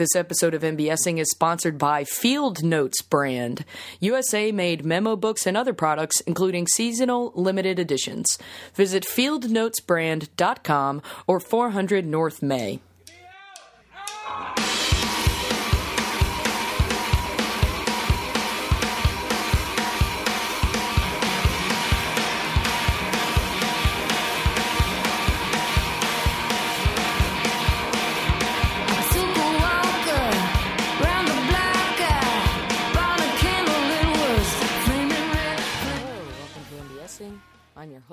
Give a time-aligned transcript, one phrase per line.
[0.00, 3.66] This episode of MBSing is sponsored by Field Notes brand,
[3.98, 8.38] USA made memo books and other products, including seasonal limited editions.
[8.72, 12.80] Visit fieldnotesbrand.com or 400 North May.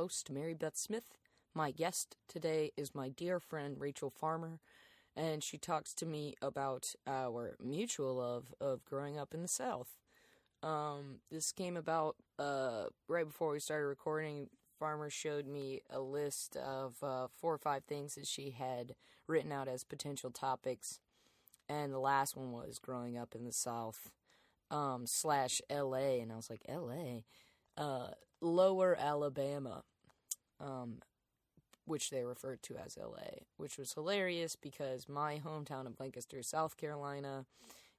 [0.07, 1.17] Host, Mary Beth Smith.
[1.53, 4.61] My guest today is my dear friend Rachel Farmer,
[5.17, 9.97] and she talks to me about our mutual love of growing up in the South.
[10.63, 14.47] Um, this came about uh, right before we started recording.
[14.79, 18.95] Farmer showed me a list of uh, four or five things that she had
[19.27, 21.01] written out as potential topics,
[21.67, 24.09] and the last one was growing up in the South
[24.71, 26.21] um, slash L.A.
[26.21, 27.25] And I was like, L.A.
[27.75, 29.83] Uh, Lower Alabama,
[30.59, 30.99] um,
[31.85, 36.77] which they referred to as LA, which was hilarious because my hometown of Lancaster, South
[36.77, 37.45] Carolina,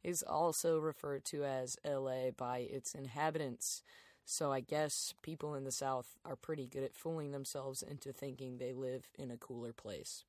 [0.05, 3.83] is also referred to as LA by its inhabitants.
[4.25, 8.59] So I guess people in the South are pretty good at fooling themselves into thinking
[8.59, 10.25] they live in a cooler place.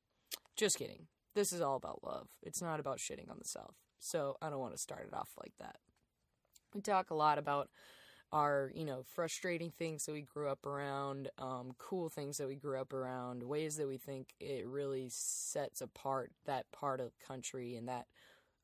[0.55, 1.08] Just kidding.
[1.36, 2.30] This is all about love.
[2.41, 3.75] It's not about shitting on the South.
[3.99, 5.75] So I don't want to start it off like that.
[6.73, 7.69] We talk a lot about
[8.31, 12.55] our you know frustrating things that we grew up around um, cool things that we
[12.55, 17.75] grew up around ways that we think it really sets apart that part of country
[17.75, 18.05] and that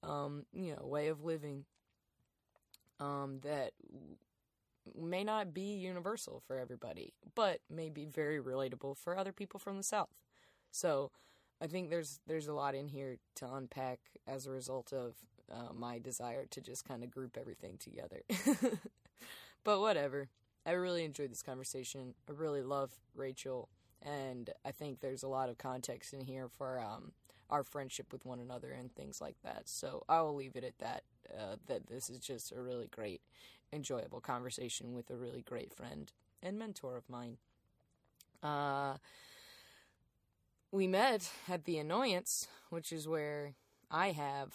[0.03, 1.65] um, you know way of living
[2.99, 3.71] um, that
[4.95, 9.77] may not be universal for everybody but may be very relatable for other people from
[9.77, 10.09] the south.
[10.71, 11.11] So
[11.61, 15.15] i think there's there's a lot in here to unpack as a result of
[15.51, 18.23] uh, my desire to just kind of group everything together
[19.65, 20.29] but whatever.
[20.65, 22.13] I really enjoyed this conversation.
[22.29, 23.67] I really love Rachel,
[24.01, 27.11] and I think there's a lot of context in here for um,
[27.49, 29.67] our friendship with one another and things like that.
[29.67, 31.03] So I will leave it at that.
[31.29, 33.21] Uh, that this is just a really great,
[33.73, 36.11] enjoyable conversation with a really great friend
[36.41, 37.37] and mentor of mine.
[38.43, 38.97] Uh,
[40.71, 43.55] we met at the Annoyance, which is where
[43.89, 44.53] I have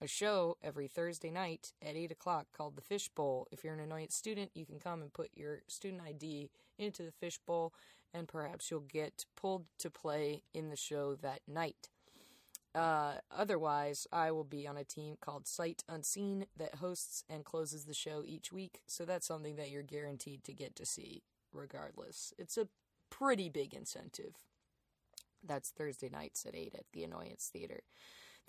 [0.00, 3.48] a show every Thursday night at 8 o'clock called The Fishbowl.
[3.50, 7.12] If you're an annoyance student, you can come and put your student ID into the
[7.12, 7.72] fishbowl,
[8.14, 11.88] and perhaps you'll get pulled to play in the show that night.
[12.74, 17.86] Uh, otherwise, I will be on a team called Sight Unseen that hosts and closes
[17.86, 21.22] the show each week, so that's something that you're guaranteed to get to see
[21.52, 22.32] regardless.
[22.38, 22.68] It's a
[23.10, 24.34] pretty big incentive.
[25.44, 27.80] That's Thursday nights at 8 at the Annoyance Theater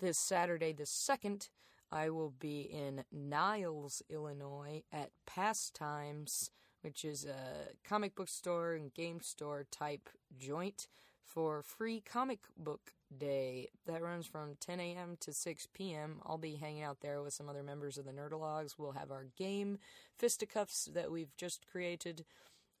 [0.00, 1.48] this Saturday, the 2nd,
[1.92, 6.50] I will be in Niles, Illinois at Pastimes,
[6.82, 10.88] which is a comic book store and game store type joint
[11.24, 13.68] for free comic book day.
[13.86, 15.16] That runs from 10 a.m.
[15.20, 16.20] to 6 p.m.
[16.24, 18.74] I'll be hanging out there with some other members of the Nerdologues.
[18.78, 19.78] We'll have our game
[20.18, 22.24] fisticuffs that we've just created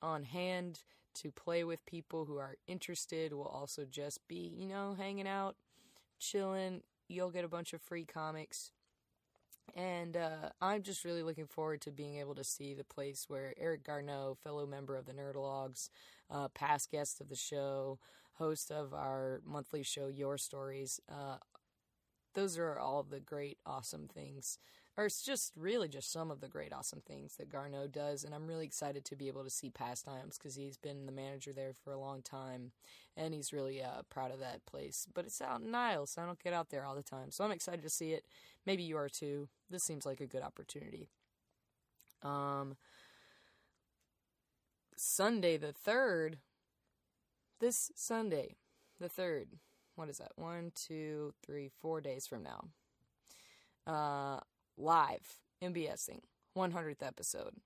[0.02, 0.82] on hand
[1.12, 3.32] to play with people who are interested.
[3.32, 5.56] We'll also just be, you know, hanging out,
[6.18, 6.82] chilling.
[7.10, 8.70] You'll get a bunch of free comics.
[9.74, 13.52] And uh, I'm just really looking forward to being able to see the place where
[13.58, 15.90] Eric Garneau, fellow member of the Nerdologues,
[16.30, 17.98] uh, past guest of the show,
[18.34, 21.36] host of our monthly show, Your Stories, uh,
[22.34, 24.58] those are all the great, awesome things.
[25.00, 28.22] Or it's just really just some of the great, awesome things that Garneau does.
[28.22, 31.54] And I'm really excited to be able to see Pastimes because he's been the manager
[31.54, 32.72] there for a long time.
[33.16, 35.06] And he's really uh, proud of that place.
[35.14, 37.30] But it's out in Niles, so I don't get out there all the time.
[37.30, 38.26] So I'm excited to see it.
[38.66, 39.48] Maybe you are too.
[39.70, 41.08] This seems like a good opportunity.
[42.22, 42.76] Um,
[44.98, 46.34] Sunday the 3rd,
[47.58, 48.56] this Sunday,
[49.00, 49.46] the 3rd,
[49.96, 50.32] what is that?
[50.36, 52.64] One, two, three, four days from now.
[53.86, 54.40] Uh,
[54.80, 56.20] live, MBSing,
[56.56, 57.56] 100th episode,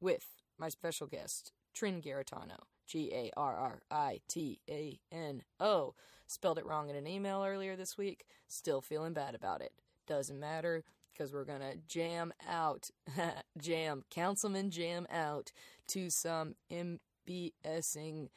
[0.00, 0.26] with
[0.58, 2.58] my special guest, Trin Garritano.
[2.92, 5.94] G A R R I T A N O.
[6.26, 8.24] Spelled it wrong in an email earlier this week.
[8.48, 9.72] Still feeling bad about it.
[10.06, 12.90] Doesn't matter because we're gonna jam out,
[13.58, 15.52] jam, councilman jam out
[15.88, 18.28] to some MBSing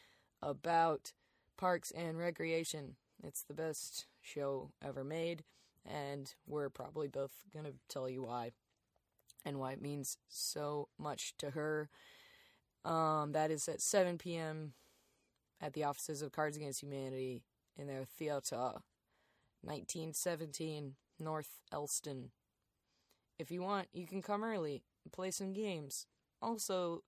[0.41, 1.11] about
[1.57, 2.95] parks and recreation.
[3.23, 5.43] It's the best show ever made,
[5.85, 8.51] and we're probably both gonna tell you why
[9.45, 11.89] and why it means so much to her.
[12.83, 14.73] Um, that is at 7 p.m.
[15.61, 17.43] at the offices of Cards Against Humanity
[17.77, 18.81] in their theater.
[19.61, 22.31] 1917 North Elston.
[23.39, 26.05] If you want, you can come early and play some games.
[26.41, 27.03] Also,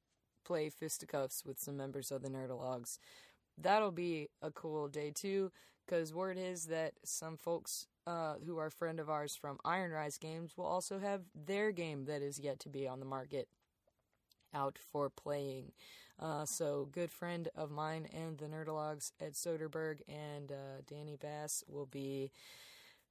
[0.45, 2.99] play fisticuffs with some members of the Nerdologues.
[3.57, 5.51] That'll be a cool day too,
[5.85, 9.91] because word is that some folks uh, who are a friend of ours from Iron
[9.91, 13.49] Rise Games will also have their game that is yet to be on the market
[14.53, 15.73] out for playing.
[16.17, 21.65] Uh, so, good friend of mine and the Nerdologues, Ed Soderberg and uh, Danny Bass,
[21.67, 22.31] will be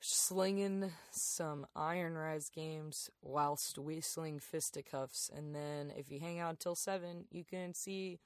[0.00, 5.30] slinging some Iron Rise games whilst we sling fisticuffs.
[5.34, 8.18] And then, if you hang out until 7, you can see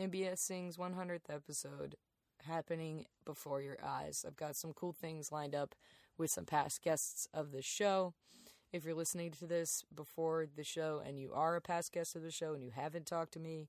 [0.00, 1.94] MBSing's 100th episode
[2.46, 4.24] happening before your eyes.
[4.26, 5.74] I've got some cool things lined up
[6.18, 8.14] with some past guests of the show.
[8.72, 12.22] If you're listening to this before the show and you are a past guest of
[12.22, 13.68] the show and you haven't talked to me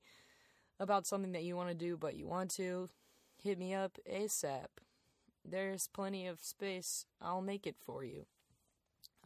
[0.79, 2.89] about something that you want to do but you want to,
[3.41, 4.67] hit me up ASAP.
[5.43, 7.05] There's plenty of space.
[7.19, 8.25] I'll make it for you.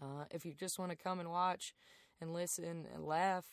[0.01, 1.73] Uh, if you just want to come and watch
[2.21, 3.45] and listen and laugh,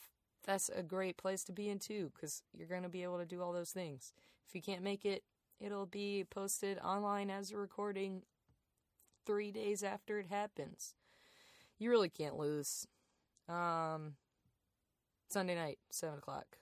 [0.45, 3.25] that's a great place to be in too because you're going to be able to
[3.25, 4.13] do all those things.
[4.47, 5.23] If you can't make it,
[5.59, 8.23] it'll be posted online as a recording
[9.25, 10.95] three days after it happens.
[11.79, 12.87] You really can't lose.
[13.49, 14.15] Um,
[15.29, 16.57] Sunday night, 7 o'clock.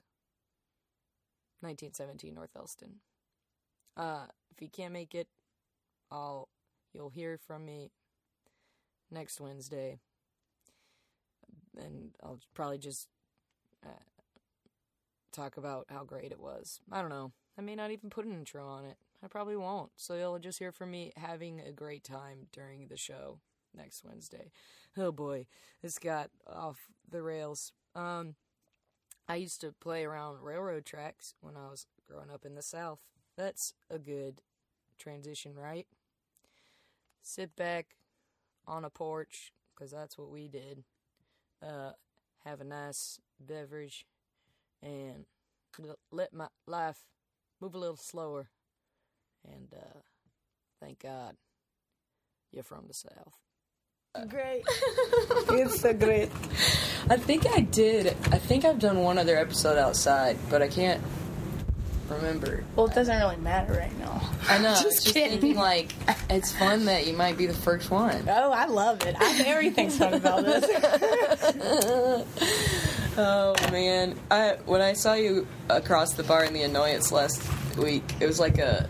[1.61, 2.95] 1917 North Elston.
[3.95, 5.27] Uh, if you can't make it,
[6.11, 6.49] I'll
[6.93, 7.91] you'll hear from me
[9.11, 9.99] next Wednesday,
[11.77, 13.07] and I'll probably just
[13.85, 13.89] uh,
[15.31, 16.79] talk about how great it was.
[16.91, 17.31] I don't know.
[17.57, 18.97] I may not even put an intro on it.
[19.23, 19.91] I probably won't.
[19.97, 23.39] So you'll just hear from me having a great time during the show
[23.75, 24.51] next Wednesday.
[24.97, 25.47] Oh boy,
[25.81, 27.71] this got off the rails.
[27.95, 28.35] Um,
[29.27, 32.99] I used to play around railroad tracks when I was growing up in the South.
[33.37, 34.41] That's a good
[34.97, 35.87] transition, right?
[37.21, 37.95] Sit back
[38.67, 40.83] on a porch, because that's what we did.
[41.61, 41.91] Uh,
[42.45, 44.05] have a nice beverage
[44.81, 45.25] and
[46.11, 47.05] let my life
[47.61, 48.49] move a little slower.
[49.47, 49.99] And uh,
[50.81, 51.35] thank God
[52.51, 53.33] you're from the South.
[54.27, 54.63] Great.
[54.67, 56.29] it's so great.
[57.09, 58.07] I think I did.
[58.07, 61.01] I think I've done one other episode outside, but I can't
[62.09, 62.65] remember.
[62.75, 64.21] Well, it doesn't really matter right now.
[64.49, 64.69] I know.
[64.69, 65.39] Just I was just kidding.
[65.39, 65.93] thinking, like,
[66.29, 68.27] it's fun that you might be the first one.
[68.27, 69.15] Oh, I love it.
[69.17, 70.65] I, everything's fun about this.
[73.17, 77.41] Oh man, I when I saw you across the bar in the annoyance last
[77.77, 78.89] week, it was like a,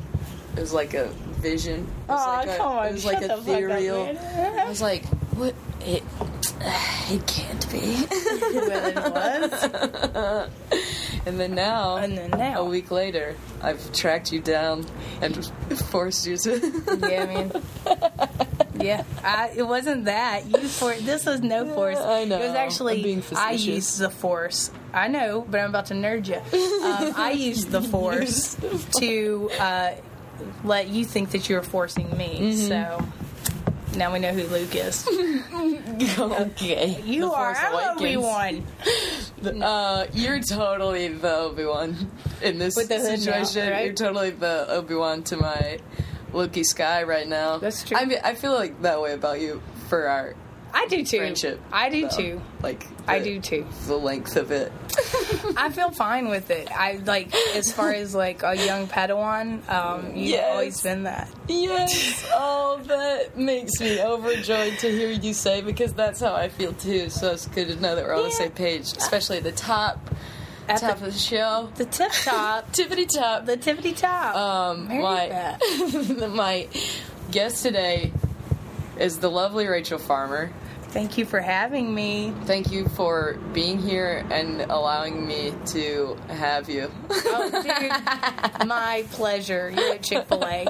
[0.56, 1.08] it was like a
[1.40, 1.80] vision.
[2.08, 3.54] It was Aw, like a, come on, It was like shut a the fuck up,
[3.56, 4.18] ethereal.
[4.60, 5.56] I was like, what?
[5.82, 6.04] It,
[6.62, 8.06] it can't be.
[8.54, 8.96] well, it
[10.14, 10.50] was.
[11.26, 12.62] and then now, And then now.
[12.62, 14.86] a week later, I've tracked you down
[15.22, 15.44] and
[15.90, 16.60] forced you to.
[17.10, 17.52] Yeah, I mean.
[18.84, 20.46] Yeah, I, it wasn't that.
[20.46, 21.98] You for this was no force.
[22.00, 22.40] I know.
[22.42, 24.72] It was actually I'm being I used the force.
[24.94, 26.36] I know, but I'm about to nerd you.
[26.36, 28.58] Um, I used the force
[29.00, 29.92] to uh,
[30.64, 32.40] let you think that you were forcing me.
[32.54, 32.68] Mm-hmm.
[32.68, 35.08] So now we know who Luke is.
[36.20, 37.02] okay.
[37.04, 37.56] You The are.
[37.56, 38.64] I'm Obi Wan.
[39.44, 41.96] Uh, you're totally the Obi Wan
[42.42, 43.72] in this With the hood now, situation.
[43.72, 43.86] right?
[43.86, 45.80] You're totally the Obi Wan to my
[46.34, 47.58] Luke Sky right now.
[47.58, 47.98] That's true.
[47.98, 50.36] I mean, I feel like that way about you for our
[50.74, 51.18] I do too.
[51.18, 51.60] friendship.
[51.72, 52.16] I do though.
[52.16, 52.42] too.
[52.64, 53.66] Like I do too.
[53.88, 54.72] The length of it.
[55.58, 56.72] I feel fine with it.
[56.72, 59.68] I like as far as like a young Padawan.
[59.70, 60.52] Um, you've Yes.
[60.52, 61.30] always been that.
[61.50, 62.26] Yes.
[62.34, 67.10] oh, that makes me overjoyed to hear you say because that's how I feel too.
[67.10, 70.10] So it's good to know that we're on the same page, especially at the top,
[70.68, 71.70] At top the, of the show.
[71.76, 73.46] the tip top, Tippity top.
[73.46, 74.36] the tippity top.
[74.36, 75.58] Um, my
[76.30, 76.68] my
[77.32, 78.12] guest today
[79.00, 80.52] is the lovely Rachel Farmer.
[80.92, 82.34] Thank you for having me.
[82.44, 86.92] Thank you for being here and allowing me to have you.
[87.10, 89.72] Oh, dude, my pleasure.
[89.74, 90.66] You're at Chick Fil A.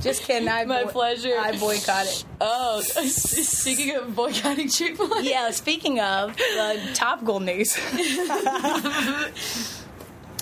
[0.00, 0.48] Just kidding.
[0.48, 1.34] I My boy- pleasure.
[1.38, 2.24] I boycott it.
[2.40, 5.50] oh, speaking of boycotting Chick Fil A, Yeah.
[5.50, 7.76] Speaking of uh, topical news,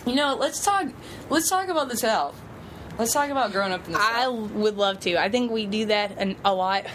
[0.07, 0.89] you know, let's talk.
[1.31, 2.39] Let's talk about the South.
[2.99, 4.51] Let's talk about growing up in the I South.
[4.53, 5.17] would love to.
[5.21, 6.87] I think we do that an, a lot.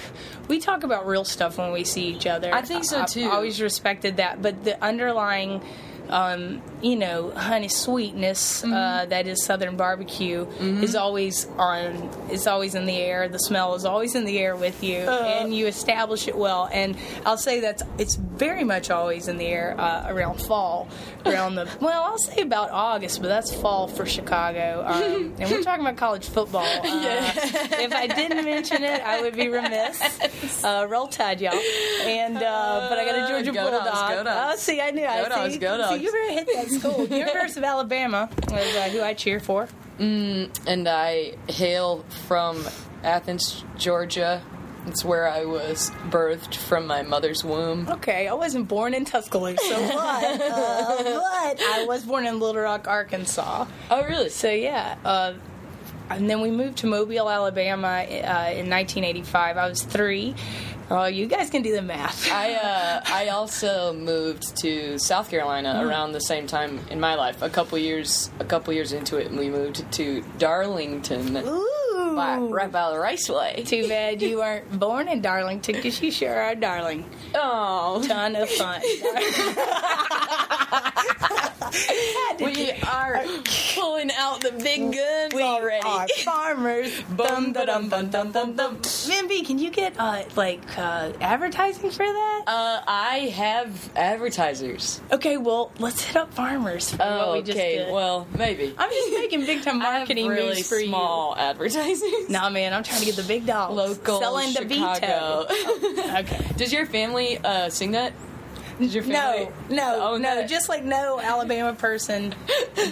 [0.48, 2.54] We talk about real stuff when we see each other.
[2.54, 3.26] I think so, too.
[3.26, 5.62] I've always respected that, but the underlying
[6.10, 8.74] um, you know, honey sweetness Mm-hmm.
[8.74, 12.10] uh, that is Southern barbecue is always on.
[12.30, 13.28] It's always in the air.
[13.30, 15.40] The smell is always in the air with you, Uh.
[15.42, 16.70] and you establish it well.
[16.72, 16.96] And
[17.26, 20.88] I'll say that's it's very much always in the air uh, around fall,
[21.26, 24.84] around the well, I'll say about August, but that's fall for Chicago.
[24.86, 26.64] Um, and we're talking about college football.
[26.66, 27.32] Uh,
[27.80, 30.64] if I didn't mention it, I would be remiss.
[30.64, 31.54] Uh, roll Tide, y'all.
[32.06, 34.10] And uh, but I got a Georgia Go Dogs, Bulldog.
[34.18, 34.54] go Dogs.
[34.54, 35.06] Oh, see, I knew.
[35.06, 35.60] I Go Dogs, see.
[35.60, 35.97] go Dogs.
[36.02, 37.06] You better hit that school.
[37.06, 38.56] The University of Alabama uh,
[38.90, 39.68] who I cheer for.
[40.00, 42.66] Mm, and I hail from
[43.04, 44.42] Athens, Georgia.
[44.86, 47.90] It's where I was birthed from my mother's womb.
[47.90, 52.88] Okay, I wasn't born in Tuscaloosa, but, uh, but I was born in Little Rock,
[52.88, 53.66] Arkansas.
[53.92, 54.30] Oh, really?
[54.30, 55.34] So yeah, uh,
[56.10, 59.58] and then we moved to Mobile, Alabama uh, in 1985.
[59.58, 60.36] I was three.
[60.90, 62.32] Oh, you guys can do the math.
[62.32, 67.42] I uh, I also moved to South Carolina around the same time in my life.
[67.42, 71.70] A couple years a couple years into it, and we moved to Darlington, Ooh.
[72.16, 73.64] By, right by the raceway.
[73.64, 77.06] Too bad you weren't born in Darlington because you sure are darling.
[77.36, 78.82] Oh, Ton of fun.
[82.40, 83.24] we are
[83.76, 85.86] pulling out the big guns we already.
[85.86, 86.92] are farmers.
[87.10, 88.78] Bum, da, dum, dum, dum, dum, dum.
[89.28, 92.44] B, can you get uh, like uh, advertising for that?
[92.48, 95.02] Uh, I have advertisers.
[95.12, 96.92] okay, well, let's hit up farmers.
[96.92, 97.78] For what Oh, we just okay.
[97.80, 97.92] did.
[97.94, 98.74] Well, maybe.
[98.78, 101.87] I'm just making big time marketing really moves for small advertisers.
[101.90, 102.26] You.
[102.30, 103.74] Nah, man, I'm trying to get the big dogs.
[103.76, 105.46] Local selling the Chicago.
[105.48, 106.18] veto.
[106.20, 106.46] Okay.
[106.58, 108.14] Does your family uh, sing that?
[108.80, 109.50] Does your family?
[109.70, 110.38] No, no, Oh, no.
[110.40, 110.48] okay.
[110.48, 112.34] Just like no Alabama person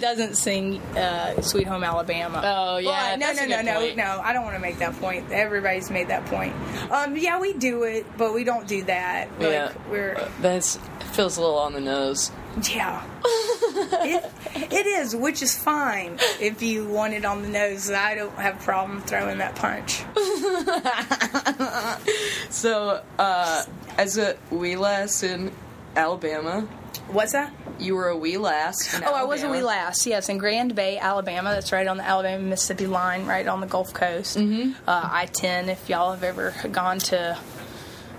[0.00, 3.64] doesn't sing uh, "Sweet Home Alabama." Oh, yeah, Well, no, that's no, a no, good
[3.66, 3.96] no, point.
[3.96, 4.20] no.
[4.22, 5.30] I don't want to make that point.
[5.30, 6.54] Everybody's made that point.
[6.90, 9.28] Um, yeah, we do it, but we don't do that.
[9.38, 9.72] Like, Yeah.
[9.88, 10.76] we're That's
[11.12, 12.32] feels a little on the nose.
[12.62, 13.04] Yeah.
[13.24, 14.32] it,
[14.72, 17.90] it is, which is fine if you want it on the nose.
[17.90, 20.02] I don't have a problem throwing that punch.
[22.50, 23.64] So, uh,
[23.98, 25.52] as a wee lass in
[25.94, 26.62] Alabama,
[27.08, 27.52] What's that?
[27.78, 29.00] you were a wee lass.
[29.02, 29.66] Oh, I was a wee Alabama.
[29.66, 30.06] lass.
[30.06, 31.50] Yes, in Grand Bay, Alabama.
[31.50, 34.38] That's right on the Alabama Mississippi line, right on the Gulf Coast.
[34.38, 34.72] Mm-hmm.
[34.88, 35.68] Uh, I ten.
[35.68, 37.38] If y'all have ever gone to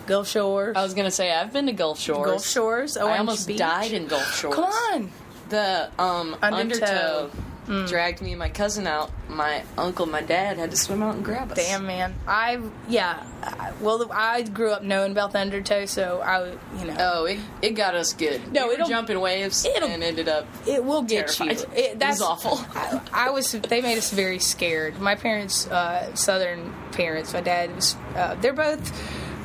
[0.08, 2.30] Gulf Shores, I was gonna say I've been to Gulf Shores.
[2.30, 3.58] Gulf Shores, Oh, I almost Beach.
[3.60, 4.56] died in Gulf Shores.
[4.56, 5.12] Come on.
[5.50, 7.30] The um, Undertow.
[7.68, 9.12] undertow, dragged me and my cousin out.
[9.30, 11.58] My uncle, my dad had to swim out and grab us.
[11.58, 12.16] Damn, man.
[12.28, 12.60] I
[12.90, 13.26] yeah.
[13.44, 16.50] I, well, I grew up knowing about the undertow, so I,
[16.80, 18.52] you know, Oh, it, it got us good.
[18.52, 20.46] No, we it'll- jumping waves it'll- and ended up.
[20.66, 21.60] it will get terrified.
[21.60, 21.66] you.
[21.76, 22.60] It It, that's was awful.
[22.76, 23.52] I, I was.
[23.52, 25.00] They made us very scared.
[25.00, 27.32] My parents, uh, Southern parents.
[27.34, 27.96] My dad was.
[28.16, 28.92] Uh, they're both.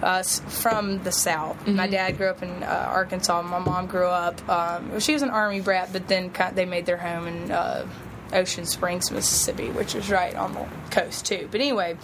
[0.03, 1.57] Uh, from the south.
[1.61, 1.77] Mm-hmm.
[1.77, 3.41] My dad grew up in uh, Arkansas.
[3.43, 4.49] My mom grew up.
[4.49, 7.87] Um, she was an army brat, but then they made their home in uh,
[8.33, 11.47] Ocean Springs, Mississippi, which is right on the coast too.
[11.53, 11.97] But anyway,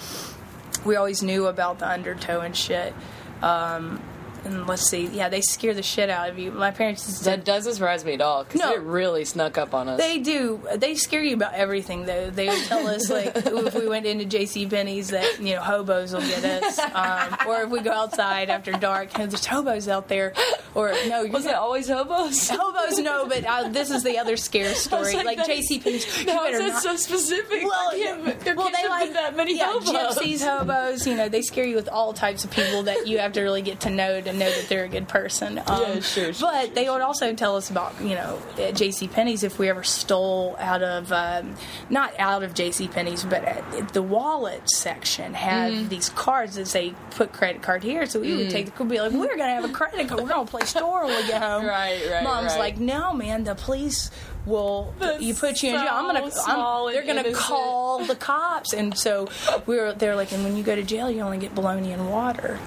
[0.84, 2.94] we always knew about the undertow and shit.
[3.42, 4.00] Um,
[4.44, 6.50] and let's see, yeah, they scare the shit out of you.
[6.50, 8.72] My parents That doesn't surprise me at all because No.
[8.72, 9.98] it really snuck up on us.
[10.00, 10.60] they do.
[10.76, 12.30] They scare you about everything, though.
[12.30, 14.66] They would tell us, like, if we went into J.C.
[14.66, 18.72] Penney's, that you know hobos will get us, um, or if we go outside after
[18.72, 20.32] dark, and there's hobos out there,
[20.74, 22.48] or no, was it always hobos?
[22.52, 22.98] hobos?
[22.98, 25.14] No, but uh, this is the other scare story.
[25.14, 25.80] like, Like, that's- J.C.
[25.80, 26.82] Penney's, you How is better it not.
[26.82, 27.62] so specific?
[27.64, 29.90] Well, there well, they like that many yeah, hobos.
[29.90, 31.06] gypsies, hobos.
[31.06, 33.62] You know, they scare you with all types of people that you have to really
[33.62, 35.58] get to know to know that they're a good person.
[35.66, 39.08] Um, Yeah, sure, sure, But they would also tell us about you know at J.C.
[39.08, 41.56] Penney's if we ever stole out of um,
[41.90, 42.88] not out of J.C.
[42.88, 45.88] Penney's, but at the wallet section had Mm-hmm.
[45.88, 48.06] these cards that say put credit card here.
[48.06, 48.36] So we Mm.
[48.38, 50.20] would take the could be like we're gonna have a credit card.
[50.22, 51.64] We're gonna play store when we get home.
[51.78, 52.58] Right, right, Mom's right.
[52.58, 54.10] like, no, man, the police
[54.46, 55.88] will That's you put you so in jail.
[55.92, 57.36] I'm gonna I'm, they're gonna innocent.
[57.36, 58.72] call the cops.
[58.72, 59.28] And so
[59.66, 62.10] we were they're like, and when you go to jail, you only get bologna and
[62.10, 62.58] water.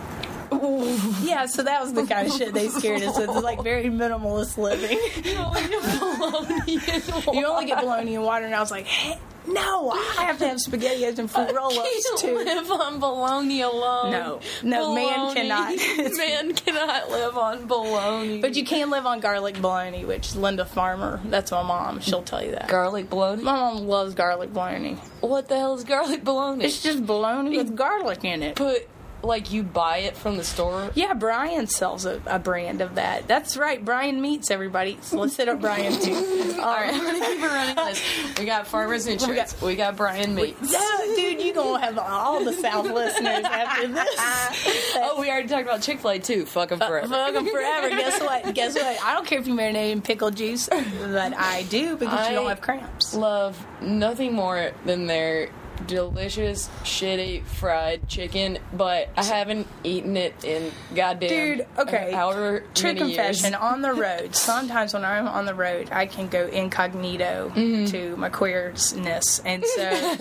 [1.22, 3.30] Yeah, so that was the kind of shit they scared us with.
[3.30, 4.98] It's like very minimalist living.
[7.34, 9.18] you only get bologna and water, and I was like, hey,
[9.48, 12.36] no, I have to have spaghettios and fruit roll-ups too.
[12.38, 14.12] live on bologna alone.
[14.12, 14.40] No.
[14.62, 15.76] No, man cannot.
[16.18, 18.42] man cannot live on bologna.
[18.42, 22.02] But you can live on garlic bologna, which Linda Farmer, that's my mom.
[22.02, 22.68] She'll tell you that.
[22.68, 23.44] garlic bologna.
[23.44, 24.96] my mom loves garlic bologna.
[25.22, 26.66] What the hell is garlic bologna?
[26.66, 28.56] It's just bologna with garlic in it.
[28.56, 28.88] put
[29.24, 30.92] like you buy it from the store?
[30.96, 33.28] Yeah, Bryan sells a, a brand of that.
[33.28, 33.84] That's right.
[33.84, 34.98] Bryan meets everybody.
[35.02, 36.14] So let's hit up Bryan too.
[36.62, 37.78] All right, I'm gonna keep running.
[37.78, 38.40] Um, this.
[38.40, 39.60] We got Farmers Insurance.
[39.62, 40.72] We got, Bryan Meats.
[40.72, 44.78] Yeah, dude, you gonna have all the South listeners after this.
[45.04, 46.46] Oh, we already talked about Chick Fil A too.
[46.46, 47.08] Fuck them uh, forever.
[47.08, 47.90] Fuck 'em forever.
[47.90, 48.54] Guess what?
[48.54, 49.04] Guess what?
[49.04, 52.48] I don't care if you marinate in pickle juice, but I do because you don't
[52.48, 53.14] have cramps.
[53.14, 55.50] Love nothing more than their
[55.88, 62.12] delicious, shitty fried chicken, but I haven't eaten it in goddamn Dude, okay.
[62.12, 63.62] however True confession, years.
[63.62, 67.86] on the road, sometimes when I'm on the road, I can go incognito Mm-hmm.
[67.92, 69.40] to my queerness.
[69.46, 70.16] And so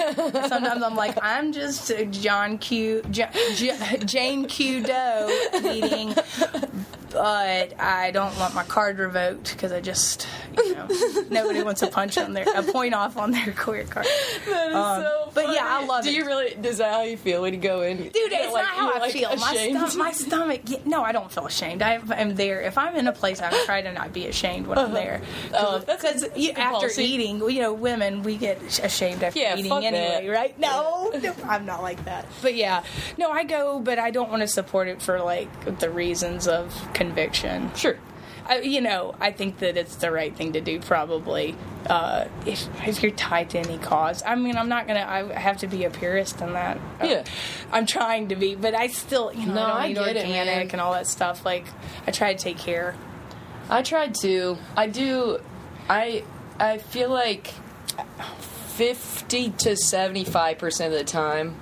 [0.48, 6.14] sometimes I'm like, I'm just a John Q, J, J, Jane Q Doe eating,
[7.10, 10.26] but I don't want my card revoked because I just,
[10.56, 10.86] you know,
[11.30, 14.06] nobody wants a punch on their, a point off on their queer card.
[14.46, 15.86] That is Um, so but yeah, I funny.
[15.88, 16.14] love Do it.
[16.16, 16.46] you really?
[16.68, 17.96] Is that how you feel when you go in?
[17.98, 19.28] Dude, it's not how I feel.
[19.36, 19.54] My,
[19.86, 20.60] stom- my stomach.
[20.66, 21.82] yeah, No, I don't feel ashamed.
[21.82, 22.60] I am there.
[22.62, 24.94] If I'm in a place, I try to not be ashamed when I'm uh-huh.
[24.94, 25.20] there.
[25.54, 27.04] Oh, because you, good after policy.
[27.04, 30.32] eating, you know, women we get ashamed after Yeah, eating anyway, that.
[30.32, 30.58] right?
[30.58, 32.26] No, no, I'm not like that.
[32.42, 32.82] But yeah,
[33.18, 36.74] no, I go, but I don't want to support it for like the reasons of
[36.94, 37.70] conviction.
[37.74, 37.96] Sure.
[38.50, 40.80] I, you know, I think that it's the right thing to do.
[40.80, 41.54] Probably,
[41.88, 44.22] uh, if if you're tied to any cause.
[44.26, 45.06] I mean, I'm not gonna.
[45.08, 46.78] I have to be a purist in that.
[47.02, 47.22] Yeah.
[47.70, 50.46] I'm trying to be, but I still, you know, No, I I get it, organic
[50.46, 50.68] man.
[50.72, 51.46] and all that stuff.
[51.46, 51.64] Like,
[52.06, 52.96] I try to take care.
[53.68, 54.58] I tried to.
[54.76, 55.38] I do.
[55.88, 56.24] I
[56.58, 57.54] I feel like
[58.40, 61.54] fifty to seventy five percent of the time,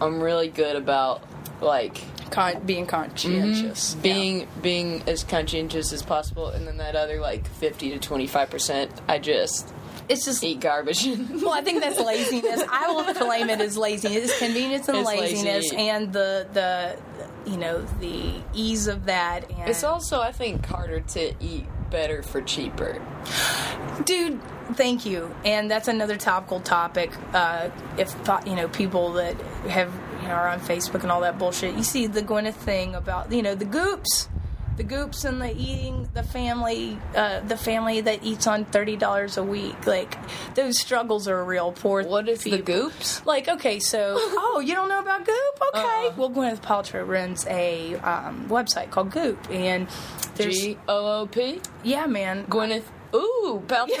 [0.00, 1.22] I'm really good about
[1.60, 2.00] like
[2.30, 4.00] Con- being conscientious, Mm-hmm.
[4.02, 8.50] being being as conscientious as possible, and then that other like fifty to twenty five
[8.50, 9.72] percent, I just
[10.10, 10.44] It's just.
[10.44, 11.06] eat garbage.
[11.30, 12.62] Well, I think that's laziness.
[12.70, 14.30] I will claim it as laziness.
[14.30, 15.76] It's convenience and It's laziness, lazy.
[15.76, 16.98] and the the
[17.50, 19.50] you know the ease of that.
[19.50, 23.00] And it's also, I think, harder to eat better for cheaper.
[24.04, 24.38] dude
[24.74, 29.34] thank you and that's another topical topic uh, if you know people that
[29.66, 29.90] have
[30.28, 33.32] you know are on facebook and all that bullshit you see the gwyneth thing about
[33.32, 34.28] you know the goops
[34.76, 39.42] the goops and the eating the family uh, the family that eats on $30 a
[39.42, 40.16] week like
[40.54, 43.24] those struggles are real poor What is the goops?
[43.26, 46.14] like okay so oh you don't know about goop okay Uh-uh.
[46.16, 49.88] well gwyneth paltrow runs a um, website called goop and
[50.36, 51.60] there's G O O P.
[51.82, 52.84] yeah man Gwyneth.
[53.14, 53.88] Ooh, Paltrow.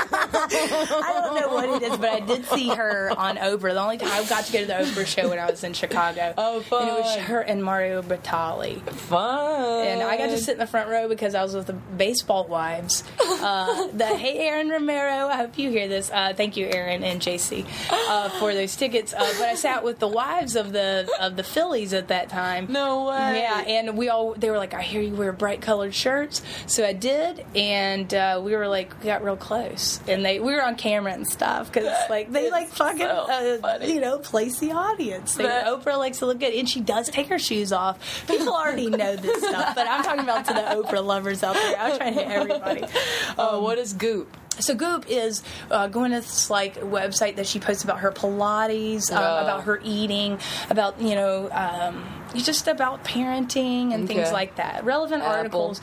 [0.00, 3.72] I don't know what it is, but I did see her on Oprah.
[3.74, 5.72] The only time I got to go to the Oprah show when I was in
[5.74, 6.34] Chicago.
[6.36, 8.80] Oh, And it was her and Mario Batali.
[8.90, 9.86] Fun.
[9.86, 12.46] And I got to sit in the front row because I was with the baseball
[12.46, 13.04] wives.
[13.20, 16.10] Uh, the Hey Aaron Romero, I hope you hear this.
[16.10, 19.12] Uh, thank you, Aaron and JC, uh, for those tickets.
[19.14, 22.66] Uh, but I sat with the wives of the of the Phillies at that time.
[22.70, 23.40] No way.
[23.40, 26.84] Yeah, and we all they were like, I hear you wear bright colored shirts, so
[26.84, 30.62] I did, and uh, we were like, we got real close, and they we were
[30.64, 34.72] on camera and stuff because like they like fucking so uh, you know place the
[34.72, 35.34] audience.
[35.34, 38.26] They, That- Oprah likes to look good, and she does take her shoes off.
[38.28, 41.76] People already know this stuff, but I'm talking about to the Oprah lovers out there.
[41.78, 42.84] I'm trying to hit everybody.
[43.38, 44.34] Oh, what is Goop?
[44.58, 49.42] So Goop is uh, Gwyneth's like website that she posts about her Pilates, um, Oh.
[49.44, 50.38] about her eating,
[50.70, 54.84] about you know, um, just about parenting and things like that.
[54.84, 55.36] Relevant Apple.
[55.36, 55.80] articles.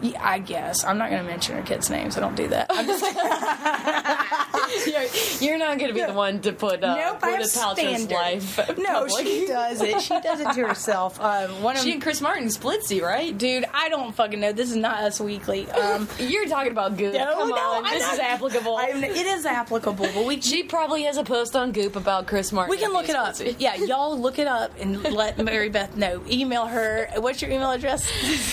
[0.00, 2.16] Yeah, I guess I'm not going to mention her kids' names.
[2.16, 2.66] I don't do that.
[2.70, 3.02] I'm just
[5.40, 7.20] you're, you're not going to be the one to put uh, nope.
[7.20, 8.78] Gwyneth Paltrow's life.
[8.78, 9.26] No, public.
[9.26, 10.00] she does it.
[10.00, 11.18] She does it to herself.
[11.28, 13.36] Um, one of She and Chris Martin splitsy, right?
[13.36, 14.52] dude, I don't fucking know.
[14.52, 15.68] This is not Us Weekly.
[15.70, 17.12] Um, You're talking about Goop.
[17.12, 18.76] no, Come no, on, I'm this not- is applicable.
[18.76, 22.52] I'm- it is applicable, but we she probably has a post on Goop about Chris
[22.52, 22.70] Martin.
[22.70, 23.34] We can look it up.
[23.34, 23.56] splitsy.
[23.58, 26.22] Yeah, y'all look it up and let Mary Beth know.
[26.30, 27.08] Email her.
[27.16, 28.08] What's your email address?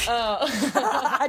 [0.10, 0.38] Oh.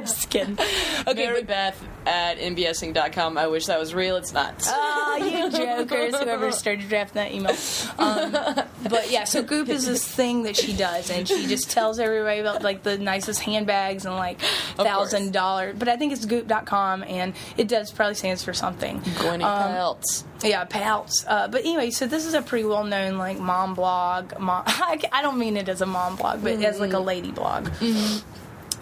[0.07, 0.57] Just kidding.
[1.07, 3.37] Okay, Mary but, Beth at mbsing.com.
[3.37, 4.17] I wish that was real.
[4.17, 4.61] It's not.
[4.67, 6.17] oh, you jokers!
[6.17, 7.55] Whoever started drafting that email.
[7.97, 8.31] Um,
[8.89, 12.39] but yeah, so Goop is this thing that she does, and she just tells everybody
[12.41, 14.41] about like the nicest handbags and like
[14.75, 15.73] thousand dollar.
[15.73, 18.99] But I think it's Goop.com, and it does probably stands for something.
[18.99, 20.25] Gwyneth Um, Paltz.
[20.43, 21.23] Yeah, Paltz.
[21.25, 24.37] Uh, but anyway, so this is a pretty well known like mom blog.
[24.39, 27.31] Mom, I, I don't mean it as a mom blog, but as like a lady
[27.31, 27.69] blog.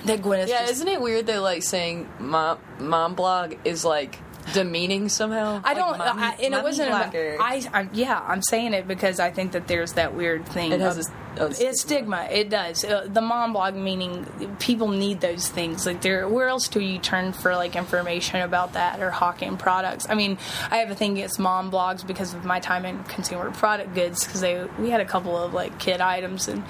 [0.05, 0.47] That Gwyneth.
[0.47, 4.17] Yeah, just, isn't it weird that like saying mom mom blog is like
[4.53, 5.61] demeaning somehow?
[5.63, 6.89] I don't, Like, mom- I, and it wasn't.
[6.89, 7.15] About.
[7.15, 10.71] I, I, yeah, I'm saying it because I think that there's that weird thing.
[10.71, 12.27] It has of- a a It's stigma.
[12.31, 12.83] It does.
[12.83, 14.25] Uh, the mom blog meaning
[14.59, 15.85] people need those things.
[15.85, 20.07] Like, there, where else do you turn for like information about that or hawking products?
[20.09, 20.37] I mean,
[20.69, 24.25] I have a thing against mom blogs because of my time in consumer product goods
[24.25, 26.63] because they we had a couple of like kid items and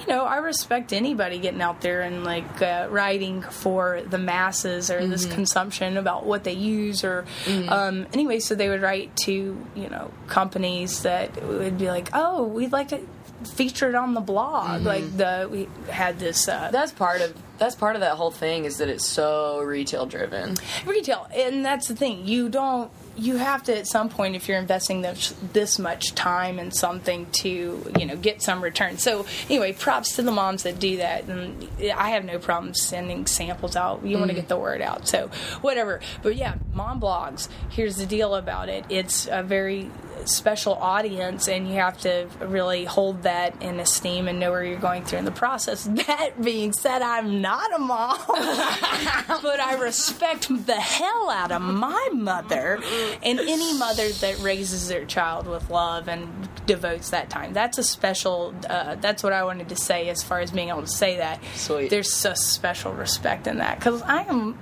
[0.00, 4.90] you know I respect anybody getting out there and like uh, writing for the masses
[4.90, 7.24] or this consumption about what they use or
[7.68, 8.40] um, anyway.
[8.40, 12.88] So they would write to you know companies that would be like, oh, we'd like
[12.88, 13.00] to
[13.44, 14.82] feature it on the blog.
[14.82, 18.64] Like the we had this uh, That's part of that's part of that whole thing
[18.64, 20.56] is that it's so retail driven.
[20.86, 22.26] retail, and that's the thing.
[22.26, 22.90] You don't.
[23.16, 27.26] You have to at some point, if you're investing this, this much time in something,
[27.32, 28.96] to you know get some return.
[28.98, 33.26] So anyway, props to the moms that do that, and I have no problem sending
[33.26, 34.04] samples out.
[34.04, 35.30] You want to get the word out, so
[35.62, 35.98] whatever.
[36.22, 37.48] But yeah, mom blogs.
[37.70, 38.84] Here's the deal about it.
[38.88, 39.90] It's a very
[40.26, 44.78] special audience, and you have to really hold that in esteem and know where you're
[44.78, 45.88] going through in the process.
[46.08, 52.08] That being said, I'm not a mom, but I respect the hell out of my
[52.12, 52.80] mother
[53.22, 57.52] and any mother that raises their child with love and devotes that time.
[57.52, 58.54] That's a special.
[58.68, 61.40] Uh, that's what I wanted to say as far as being able to say that.
[61.56, 61.90] Sweet.
[61.90, 64.56] There's a special respect in that because I am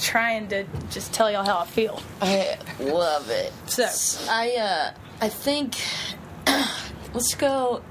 [0.00, 2.00] trying to just tell y'all how I feel.
[2.20, 3.52] I love it.
[3.66, 3.88] So-
[4.30, 5.76] I uh I think
[7.14, 7.82] let's go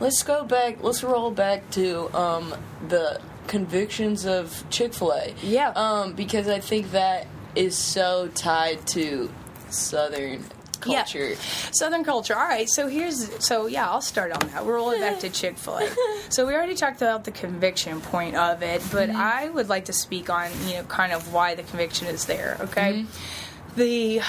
[0.00, 2.54] let's go back let's roll back to um
[2.88, 5.34] the convictions of Chick-fil-A.
[5.42, 5.70] Yeah.
[5.76, 9.30] Um because I think that is so tied to
[9.70, 10.44] southern
[10.84, 11.30] culture.
[11.30, 11.36] Yeah.
[11.72, 12.34] Southern culture.
[12.34, 12.68] All right.
[12.68, 13.44] So here's.
[13.44, 14.64] So yeah, I'll start on that.
[14.64, 15.88] We're rolling back to Chick Fil A.
[16.28, 19.20] So we already talked about the conviction point of it, but mm-hmm.
[19.20, 22.56] I would like to speak on you know kind of why the conviction is there.
[22.60, 23.04] Okay.
[23.04, 23.76] Mm-hmm.
[23.76, 24.20] The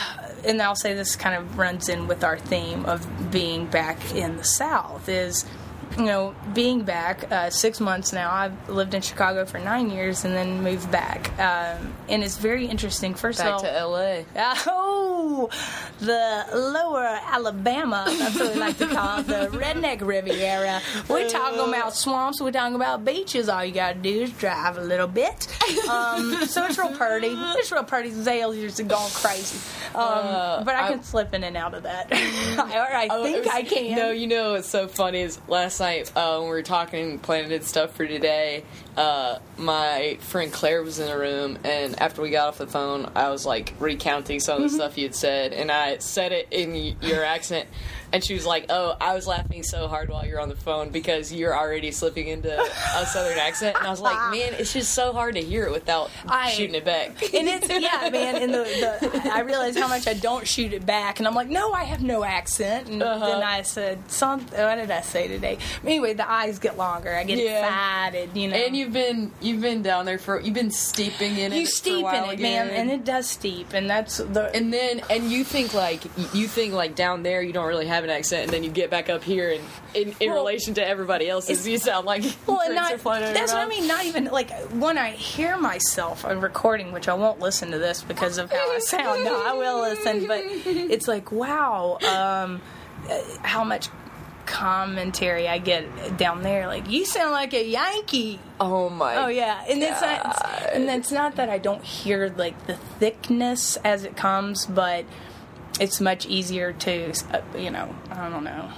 [0.43, 4.37] and I'll say this kind of runs in with our theme of being back in
[4.37, 5.45] the South is.
[5.97, 10.25] You know, being back uh, six months now, I've lived in Chicago for nine years
[10.25, 11.29] and then moved back.
[11.39, 13.13] Um, and it's very interesting.
[13.13, 14.23] First Back of all, to LA.
[14.67, 15.49] Oh,
[15.99, 20.81] the lower Alabama, that's what we like to call it, the redneck Riviera.
[21.09, 23.49] We're talking about swamps, we're talking about beaches.
[23.49, 25.47] All you gotta do is drive a little bit.
[25.89, 27.29] Um, so it's real pretty.
[27.35, 28.11] It's real pretty.
[28.11, 29.57] Zales are going crazy.
[29.95, 32.11] Um, but I can slip in and out of that.
[32.57, 33.95] or I Oh, think was- I can.
[33.95, 37.61] No, you know what's so funny is last night uh, when we were talking, planning
[37.61, 38.63] stuff for today.
[38.97, 43.11] Uh, my friend Claire was in the room, and after we got off the phone,
[43.15, 44.77] I was like recounting some of Mm-hmm.
[44.77, 47.67] the stuff you had said, and I said it in y- your accent.
[48.15, 50.87] And she was like, "Oh, I was laughing so hard while you're on the phone
[50.89, 54.93] because you're already slipping into a southern accent." And I was like, "Man, it's just
[54.93, 58.37] so hard to hear it without I- shooting it back." and it's yeah, man.
[58.41, 58.63] And the,
[59.19, 61.83] the I realized how much I don't shoot it back, and I'm like, no, I
[61.83, 62.87] have no accent.
[62.87, 63.25] And Uh-huh.
[63.27, 64.39] then I said, some.
[64.45, 65.57] What did I say today?
[65.83, 67.13] Anyway, the eyes get longer.
[67.13, 67.59] I get Yeah.
[67.65, 68.55] excited, you know.
[68.55, 71.57] And you've been you've been down there for you've been steeping in it.
[71.57, 74.55] you for a steep in it, man, and it does steep, and that's the.
[74.55, 76.01] And then, and you think like
[76.33, 78.89] you think like down there you don't really have an accent, and then you get
[78.89, 79.61] back up here, and
[79.93, 83.23] in, in Well, relation to everybody else's, you sound like well, and not, are flying
[83.23, 83.87] out of that's what I mean.
[83.87, 88.01] Not even like when I hear myself on recording, which I won't listen to this
[88.01, 89.25] because of how I sound.
[89.25, 92.61] No, I will listen, but it's like wow, um,
[93.09, 93.89] uh, how much
[94.45, 96.67] commentary I get down there.
[96.67, 98.39] Like you sound like a Yankee.
[98.59, 99.15] Oh my!
[99.15, 103.77] Oh yeah, and it's not, and it's not that I don't hear like the thickness
[103.77, 105.05] as it comes, but
[105.79, 108.69] it's much easier to, uh, you know, I don't know,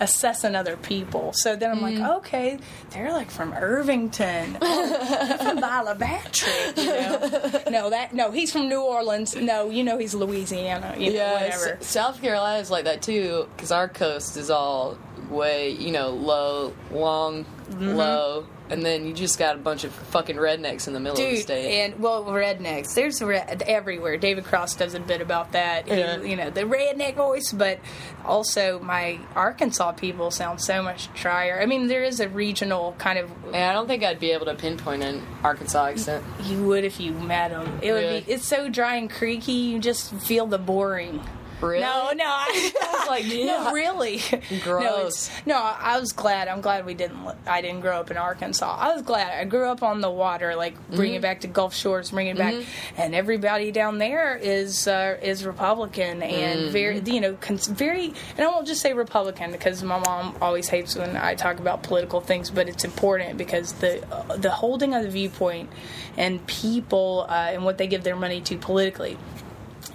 [0.00, 1.32] assessing other people.
[1.34, 2.58] So then I'm like, okay,
[2.90, 7.62] they're like from Irvington, oh, from Bayou La Batre, you know.
[7.70, 9.34] No, that no, he's from New Orleans.
[9.34, 10.94] No, you know he's Louisiana.
[10.98, 11.78] You know, Yeah, whatever.
[11.80, 14.96] S- South Carolina is like that too, because our coast is all
[15.30, 17.94] way you know low, long, Mm-hmm.
[17.96, 21.30] low, and then you just got a bunch of fucking rednecks in the middle of
[21.30, 21.80] the state.
[21.84, 22.94] and well, rednecks.
[22.94, 24.16] There's red everywhere.
[24.16, 25.86] David Cross does a bit about that.
[25.86, 27.78] He- you know, the redneck voice, but
[28.24, 31.60] also my Arkansas people sound so much drier.
[31.60, 33.30] I mean, there is a regional kind of.
[33.54, 36.24] I don't think I'd be able to pinpoint an Arkansas accent.
[36.44, 37.78] You would if you met them.
[37.82, 38.32] It would be.
[38.32, 39.52] It's so dry and creaky.
[39.52, 41.20] You just feel the boring.
[41.60, 41.80] Really?
[41.80, 44.20] No, no, I, was like, no, really.
[44.62, 45.28] Gross.
[45.28, 46.48] it's- no, I was glad.
[46.48, 47.18] I'm glad we didn't.
[47.46, 48.76] I didn't grow up in Arkansas.
[48.78, 49.38] I was glad.
[49.38, 51.16] I grew up on the water, like bring Mm-hmm.
[51.16, 52.54] it back to Gulf Shores, bring it back,
[52.96, 56.72] and everybody down there is uh, is Republican and Mm-hmm.
[56.72, 58.12] very, you know, cons- very.
[58.36, 61.82] And I won't just say Republican because my mom always hates when I talk about
[61.82, 65.70] political things, but it's important because the uh, the holding of the viewpoint
[66.16, 69.16] and people uh, and what they give their money to politically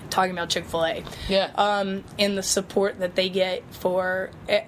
[0.10, 1.52] talking about Chick Fil A, Yeah.
[1.56, 4.64] um, and the support that they get for eh,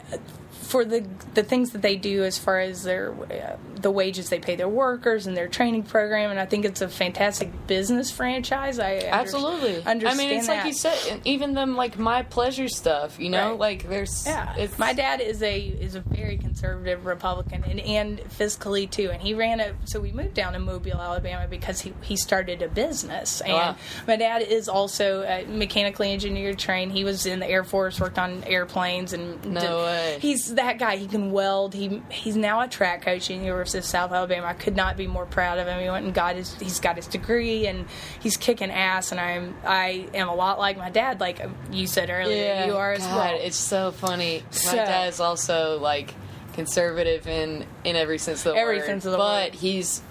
[0.52, 4.40] for the the things that they do as far as their uh, the wages they
[4.40, 8.80] pay their workers and their training program, and I think it's a fantastic business franchise.
[8.80, 9.84] I under- Absolutely.
[9.86, 10.08] understand.
[10.08, 13.20] I mean, it's like you said, even them like my pleasure stuff.
[13.20, 13.60] You know, Right.
[13.60, 18.20] like there's Yeah, It's, my dad is a is a very conservative Republican and and
[18.30, 19.74] fiscally too, and he ran a.
[19.86, 23.76] So we moved down to Mobile, Alabama, because he he started a business, and Wow.
[24.08, 26.92] my dad is also a mechanically engineered trained.
[26.92, 30.18] He was in the Air Force, worked on airplanes, and No way.
[30.22, 30.98] He's that guy.
[30.98, 31.74] He can weld.
[31.74, 34.48] He he's now a track coach at the University of South Alabama.
[34.48, 35.80] I could not be more proud of him.
[35.82, 36.54] He went and got his.
[36.56, 37.86] He's got his degree, and
[38.20, 39.12] he's kicking ass.
[39.12, 41.20] And I'm I am a lot like my dad.
[41.20, 43.40] Like you said earlier, yeah, you are as God, well.
[43.42, 44.44] It's so funny.
[44.52, 46.14] So- my dad is also like
[46.54, 48.86] conservative in in every sense of the Every word.
[48.86, 49.60] sense of the but word.
[49.60, 50.02] he's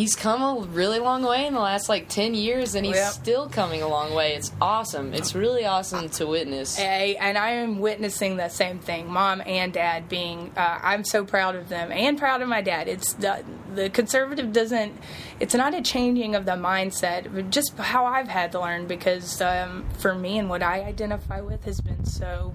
[0.00, 3.12] he's come a really long way in the last like 10 years and he's Yep.
[3.12, 7.50] still coming a long way it's awesome it's really awesome to witness A- and I
[7.50, 9.10] am witnessing the same thing.
[9.10, 12.88] Mom and dad being, uh, I'm so proud of them and proud of my dad.
[12.88, 14.92] It's the, the conservative doesn't,
[15.38, 19.40] it's not a changing of the mindset, but just how I've had to learn because
[19.42, 22.54] um, for me and what I identify with has been so.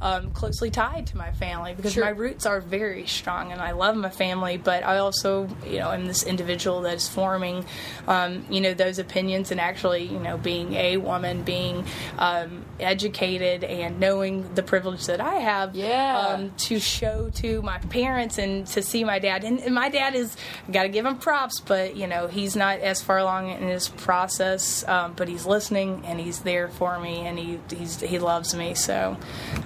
[0.00, 2.04] Um, closely tied to my family because Sure.
[2.04, 5.90] my roots are very strong and I love my family, but I also, you know,
[5.90, 7.64] am this individual that is forming,
[8.06, 11.84] um, you know, those opinions and actually, you know, being a woman, being
[12.16, 16.16] um, educated and knowing the privilege that I have Yeah.
[16.28, 19.42] um, to show to my parents and to see my dad.
[19.42, 20.36] And, and my dad is,
[20.70, 23.88] got to give him props, but, you know, he's not as far along in his
[23.88, 28.54] process, um, but he's listening and he's there for me and he, he's, he loves
[28.54, 28.74] me.
[28.74, 29.16] So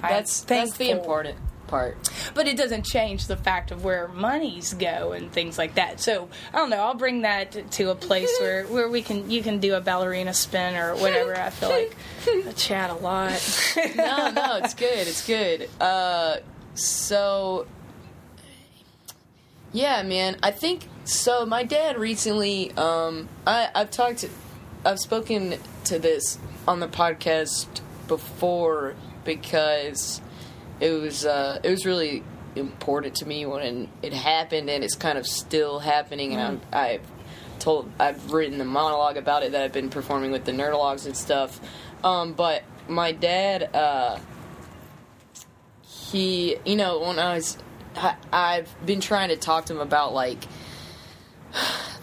[0.01, 1.97] I'm that's that's the important part
[2.35, 5.99] But it doesn't change the fact of where monies go and things like that.
[5.99, 6.77] So I don't know.
[6.77, 10.33] I'll bring that to a place where, where we can you can do a ballerina
[10.33, 11.35] spin or whatever.
[11.35, 11.95] I feel like
[12.47, 13.31] I chat a lot.
[13.95, 16.37] no no it's good it's good uh
[16.75, 17.65] so
[19.71, 24.27] yeah man i think so my dad recently um i i've talked
[24.85, 27.67] i've spoken to this on the podcast
[28.07, 30.21] before because
[30.79, 32.23] it was uh it was really
[32.55, 37.01] important to me when it happened and it's kind of still happening and I'm, i've
[37.59, 41.15] told i've written a monologue about it that i've been performing with the nerdologues and
[41.17, 41.59] stuff.
[42.03, 44.19] Um but my dad uh
[45.83, 47.57] he you know when i was
[47.95, 50.43] I, i've been trying to talk to him about like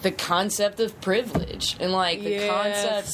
[0.01, 2.49] the concept of privilege and like the Yes.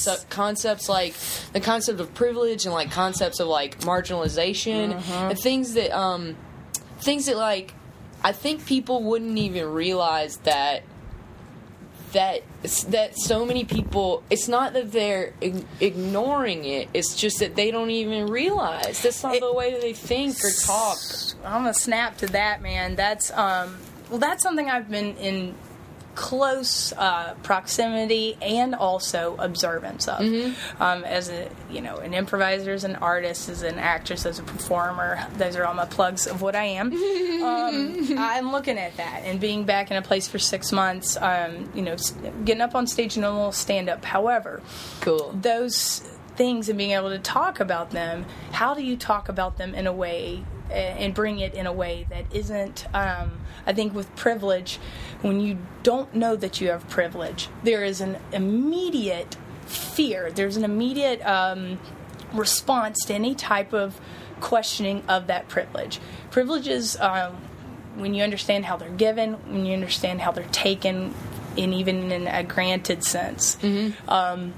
[0.04, 1.14] concepts concepts like
[1.54, 4.94] the concept of privilege and like concepts of like marginalization
[5.30, 6.36] and things that um
[7.00, 7.74] things that like
[8.24, 10.84] I think people wouldn't even realize that
[12.14, 12.42] that
[12.88, 15.34] that so many people it's not that they're
[15.82, 19.82] ignoring it it's just that they don't even realize that's not It- the way that
[19.82, 20.98] they think or talk
[21.44, 22.96] I'm gonna snap to that, man.
[22.96, 23.78] That's um,
[24.10, 25.54] well, that's something I've been in
[26.18, 30.20] close uh, proximity and also observance of.
[30.82, 34.44] Um, as a you know, an improviser, as an artist, as an actress, as a
[34.44, 35.26] performer.
[35.38, 36.92] Those are all my plugs of what I am.
[37.44, 41.16] um, I'm looking at that and being back in a place for six months.
[41.18, 41.96] Um, you know,
[42.44, 44.04] getting up on stage and a little stand up.
[44.04, 44.62] However,
[45.02, 46.00] cool those
[46.36, 49.88] things and being able to talk about them how do you talk about them in
[49.88, 53.32] a way and bring it in a way that isn't um,
[53.66, 54.80] i think with privilege
[55.22, 59.36] when you don't know that you have privilege there is an immediate
[59.68, 60.32] fear.
[60.32, 61.80] There's an immediate um,
[62.34, 64.00] response to any type of
[64.40, 66.00] questioning of that privilege.
[66.32, 67.36] Privilege is um,
[67.96, 71.14] when you understand how they're given when you understand how they're taken
[71.58, 73.58] and even in a granted sense
[74.08, 74.54] um,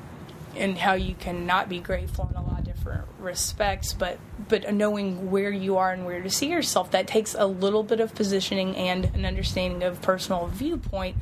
[0.58, 2.79] and how you can not be grateful in a lot of different
[3.20, 7.46] respects, but but knowing where you are and where to see yourself, that takes a
[7.46, 11.16] little bit of positioning and an understanding of personal viewpoint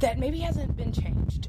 [0.00, 1.46] that maybe hasn't been changed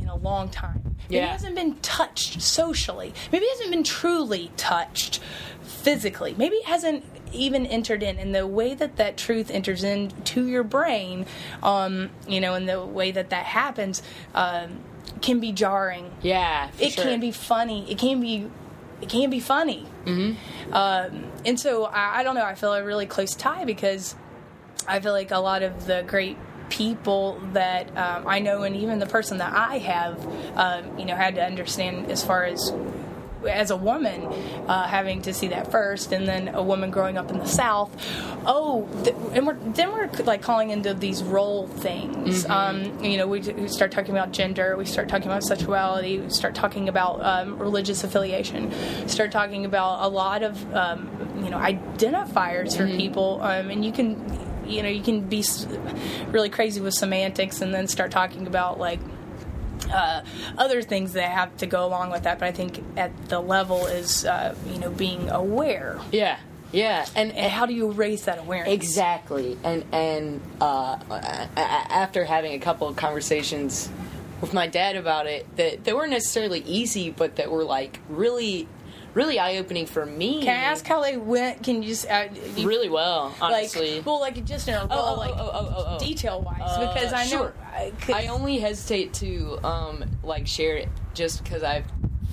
[0.00, 0.96] in a long time.
[1.08, 1.26] Maybe Yeah.
[1.32, 3.12] hasn't been touched socially.
[3.32, 5.20] Maybe hasn't been truly touched
[5.62, 6.34] physically.
[6.36, 8.18] Maybe it hasn't even entered in.
[8.18, 11.26] And the way that that truth enters into your brain,
[11.62, 14.02] um, you know, and the way that that happens
[14.34, 14.80] um,
[15.22, 16.10] can be jarring.
[16.22, 17.04] yeah for It sure.
[17.04, 17.90] can be funny.
[17.90, 18.50] It can be.
[19.00, 19.86] It can be funny.
[20.06, 20.72] Mm-hmm.
[20.72, 22.44] Um, and so I, I don't know.
[22.44, 24.14] I feel a really close tie because
[24.88, 26.38] I feel like a lot of the great
[26.70, 30.26] people that um, I know, and even the person that I have,
[30.56, 32.72] um, you know, had to understand as far as
[33.48, 34.24] as a woman,
[34.68, 37.90] uh, having to see that first, and then a woman growing up in the South.
[38.46, 42.46] Oh, th- and we're, then we're like calling into these role things.
[42.46, 46.30] Um, you know, we, we start talking about gender, we start talking about sexuality, we
[46.30, 48.72] start talking about um, religious affiliation,
[49.08, 51.08] start talking about a lot of um,
[51.42, 54.46] you know identifiers for people, um, and you can.
[54.66, 55.44] You know, you can be
[56.30, 58.98] really crazy with semantics, and then start talking about like
[59.92, 60.22] uh,
[60.58, 62.38] other things that have to go along with that.
[62.38, 65.98] But I think at the level is uh, you know being aware.
[66.12, 66.38] Yeah,
[66.72, 68.72] yeah, and, And how do you raise that awareness?
[68.72, 70.98] Exactly, and and uh,
[71.56, 73.88] after having a couple of conversations
[74.40, 78.68] with my dad about it, that they weren't necessarily easy, but that were like really,
[79.16, 80.42] really eye opening for me.
[80.42, 81.62] Can I ask how they went?
[81.64, 84.02] Can you just uh, you, Really well, like honestly.
[84.04, 85.98] well, like just in a real oh, like oh, oh, oh, oh.
[85.98, 87.54] detail wise Uh, because I know sure.
[87.64, 91.82] I, I only hesitate to um like share it just because I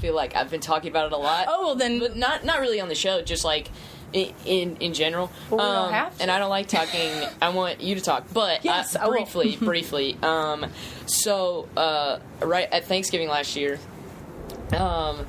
[0.01, 1.45] feel like I've been talking about it a lot.
[1.47, 3.69] Oh, well, then- but not not really on the show, just like
[4.11, 5.31] in in, in general.
[5.49, 6.21] Well, we Um, have to.
[6.21, 7.09] And I don't like talking.
[7.41, 10.17] I want you to talk, but Yes, uh, I briefly, briefly.
[10.21, 10.65] Um,
[11.05, 13.79] so uh, right at Thanksgiving last year,
[14.77, 15.25] um,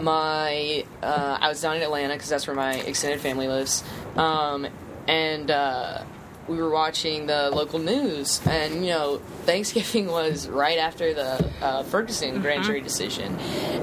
[0.00, 3.82] my uh, I was down in Atlanta because that's where my extended family lives,
[4.16, 4.66] um,
[5.08, 6.02] and uh,
[6.48, 11.82] we were watching the local news, and you know Thanksgiving was right after the uh,
[11.84, 13.38] Ferguson grand jury decision,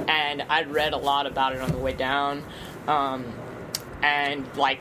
[0.08, 2.44] and I'd read a lot about it on the way down,
[2.88, 3.26] um,
[4.02, 4.80] and like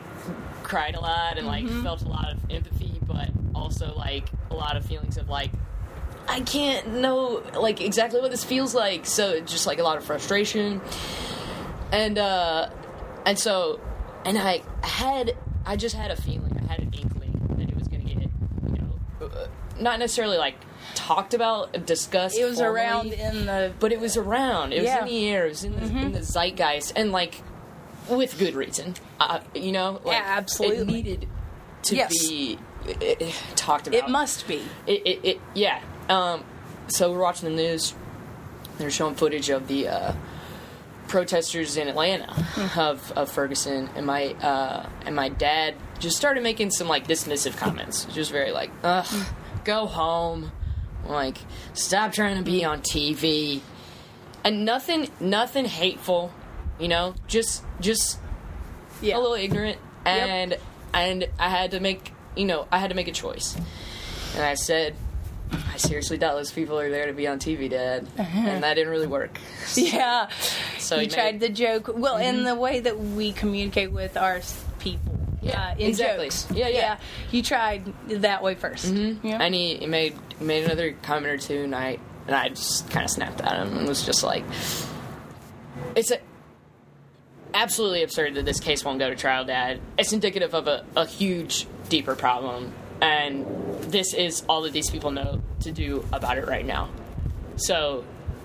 [0.62, 4.76] cried a lot and like felt a lot of empathy, but also like a lot
[4.76, 5.50] of feelings of like
[6.32, 9.06] I can't know like exactly what this feels like.
[9.06, 10.80] So just like a lot of frustration,
[11.92, 12.70] and uh,
[13.26, 13.80] and so,
[14.24, 17.86] and I had I just had a feeling, I had an inkling that it was
[17.88, 18.78] going to get, you
[19.20, 19.46] know, uh,
[19.78, 20.54] not necessarily like
[20.94, 22.36] talked about, discussed.
[22.38, 24.72] it was formally, around in the but it was around.
[24.72, 24.98] It was Yeah.
[24.98, 25.06] Mm-hmm.
[25.08, 25.46] in the air.
[25.46, 27.42] It was in the, in the zeitgeist, and like
[28.08, 28.94] with good reason.
[29.20, 30.78] Uh, you know, like Yeah, absolutely.
[30.78, 31.28] it needed
[31.84, 32.26] to Yes.
[32.28, 33.98] be uh, talked about.
[33.98, 35.80] it must be It, it, it yeah.
[36.08, 36.44] Um,
[36.88, 37.94] so we're watching the news.
[38.78, 40.12] They're showing footage of the uh,
[41.08, 42.34] protesters in Atlanta
[42.76, 47.56] of, of Ferguson, and my uh, and my dad just started making some like dismissive
[47.56, 49.26] comments, just very like, "Ugh,
[49.64, 50.52] go home,"
[51.06, 51.38] like,
[51.74, 53.60] "Stop trying to be on TV,"
[54.44, 56.32] and nothing, nothing hateful,
[56.78, 58.18] you know, just just
[59.00, 59.16] yeah.
[59.16, 59.78] a little ignorant.
[60.04, 60.56] And
[60.92, 63.56] and I had to make you know I had to make a choice.
[64.34, 64.94] And I said
[65.52, 68.38] I seriously doubt those people are there to be on TV dad uh-huh.
[68.38, 69.38] and that didn't really work
[69.74, 70.28] yeah.
[70.78, 71.90] so you he tried the joke.
[71.94, 72.44] Well, in mm-hmm.
[72.44, 74.40] the way that we communicate with our
[74.78, 75.18] people.
[75.40, 76.26] Yeah, uh, in exactly.
[76.26, 76.46] jokes.
[76.54, 76.98] Yeah, yeah.
[77.32, 79.26] You tried that way 1st mm-hmm.
[79.26, 79.38] Yeah.
[79.40, 82.88] and he, he made he made another comment or two and I and I just
[82.90, 84.44] kind of snapped at him and was just like
[85.96, 86.18] it's a
[87.54, 91.04] absolutely absurd that this case won't go to trial dad it's indicative of a, a
[91.04, 93.44] huge deeper problem and
[93.90, 96.88] this is all that these people know to do about it right now.
[97.56, 98.04] So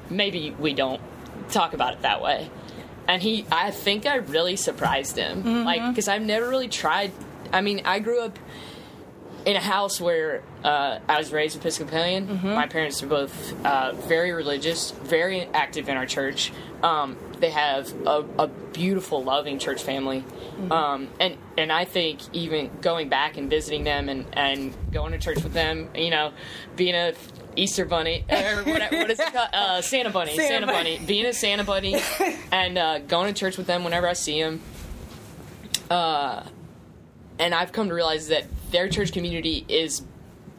[0.09, 0.99] maybe we don't
[1.49, 2.49] talk about it that way.
[3.07, 5.63] And he i think i really surprised him.
[5.63, 7.11] Like because i've never really tried
[7.53, 8.37] i mean i grew up
[9.45, 12.41] in a house where uh, I was raised Episcopalian.
[12.43, 16.51] My parents are both uh, very religious, very active in our church.
[16.83, 20.23] Um, they have a, a beautiful, loving church family,
[20.71, 25.17] um, and and I think even going back and visiting them and, and going to
[25.19, 26.31] church with them, you know,
[26.75, 27.13] being a
[27.55, 29.49] Easter bunny or what, what is it called?
[29.53, 30.95] Uh, Santa bunny, Santa Santa, bunny.
[30.97, 31.95] bunny, being a Santa bunny,
[32.51, 34.61] and uh, going to church with them whenever I see them
[35.89, 36.43] Uh,
[37.39, 40.03] and I've come to realize that their church community is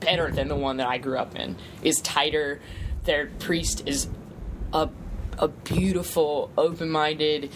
[0.00, 1.56] better than the one that I grew up in.
[1.82, 2.60] Is tighter.
[3.04, 4.08] Their priest is
[4.72, 4.88] a
[5.38, 7.50] a beautiful, open-minded,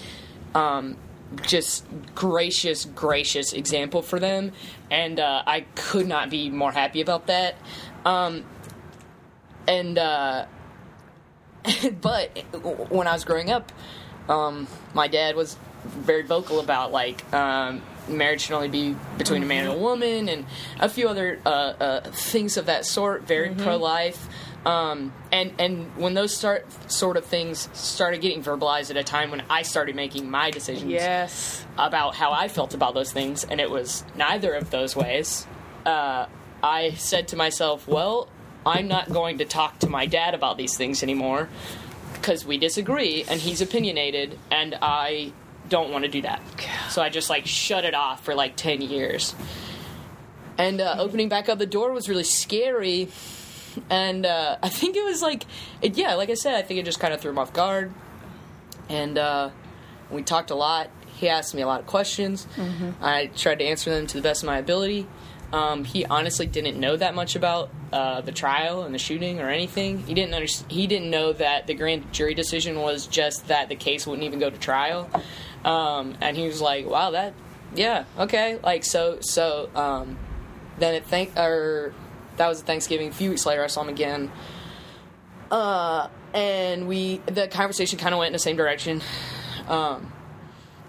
[0.54, 0.96] um,
[1.42, 4.52] just gracious, gracious example for them,
[4.90, 7.56] and uh, I could not be more happy about that.
[8.04, 8.44] Um,
[9.66, 10.46] and uh,
[12.00, 12.36] but
[12.90, 13.72] when I was growing up,
[14.28, 19.46] um, my dad was very vocal about like um, marriage should only be between a
[19.46, 20.44] man and a woman, and
[20.80, 23.26] a few other uh, uh, things of that sort.
[23.26, 24.28] Very pro life.
[24.64, 29.30] Um, and and when those start sort of things started getting verbalized at a time
[29.32, 31.64] when I started making my decisions Yes.
[31.76, 35.46] about how I felt about those things, and it was neither of those ways.
[35.84, 36.26] Uh,
[36.62, 38.28] I said to myself, "Well,
[38.64, 41.48] I'm not going to talk to my dad about these things anymore
[42.14, 45.32] because we disagree, and he's opinionated, and I
[45.68, 46.40] don't want to do that."
[46.88, 49.34] So I just like shut it off for like ten years.
[50.56, 53.08] And uh, opening back up the door was really scary,
[53.90, 55.44] and uh, I think it was like,
[55.80, 57.92] it, yeah, like I said, I think it just kind of threw him off guard,
[58.88, 59.18] and.
[59.18, 59.50] Uh,
[60.12, 60.90] We talked a lot.
[61.16, 62.46] He asked me a lot of questions.
[63.00, 65.06] I tried to answer them to the best of my ability.
[65.54, 69.48] Um, he honestly didn't know that much about uh, the trial and the shooting or
[69.48, 70.04] anything.
[70.06, 73.74] He didn't under- He didn't know that the grand jury decision was just that the
[73.76, 75.08] case wouldn't even go to trial.
[75.64, 77.32] Um, and he was like, "Wow, that,
[77.74, 79.70] yeah, okay." Like so, so.
[79.74, 80.18] Um,
[80.78, 81.94] then it thank or
[82.36, 83.08] that was Thanksgiving.
[83.08, 84.30] A few weeks later, I saw him again.
[85.50, 89.02] Uh, and we the conversation kind of went in the same direction.
[89.68, 90.12] Um,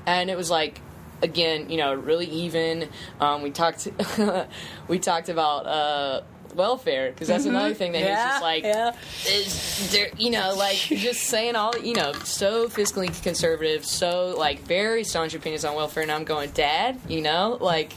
[0.05, 0.79] and it was like
[1.21, 2.89] again, you know, really even.
[3.19, 3.87] Um, we talked
[4.87, 6.21] we talked about uh,
[6.55, 8.95] welfare because that's another thing that he's just like yeah.
[9.27, 15.03] is you know, like just saying all, you know, so fiscally conservative, so like very
[15.03, 17.93] staunch opinions on welfare, and I'm going, Dad, you know, like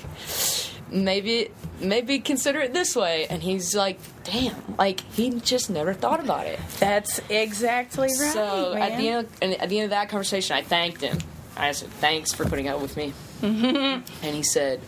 [0.91, 6.21] maybe maybe consider it this way, and he's like, damn, like he just never thought
[6.21, 6.59] about it.
[6.81, 8.33] That's exactly right.
[8.33, 11.19] so at the end, of, at the end of that conversation, I thanked him.
[11.57, 13.13] I said, thanks for putting up with me,
[13.43, 14.81] and he said,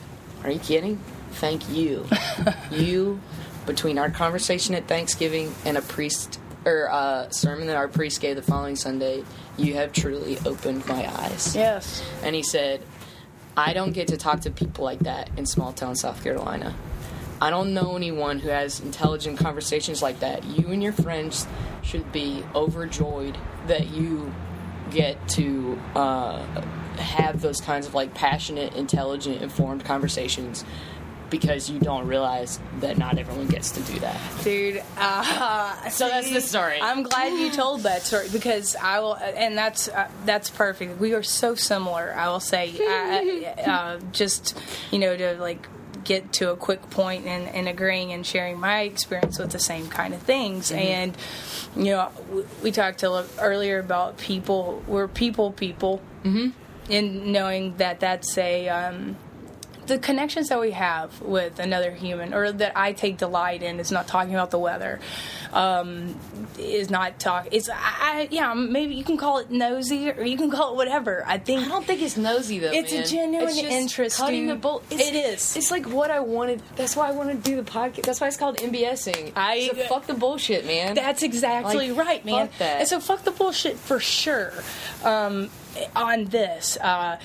[0.45, 1.01] Are you kidding?
[1.33, 2.07] Thank you,
[2.71, 3.21] you.
[3.67, 8.37] Between our conversation at Thanksgiving and a priest or uh, sermon that our priest gave
[8.37, 9.25] the following Sunday,
[9.59, 11.55] you have truly opened my eyes.
[11.55, 12.81] yes, And he said,
[13.59, 16.77] I don't get to talk to people like that in small town South Carolina.
[17.41, 20.45] I don't know anyone who has intelligent conversations like that.
[20.45, 21.45] You and your friends
[21.83, 23.37] should be overjoyed
[23.67, 24.33] that you
[24.93, 26.39] get to uh,
[26.99, 30.65] have those kinds of like passionate, intelligent, informed conversations
[31.31, 34.21] because you don't realize that not everyone gets to do that.
[34.43, 34.83] dude.
[34.97, 36.79] Uh, So that's the story.
[36.81, 41.01] I'm glad you told that story because I will, and that's uh, that's perfect.
[41.01, 42.15] We are so similar.
[42.15, 44.59] I will say, I, uh, just
[44.91, 45.67] you know, to like
[46.05, 49.89] get to a quick point and, and agreeing and sharing my experience with the same
[49.89, 50.73] kind of things.
[50.73, 51.17] And
[51.77, 54.83] you know, we, we talked a little earlier about people.
[54.87, 56.51] We're people, people, mm-hmm.
[56.91, 58.69] and knowing that that's a.
[58.69, 59.17] Um,
[59.89, 63.91] the connections that we have with another human or that I take delight in is
[63.91, 65.01] not talking about the weather
[65.53, 66.15] um,
[66.59, 70.37] is not talk it's I, I yeah maybe you can call it nosy or you
[70.37, 72.71] can call it whatever I think I don't think it's nosy though.
[72.71, 74.57] It's a genuine just interest, Cutting dude.
[74.57, 74.83] the bull.
[74.91, 75.57] It is.
[75.57, 76.63] It's like what I wanted.
[76.77, 78.03] That's why I wanted to do the podcast.
[78.03, 79.33] That's why it's called MBSing.
[79.37, 80.95] I- so fuck the bullshit, man.
[80.95, 82.51] That's exactly Like, right, man.
[82.61, 84.53] And so fuck the bullshit for sure.
[85.05, 85.51] Um,
[85.95, 87.19] on this, uh,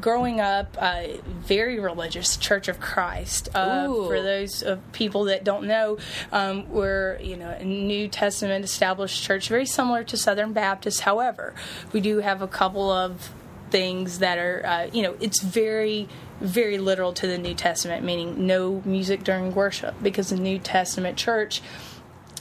[0.00, 3.48] growing up, uh, very religious, Church of Christ.
[3.54, 5.98] Uh, for those of people that don't know,
[6.32, 11.02] um, we're you know a New Testament established church, very similar to Southern Baptist.
[11.02, 11.54] However,
[11.92, 13.30] we do have a couple of
[13.70, 16.08] things that are uh, you know it's very
[16.40, 21.16] very literal to the New Testament, meaning no music during worship, because the New Testament
[21.16, 21.62] church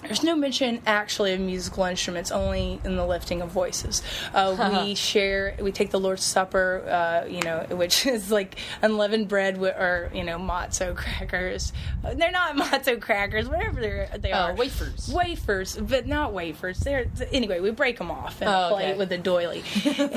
[0.04, 4.02] there's no mention actually of musical instruments, only in the lifting of voices.
[4.34, 9.28] Uh, we share, we take the Lord's Supper, uh, you know, which is like unleavened
[9.28, 11.72] bread wi- or you know matzo crackers.
[12.04, 14.56] Uh, They're not matzo crackers, whatever they're, they Oh, are.
[14.56, 15.12] wafers.
[15.14, 16.80] wafers, but not wafers.
[16.80, 17.60] They're anyway.
[17.60, 18.92] We break them off and Oh, play okay.
[18.92, 19.64] it with a doily,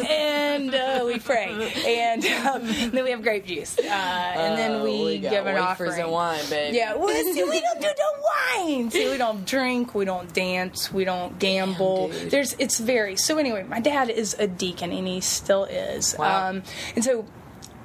[0.09, 1.49] and uh, we pray,
[1.87, 5.61] and um, then we have grape juice, uh, and then Oh, we, give an wafers
[5.93, 6.01] offering.
[6.01, 6.75] and wine, babe.
[6.75, 8.13] Yeah, well, see, we don't do the
[8.59, 8.91] wine.
[8.91, 12.09] See, we don't drink, we don't dance, we don't gamble.
[12.09, 12.29] Damn.
[12.29, 13.17] There's, it's very.
[13.17, 16.15] So anyway, my dad is a deacon, and he still is.
[16.19, 16.51] Wow.
[16.51, 16.63] Um,
[16.95, 17.27] and so,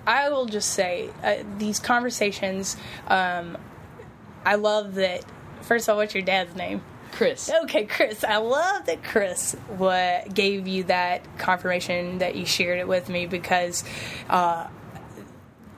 [0.07, 2.77] I will just say uh, these conversations.
[3.07, 3.57] Um,
[4.45, 5.23] I love that.
[5.61, 6.81] First of all, what's your dad's name?
[7.11, 7.51] Chris.
[7.63, 8.23] Okay, Chris.
[8.23, 13.25] I love that Chris what gave you that confirmation that you shared it with me
[13.25, 13.83] because
[14.29, 14.67] uh,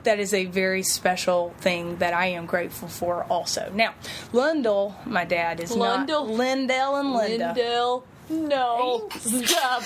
[0.04, 3.24] that is a very special thing that I am grateful for.
[3.24, 3.94] Also, now
[4.32, 6.26] Lundell, my dad is Lundell?
[6.26, 7.46] not Lindell and Linda.
[7.48, 8.04] Lindell.
[8.32, 9.08] No.
[9.18, 9.82] Stop.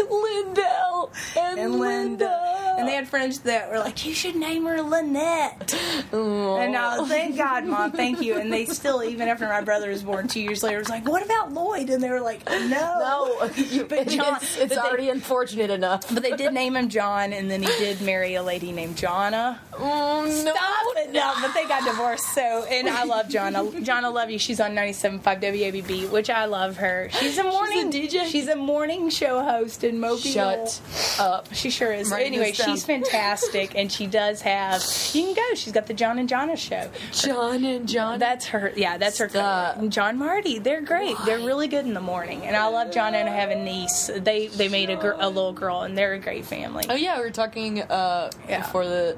[0.10, 2.74] Lindell and, And Linda.
[2.78, 5.74] And they had friends that were like, you should name her Lynette.
[6.12, 8.38] And uh, thank God, Mom, thank you.
[8.38, 11.22] And they still, even after my brother was born two years later, was like, what
[11.24, 11.90] about Lloyd?
[11.90, 12.68] And they were like, no.
[12.68, 13.38] No,
[13.88, 16.12] But John, it's, it's but they- already unfortunate enough.
[16.12, 19.58] But they did name him John, and then he did marry a lady named Jonna.
[19.72, 20.52] Mm, no.
[20.52, 21.12] Stop it!
[21.12, 22.32] No, but they got divorced.
[22.34, 23.82] So, and I love Jonna.
[23.84, 24.38] John, I love you.
[24.38, 27.08] She's on 97.5 WABB, which I love her.
[27.12, 28.26] She's a morning DJ?
[28.26, 30.18] She's a morning show host in Mobile.
[30.18, 30.80] Shut
[31.18, 31.52] up.
[31.54, 32.12] She sure is.
[32.12, 34.82] Anyway, she's fantastic, and she does have.
[35.12, 35.54] You can go.
[35.54, 36.90] She's got the John and Jonna show.
[37.12, 38.18] John and John.
[38.18, 38.72] That's her.
[38.76, 39.28] Yeah, that's her.
[39.28, 39.86] Stop.
[39.88, 40.58] John Marty.
[40.58, 41.16] They're great.
[41.24, 44.10] They're really good in the morning, and I love John and I have a niece.
[44.14, 46.86] They they made a, gir- a little girl, and they're a great family.
[46.88, 48.62] Oh yeah, we were talking uh, Yeah.
[48.62, 49.16] before the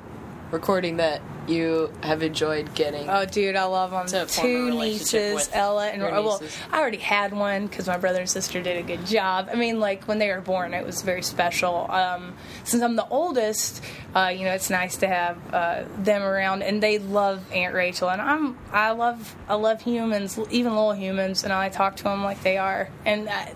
[0.53, 3.09] recording that you have enjoyed getting.
[3.09, 4.07] Oh, dude, I love them.
[4.07, 6.43] To form a Two nieces, Ella and oh, well.
[6.71, 9.49] I already had one because my brother and sister did a good job.
[9.51, 11.91] I mean, like when they were born, it was very special.
[11.91, 12.35] Um,
[12.65, 13.83] since I'm the oldest,
[14.15, 18.09] uh, you know, it's nice to have uh, them around, and they love Aunt Rachel,
[18.09, 22.23] and I'm I love I love humans, even little humans, and I talk to them
[22.23, 23.53] like they are, and I,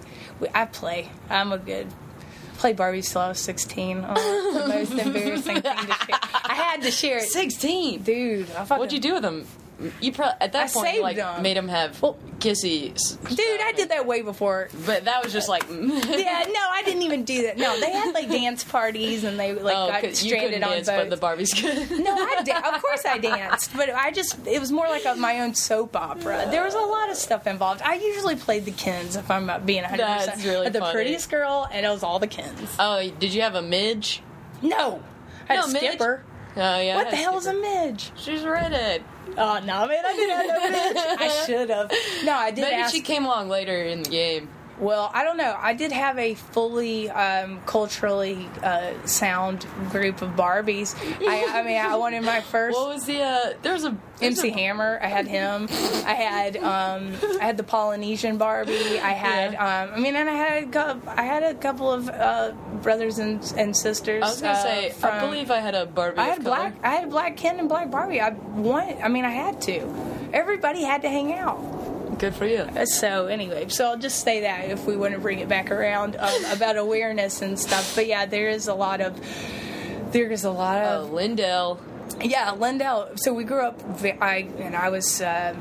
[0.55, 1.11] I play.
[1.31, 1.87] I'm a good.
[2.67, 4.05] Play Barbie till I was 16.
[4.09, 6.19] Oh, the most embarrassing thing to share.
[6.47, 7.29] I had to share it.
[7.29, 8.03] 16.
[8.03, 9.47] Dude, I fucking What'd you do with them?
[10.01, 11.43] You pro- at that I point you, like them.
[11.43, 12.95] made them have Well- kissy.
[12.95, 14.69] s- Dude, I did that way before.
[14.87, 15.69] But that was just like.
[15.69, 16.03] Mm.
[16.19, 17.59] Yeah, no, I didn't even do that.
[17.59, 20.63] No, they had like dance parties and they like Oh, got 'cause you couldn't stranded
[20.63, 21.01] on dance, boats.
[21.03, 21.91] but the Barbie's good.
[22.03, 22.57] no, I did.
[22.57, 25.95] Of course, I danced, but I just it was more like a, my own soap
[25.95, 26.47] opera.
[26.51, 27.83] There was a lot of stuff involved.
[27.83, 29.99] I usually played the Kens if I'm being 100.
[30.03, 30.93] That's percent really the funny.
[30.95, 32.75] prettiest girl, and it was all the Kens.
[32.79, 34.23] Oh, did you have a midge?
[34.63, 35.03] No,
[35.51, 35.83] I had No, a midge.
[35.83, 36.23] skipper.
[36.57, 36.97] Oh yeah.
[36.97, 38.11] What the hell is a midge?
[38.17, 39.03] She's redhead.
[39.39, 41.21] Oh no, man, I didn't have no midge.
[41.21, 41.93] I should have.
[42.25, 42.63] No, I did.
[42.63, 44.49] Maybe ask she came along later in the game.
[44.79, 45.57] Well, I don't know.
[45.59, 50.95] I did have a fully um, culturally uh, sound group of Barbies.
[51.27, 53.23] I, I mean, I wanted my first What was the?
[53.23, 54.99] uh There was a there's MC a- Hammer.
[55.03, 55.69] I had him.
[55.71, 58.99] I had um, I had the Polynesian Barbie.
[58.99, 62.53] I had um, I mean, and I had a I had a couple of uh,
[62.83, 64.23] brothers and, and sisters.
[64.23, 66.19] I was gonna uh, say, I believe I had a Barbie.
[66.19, 66.57] I had color.
[66.57, 66.75] black.
[66.83, 68.21] I had a black Ken and black Barbie.
[68.21, 69.03] I want.
[69.03, 69.81] I mean, I had to.
[70.33, 71.59] Everybody had to hang out.
[72.19, 72.67] Good for you.
[72.87, 76.17] So anyway, so I'll just say that if we want to bring it back around
[76.17, 77.95] um, about awareness and stuff.
[77.95, 79.21] But yeah, there is a lot of
[80.13, 81.81] there is a lot Oh, of Lindell.
[82.23, 83.11] yeah, Lindell.
[83.17, 83.79] So we grew up.
[84.23, 85.55] I and I was uh,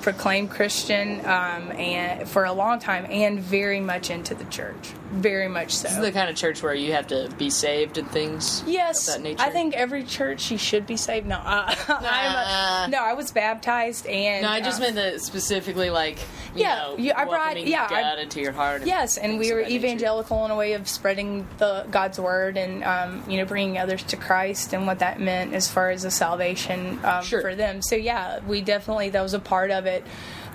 [0.00, 4.92] proclaimed Christian um, and for a long time, and very much into the church.
[5.12, 5.88] Very much so.
[5.88, 8.64] This is the kind of church where you have to be saved and things.
[8.66, 9.42] Yes, of that nature.
[9.42, 11.26] I think every church you should be saved.
[11.26, 15.20] No, uh, I'm a, no, I was baptized and No, I just uh, meant that
[15.20, 16.18] specifically, like
[16.54, 18.86] you Yeah, know, you- I brought- yeah, I- God into your heart.
[18.86, 19.86] Yes, and we were that nature.
[19.86, 24.02] evangelical in a way of spreading the God's word and um, you know bringing others
[24.04, 27.42] to Christ and what that meant as far as the salvation um, Sure.
[27.42, 27.82] for them.
[27.82, 30.04] So yeah, we definitely that was a part of it.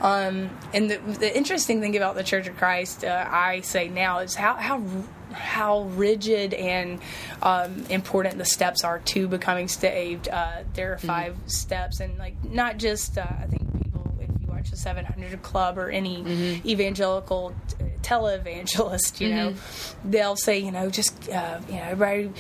[0.02, 4.20] Um, and the, the interesting thing about the Church of Christ, uh, I say now,
[4.20, 4.82] is how how
[5.32, 7.00] how rigid and
[7.42, 10.30] um, important the steps are to becoming saved.
[10.30, 13.62] Uh, there are 5 steps, and like not just uh, I think
[14.70, 19.54] people if you watch the 700 Club or any evangelical t- televangelist, you know,
[20.06, 22.32] they'll say, you know, just uh, you know, everybody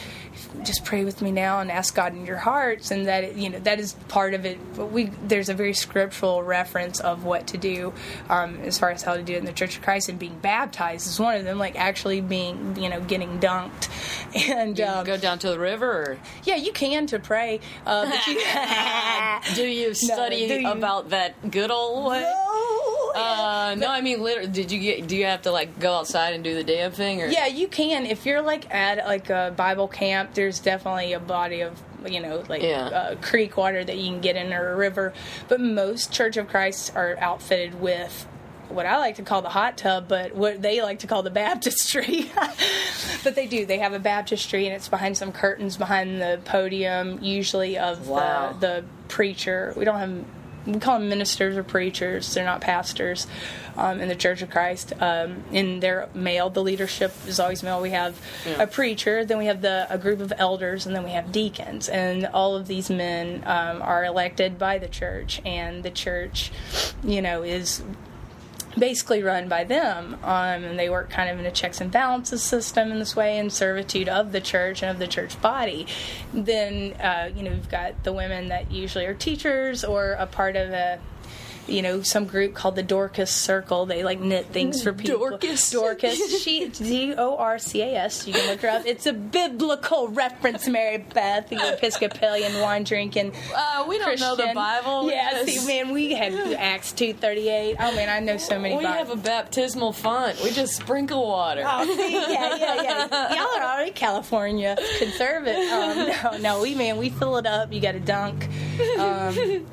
[0.63, 3.59] just pray with me now and ask God in your hearts, and that you know
[3.59, 4.57] that is part of it.
[4.75, 7.93] But we there's a very scriptural reference of what to do
[8.29, 10.37] um, as far as how to do it in the Church of Christ, and being
[10.39, 11.57] baptized is one of them.
[11.57, 13.89] Like actually being you know getting dunked,
[14.49, 18.27] and um, go down to the river, or yeah, you can to pray, uh, but
[18.27, 18.39] you.
[19.55, 23.11] do you study do you- about that good old No.
[23.15, 25.07] Uh, no, I mean, literally, did you get?
[25.07, 27.67] Do you have to like go outside and do the damn thing, or Yeah, you
[27.67, 28.05] can.
[28.05, 32.43] If you're like at like a Bible camp, there's definitely a body of you know
[32.47, 32.85] like Yeah.
[32.85, 35.13] uh, creek water that you can get in or a river.
[35.47, 38.27] But most Church of Christ are outfitted with
[38.69, 41.29] what I like to call the hot tub, but what they like to call the
[41.45, 42.29] baptistry.
[43.23, 43.65] but they do.
[43.65, 48.55] They have a baptistry, and it's behind some curtains behind the podium, usually of Wow.
[48.59, 49.73] the, the preacher.
[49.75, 50.25] We don't have.
[50.67, 52.33] We call them ministers or preachers.
[52.33, 53.25] They're not pastors
[53.77, 54.93] um, in the Church of Christ.
[55.01, 57.81] Um, in their male, the leadership is always male.
[57.81, 58.63] We have Yeah.
[58.63, 61.87] a preacher, then we have the a group of elders, and then we have deacons.
[61.87, 66.51] And all of these men um, are elected by the church, and the church,
[67.03, 67.81] you know, is
[68.77, 70.15] basically run by them.
[70.23, 73.37] Um, and they work kind of in a checks and balances system in this way,
[73.37, 75.87] in servitude of the church and of the church body.
[76.33, 80.55] Then, uh, you know, we've got the women that usually are teachers or a part
[80.55, 80.99] of a
[81.67, 83.85] you know, some group called the Dorcas Circle.
[83.85, 85.19] They like knit things for people.
[85.19, 85.69] Dorcas?
[85.71, 86.17] Dorcas.
[86.47, 88.25] She D O R C A S.
[88.27, 88.85] You can look her up.
[88.85, 93.33] It's a biblical reference, Mary Beth, the Episcopalian wine drinking.
[93.55, 95.09] Uh, we don't know the Bible.
[95.09, 97.75] Yeah, see, man, we had Acts two thirty eight.
[97.79, 98.75] Oh man, I know so many.
[98.77, 100.41] we Bible- have a baptismal font.
[100.43, 101.63] We just sprinkle water.
[101.65, 103.33] Oh, see, yeah, yeah, yeah.
[103.35, 105.55] Y'all are already California conservative.
[105.71, 107.73] Um, no, no, we man, we fill it up.
[107.73, 108.47] You got to dunk.
[108.99, 109.65] Um,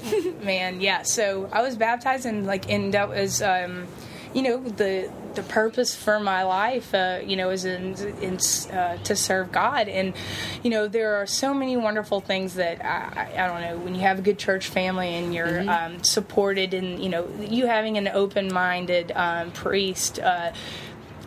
[0.44, 1.02] man, yeah.
[1.02, 3.86] So I was baptized, and like, and that was, um,
[4.32, 8.38] you know, the the purpose for my life, uh, you know, is in, in
[8.72, 10.14] uh, to serve God, and
[10.62, 13.84] you know, there are so many wonderful things that I, I, don't know.
[13.84, 17.66] When you have a good church family and you're um, supported, and you know, you
[17.66, 20.52] having an open minded um, priest, uh,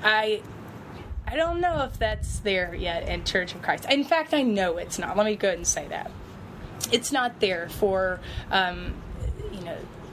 [0.03, 0.41] I
[1.27, 3.85] I don't know if that's there yet in Church of Christ.
[3.91, 5.15] In fact, I know it's not.
[5.15, 6.09] Let me go ahead and say that
[6.91, 8.19] it's not there for
[8.51, 8.93] um,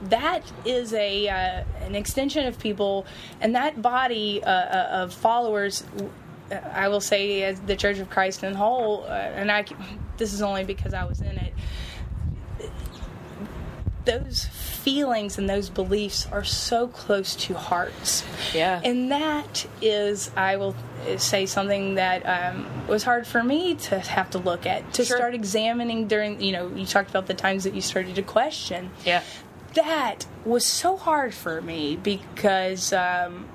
[0.09, 3.05] that is a uh, an extension of people
[3.41, 5.83] and that body uh, uh, of followers
[6.51, 9.65] uh, I will say as the Church of Christ in whole uh, and I
[10.17, 11.53] this is only because I was in it
[14.05, 18.23] those feelings and those beliefs are so close to hearts.
[18.53, 18.79] Yeah.
[18.83, 20.75] And that is, I will
[21.17, 25.17] say, something that um, was hard for me to have to look at, to Sure.
[25.17, 28.91] start examining during, you know, you talked about the times that you started to question.
[29.03, 29.23] Yeah.
[29.75, 33.47] That was so hard for me because um,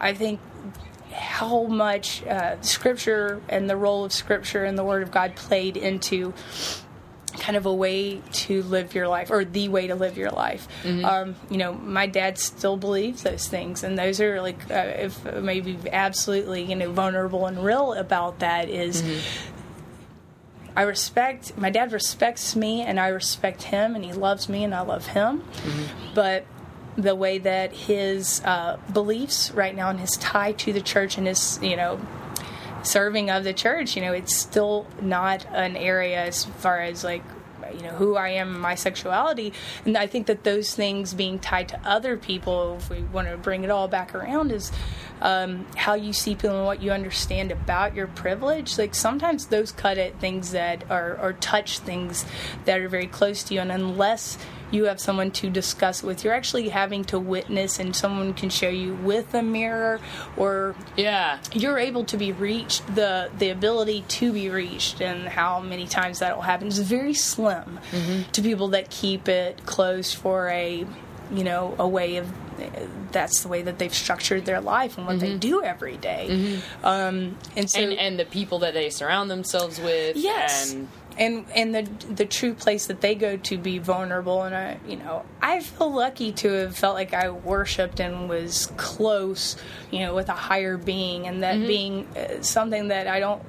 [0.00, 0.40] I think
[1.12, 5.76] how much uh, scripture and the role of scripture and the word of God played
[5.76, 6.34] into
[7.38, 10.66] kind of a way to live your life or the way to live your life.
[11.04, 15.22] Um, you know, my dad still believes those things, and those are like, uh, if
[15.34, 19.02] maybe absolutely, you know, vulnerable and real about that is
[20.76, 24.74] I respect my dad respects me and I respect him and he loves me and
[24.74, 25.42] I love him.
[26.14, 26.44] But
[26.96, 31.26] the way that his uh, beliefs right now and his tie to the church and
[31.26, 32.00] his you know
[32.82, 37.22] serving of the church, you know, it's still not an area as far as like
[37.74, 39.52] you know who I am and my sexuality.
[39.84, 43.36] And I think that those things being tied to other people if we want to
[43.36, 44.72] bring it all back around is
[45.20, 48.78] um, how you see people and what you understand about your privilege.
[48.78, 52.24] Like sometimes those cut at things that are or touch things
[52.64, 53.60] that are very close to you.
[53.60, 54.38] And unless
[54.70, 58.68] you have someone to discuss with you're actually having to witness and someone can show
[58.68, 60.00] you with a mirror
[60.36, 61.38] or Yeah.
[61.52, 66.18] you're able to be reached the the ability to be reached and how many times
[66.18, 68.30] that will happen is very slim mm-hmm.
[68.32, 70.86] to people that keep it closed for a
[71.32, 72.32] you know a way of
[73.12, 75.38] that's the way that they've structured their life and what they mm-hmm.
[75.38, 76.26] do every day.
[76.30, 76.86] Mm-hmm.
[76.86, 80.16] Um, and so And and the people that they surround themselves with.
[80.16, 80.72] Yes.
[80.72, 80.88] And
[81.18, 81.82] and and the
[82.14, 84.42] the true place that they go to be vulnerable.
[84.42, 88.72] And I you know I feel lucky to have felt like I worshipped and was
[88.76, 89.56] close
[89.90, 91.26] you know with a higher being.
[91.26, 93.42] And that being uh, something that I don't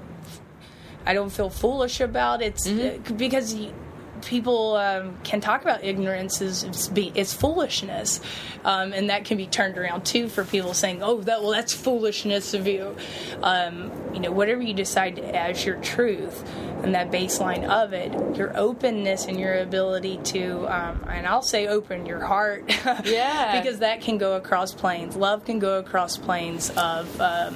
[1.06, 2.42] I don't feel foolish about.
[2.42, 3.74] It's uh, because you,
[4.22, 8.22] people um, can talk about ignorance as it's, be, it's foolishness.
[8.64, 11.74] Um, and that can be turned around too for people saying oh that well that's
[11.74, 12.96] foolishness of you.
[13.42, 16.44] Um, you know whatever you decide as your truth
[16.84, 21.68] and that baseline of it your openness and your ability to um, and i'll say
[21.68, 22.64] open your heart.
[23.06, 23.60] Yeah.
[23.60, 25.16] because that can go across planes.
[25.16, 27.56] Love can go across planes of um,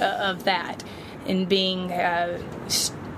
[0.00, 0.82] uh, of that.
[1.26, 2.38] And being uh,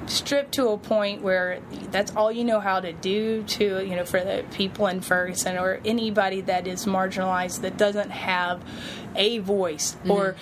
[0.07, 4.04] stripped to a point where that's all you know how to do to you know
[4.04, 8.62] for the people in Ferguson or anybody that is marginalized that doesn't have
[9.16, 10.36] a voice or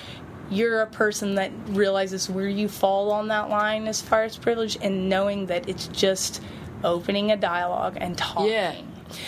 [0.51, 4.77] you're a person that realizes where you fall on that line as far as privilege
[4.83, 6.43] and knowing that it's just
[6.83, 8.75] opening a dialogue and talking Yeah.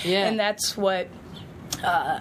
[0.05, 0.27] Yeah.
[0.29, 1.09] and that's what
[1.83, 2.21] uh,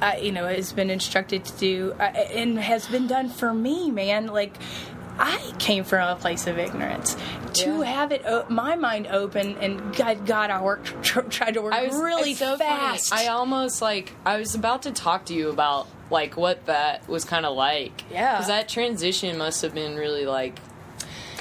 [0.00, 3.90] I, you know has been instructed to do uh, and has been done for me
[3.92, 4.56] man like
[5.18, 7.16] I came from a place of ignorance.
[7.54, 11.62] To have it, o- my mind open, and God, God, I worked, tr- tried to
[11.62, 13.10] work I was really so fast.
[13.10, 13.26] Funny.
[13.26, 17.24] I almost like I was about to talk to you about like what that was
[17.24, 18.04] kind of like.
[18.10, 18.32] Yeah.
[18.32, 20.58] Because that transition must have been really like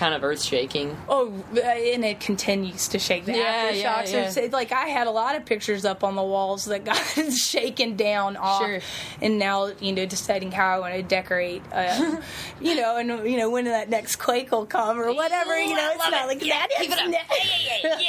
[0.02, 0.97] kind of earth shaking.
[1.08, 3.26] Oh, uh, and it continues to shake.
[3.26, 4.12] The Yeah, aftershocks.
[4.12, 4.39] yeah, yeah.
[4.45, 6.95] It's Like I had a lot of pictures up on the walls that got
[7.36, 8.80] shaken down off, Sure.
[9.22, 11.62] and now you know deciding how I want to decorate.
[11.72, 12.18] Uh,
[12.60, 15.56] you know, and you know when that next quake will come or whatever.
[15.60, 16.68] You know, it's not like that.
[16.80, 18.02] It's not-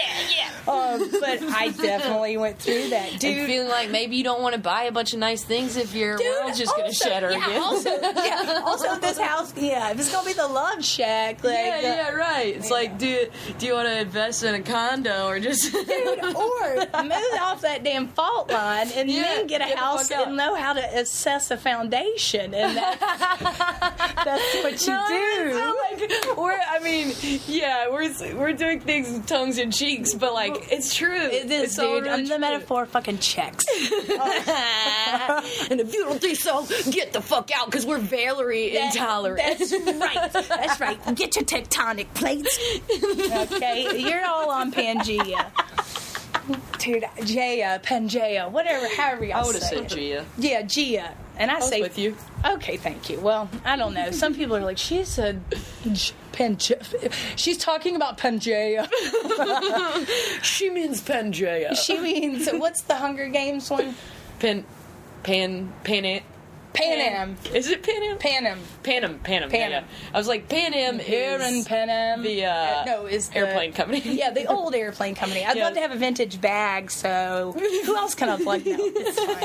[0.73, 3.47] Um, but I definitely went through that, And dude.
[3.47, 6.17] feeling like maybe you don't want to buy a bunch of nice things if your
[6.17, 7.61] Dude, world's just gonna shatter yeah, again.
[7.63, 11.81] Also, yeah, also this house, yeah, if it's gonna be the love shack, like, yeah,
[11.83, 12.57] yeah, right.
[12.57, 13.27] It's like, do
[13.59, 15.73] do you want to invest in a condo or just?
[15.73, 15.83] dude,
[16.25, 20.37] or move off that damn fault line and Yeah, then get a get house and
[20.37, 23.01] know how to assess a foundation, and that's,
[24.25, 25.17] that's what you No, do.
[26.01, 26.53] it's like we're.
[26.73, 27.13] I mean,
[27.47, 31.15] yeah, we're we're doing things with tongues and cheeks, but like it's true.
[31.17, 32.05] it is, It's dude.
[32.05, 32.39] really I'm the true.
[32.39, 33.65] metaphor fucking checks.
[35.71, 39.59] and if you don't think so, get the fuck out because we're Valerie That- intolerant.
[39.59, 40.33] That's right.
[40.49, 41.15] That's right.
[41.15, 42.59] Get your tectonic plates.
[43.53, 45.51] Okay, you're all on Pangea.
[46.79, 49.89] Dude, Jaya, Pangea, whatever, however y'all I would have said.
[49.89, 50.25] Gia.
[50.39, 51.15] Yeah, Gia.
[51.37, 52.17] And I, I say with you.
[52.45, 53.21] Okay, thank you.
[53.21, 54.11] Well, I don't know.
[54.11, 55.41] Some people are like, she's a
[56.33, 57.13] Pangea.
[57.37, 58.89] She's talking about Pangea.
[60.43, 61.77] She means Pangea.
[61.77, 63.95] She means what's the Hunger Games one?
[64.39, 64.65] Pan,
[65.23, 66.23] pan, pan,
[66.75, 67.37] Pan Am.
[67.55, 68.19] Is it Pan Am?
[68.19, 68.59] Pan Am.
[68.83, 69.19] Pan Am.
[69.19, 69.51] Pan Am.
[69.51, 69.77] Pan yeah, yeah.
[69.79, 69.85] Am.
[70.15, 72.23] I was like, Pan Am Here in Pan Am.
[72.23, 74.01] the uh, no, is the airplane company.
[74.05, 75.45] Yeah, the old airplane company.
[75.45, 75.65] I'd Yeah.
[75.65, 76.91] love to have a vintage bag.
[76.91, 78.77] So who else can I plug now?
[78.79, 79.45] It's fine.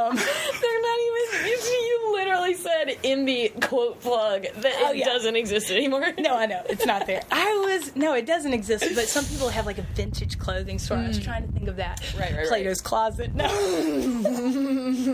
[0.00, 0.16] Um,
[0.60, 1.46] They're not even.
[1.46, 6.06] You, literally said in the quote plug that Oh, it doesn't exist anymore.
[6.18, 7.22] no, I know it's not there.
[7.30, 7.46] I
[7.78, 8.84] was no, it doesn't exist.
[8.94, 10.98] But some people have like a vintage clothing store.
[10.98, 12.00] I was trying to think of that.
[12.02, 12.20] Mm.
[12.20, 12.48] Right, right, right.
[12.48, 13.34] Plato's Closet.
[13.34, 13.48] No,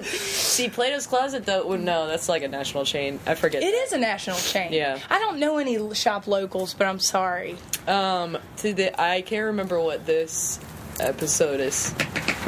[0.02, 1.66] See, Plato's Closet though.
[1.66, 3.20] well, No, that's like a national chain.
[3.26, 3.62] I forget.
[3.62, 4.72] it is a national chain.
[4.72, 4.98] Yeah.
[5.10, 7.56] I don't know any shop locals, but I'm sorry.
[7.86, 10.58] Um, to the I can't remember what this
[10.98, 11.94] episode is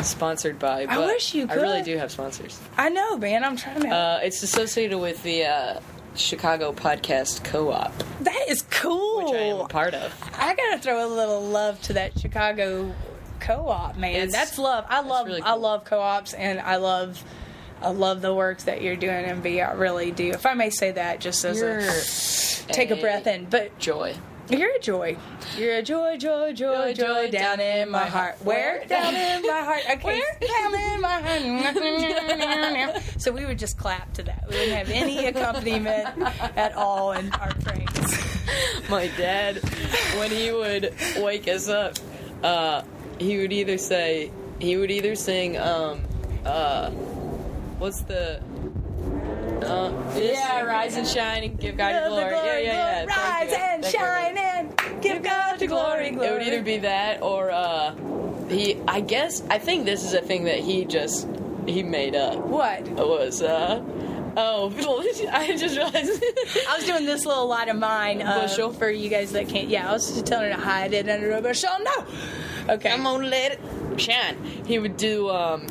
[0.03, 0.86] sponsored by.
[0.86, 2.59] But wish you I really do have sponsors.
[2.76, 3.45] I know, man.
[3.45, 3.89] I'm trying to.
[3.89, 5.80] Uh, it's associated with the uh,
[6.16, 9.24] Chicago Podcast Co-op, that is cool.
[9.26, 10.12] which I am a part of.
[10.36, 12.93] I gotta throw a little love to that Chicago
[13.41, 14.14] co-op, man.
[14.14, 14.84] It's- That's love.
[14.89, 15.26] I love.
[15.26, 17.22] really I love co-ops, and I love.
[17.81, 19.68] I love the work that you're doing, MB.
[19.68, 20.31] I really do.
[20.31, 23.47] If I may say that, just as You're a take a breath in.
[23.47, 24.14] But Joy.
[24.51, 25.16] you're a joy.
[25.57, 28.37] You're a joy, joy, joy, joy, down in my heart.
[28.43, 28.85] Where?
[28.87, 29.81] Down in my heart.
[29.91, 30.05] Okay.
[30.05, 30.39] Where?
[30.41, 33.03] Down in my heart.
[33.18, 34.45] so we would just clap to that.
[34.49, 36.09] We wouldn't have any accompaniment
[36.57, 38.89] at all in our praise.
[38.91, 39.57] My dad,
[40.18, 41.95] when he would wake us up,
[42.43, 42.83] uh,
[43.18, 46.01] he would either say he would either sing um
[46.45, 46.91] uh
[47.79, 48.41] what's the
[49.62, 52.33] uh, yeah, rise and shine and give God your glory.
[52.33, 53.07] Yeah, yeah, yeah.
[53.07, 53.91] Rise and you.
[53.91, 56.29] shine and give God the glory, glory.
[56.29, 57.95] It would either be that or uh,
[58.49, 58.76] he.
[58.87, 61.29] I guess I think this is a thing that he just
[61.66, 62.39] he made up.
[62.39, 62.87] what?
[62.87, 63.83] It was uh
[64.37, 64.72] oh
[65.33, 66.24] I just realized.
[66.68, 68.72] I was doing this little light of mine uh, Bushel?
[68.72, 69.68] for you guys that can't.
[69.68, 71.70] Yeah, I was just telling her to hide it under a bushel.
[71.83, 72.74] No.
[72.74, 72.91] Okay.
[72.91, 74.43] I'm gonna let it shine.
[74.66, 75.66] He would do um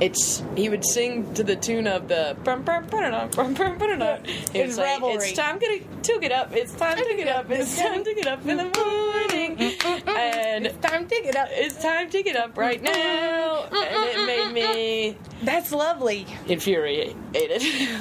[0.00, 4.24] it's he would sing to the tune of the brum, brum, ba-da-dum, brum, brum, ba-da-dum.
[4.24, 5.14] He It's was like, revelry.
[5.28, 6.52] It's time to, to get up.
[6.54, 7.50] It's time to get up.
[7.50, 9.58] It's time to get up in the morning.
[10.08, 11.48] And it's Time to get up.
[11.50, 13.64] it's time to get up right now.
[13.72, 16.26] And it made me That's lovely.
[16.46, 17.16] infuriated.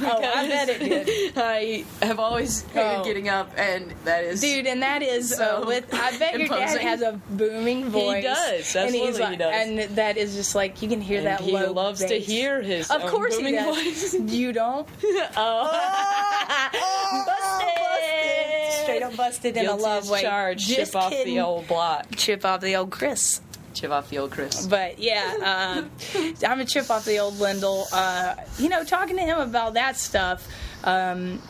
[0.03, 1.33] Oh, I bet it did.
[1.37, 3.03] I have always hated Oh.
[3.03, 5.93] getting up, and that is Dude, and that is uh, So with.
[5.93, 6.81] I bet your dad imposing.
[6.87, 8.23] has a booming voice.
[8.23, 8.75] does.
[8.75, 9.53] and he's Absolutely like, he does.
[9.55, 11.71] And that is just like you can hear And that he low.
[11.83, 13.75] Loves to hear his Of course he booming does.
[13.75, 14.13] voice.
[14.33, 14.87] You don't.
[15.37, 18.83] Oh, busted.
[18.83, 20.21] Straight up busted in a love way.
[20.21, 20.67] charged.
[20.67, 21.35] Just Chip off kidding.
[21.35, 22.07] the old block.
[22.15, 23.41] Chip off the old Chris.
[23.73, 24.65] Chip off the old Chris.
[24.67, 25.83] But yeah,
[26.15, 27.85] uh, I'm a chip off the old Lindell.
[27.91, 30.47] Uh, you know, talking to him about that stuff
[30.83, 31.41] um,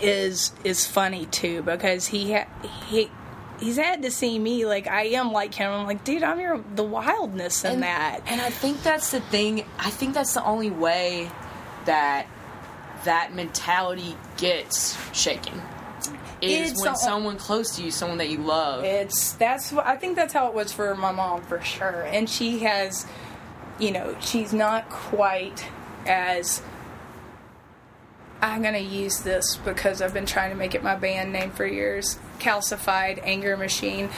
[0.00, 2.46] is is funny too because he ha-
[2.88, 3.10] he
[3.60, 5.70] he's had to see me like I am like him.
[5.70, 8.20] I'm like, dude, I'm your the wildness in that.
[8.26, 9.64] And I think that's the thing.
[9.78, 11.30] I think that's the only way
[11.86, 12.26] that
[13.04, 15.60] that mentality gets shaken.
[16.42, 19.86] Is It's when the- someone close to you, someone that you love, It's that's what
[19.86, 22.02] I think that's how it was for my mom for sure.
[22.02, 23.06] And she has,
[23.78, 25.66] you know, she's not quite
[26.06, 26.60] as.
[28.42, 31.66] I'm gonna use this because I've been trying to make it my band name for
[31.66, 32.18] years.
[32.38, 34.10] Calcified Anger Machine.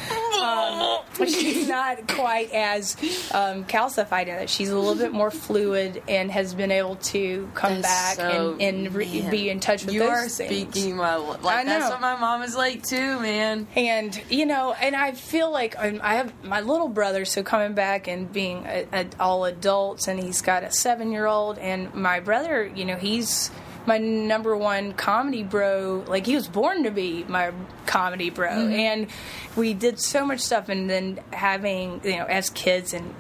[0.43, 2.97] Um, she's not quite as
[3.33, 4.51] um, calcified in it.
[4.51, 8.57] She's a little bit more fluid and has been able to come That's back so-
[8.59, 10.75] and, and re- be in touch with you those are things.
[10.75, 11.91] speaking my like I that's know.
[11.91, 13.69] what my mom is like too, man.
[13.77, 17.75] And you know, and I feel like um, I have my little brother, so coming
[17.75, 22.67] back and being a, a, all adults, and he's got a seven-year-old, and my brother,
[22.67, 23.51] you know, he's
[23.89, 26.05] my number one comedy bro.
[26.07, 27.53] Like he was born to be my
[27.87, 28.73] comedy bro, mm-hmm.
[28.73, 29.07] and
[29.57, 33.15] we did so much stuff, and then having you know as kids and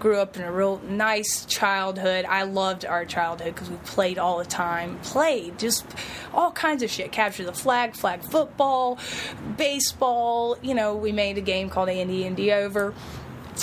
[0.00, 2.24] grew up in a real nice childhood.
[2.24, 4.98] I loved our childhood because we played all the time.
[5.00, 5.86] Played just
[6.32, 7.12] all kinds of shit.
[7.12, 8.98] Capture the flag, flag football,
[9.56, 10.56] baseball.
[10.62, 12.94] You know, we made a game called Andy Andy Over.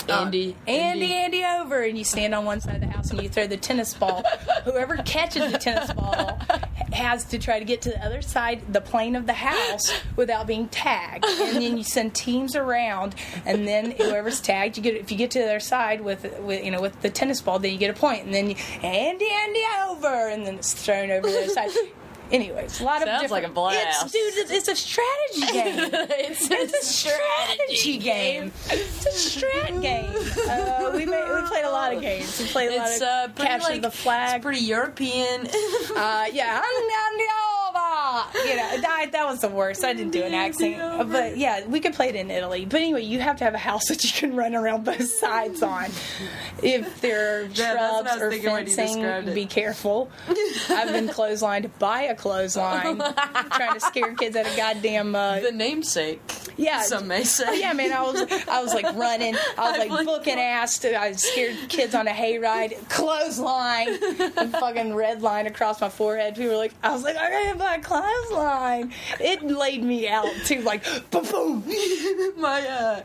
[0.01, 3.21] Andy, Uh, Andy, Andy over, and you stand on one side of the house and
[3.21, 4.23] you throw the tennis ball.
[4.65, 6.39] Whoever catches the tennis ball
[6.91, 10.47] has to try to get to the other side, the plane of the house, without
[10.47, 11.25] being tagged.
[11.25, 13.15] And then you send teams around,
[13.45, 14.95] and then whoever's tagged, you get.
[14.95, 17.59] If you get to the other side with, with you know, with the tennis ball,
[17.59, 18.25] then you get a point.
[18.25, 21.69] And then you, Andy, Andy over, and then it's thrown over the other side.
[22.33, 24.05] Anyways, a lot of Sounds different, like a blast.
[24.05, 25.89] It's, dude, it's, it's a strategy game.
[25.93, 28.51] it's, It's a strategy game.
[28.71, 30.09] It's a strat game.
[30.49, 32.39] Uh, we made, we played a lot of games.
[32.39, 34.37] We played a lot uh, of pretty capture like, the flag.
[34.37, 35.41] It's pretty European.
[35.95, 37.29] uh, yeah, I'm down the
[37.69, 37.73] over.
[37.75, 39.83] uh, you know, that, that was the worst.
[39.83, 42.65] I didn't do an accent, but yeah, we could play it in Italy.
[42.65, 45.61] But anyway, you have to have a house that you can run around both sides
[45.61, 45.85] on.
[46.61, 50.09] If there are I shrubs or fencing, be careful.
[50.69, 52.97] I've been clotheslined by a clothesline,
[53.51, 55.13] trying to scare kids at a goddamn.
[55.13, 56.21] Uh, The namesake.
[56.55, 57.43] yeah, Some may say.
[57.47, 57.91] Oh, yeah, man.
[57.91, 59.35] I was I was like running.
[59.35, 60.79] I was I like believe booking ass.
[60.79, 62.89] To, I scared kids on a hayride.
[62.89, 63.89] Clothesline,
[64.37, 66.35] a fucking red line across my forehead.
[66.35, 68.93] People were like, I was like, I gotta buy a clothesline.
[69.19, 70.61] It laid me out too.
[70.61, 71.63] Like, boom, boom.
[72.37, 73.03] my uh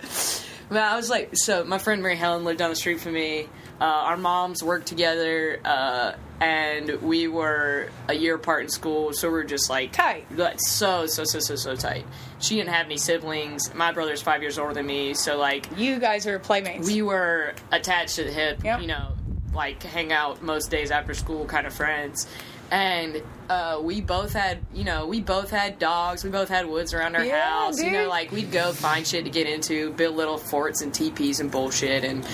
[0.70, 3.48] man, I was like so my friend Mary Helen lived down the street from me.
[3.80, 9.28] Uh, our moms worked together uh, and we were a year apart in school, so
[9.28, 10.24] we were just like Tight.
[10.36, 12.04] like, so so so so so tight.
[12.40, 13.72] She didn't have any siblings.
[13.74, 16.86] My brother's five years older than me, so like You guys are playmates.
[16.86, 18.80] we were attached to the hip, Yep.
[18.80, 19.12] you know,
[19.54, 22.26] like hang out most days after school kind of friends.
[22.70, 26.22] And uh, we both had, you know, we both had dogs.
[26.22, 27.80] We both had woods around our Yeah, house.
[27.82, 31.40] You know, like we'd go find shit to get into, build little forts and teepees
[31.40, 32.04] and bullshit.
[32.04, 32.26] And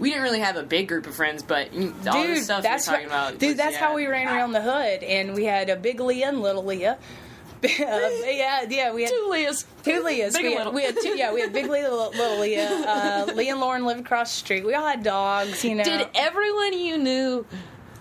[0.00, 2.62] we didn't really have a big group of friends, but you all the dude, stuff
[2.62, 3.38] that's you're talking what, about.
[3.38, 3.48] dude.
[3.50, 3.78] was- That's yeah.
[3.80, 6.98] how we ran around the hood, and we had a big Leah and little Leah.
[7.64, 7.68] Uh,
[8.26, 9.64] yeah, yeah, we had Two Leahs.
[9.84, 10.34] Two Leahs.
[10.34, 11.16] Big we, had, we had two.
[11.16, 12.68] Yeah, we had big Leah, little, little Leah.
[12.68, 14.64] Uh, Leah and Lauren lived across the street.
[14.66, 15.64] We all had dogs.
[15.64, 15.84] You know.
[15.84, 17.46] Did everyone you knew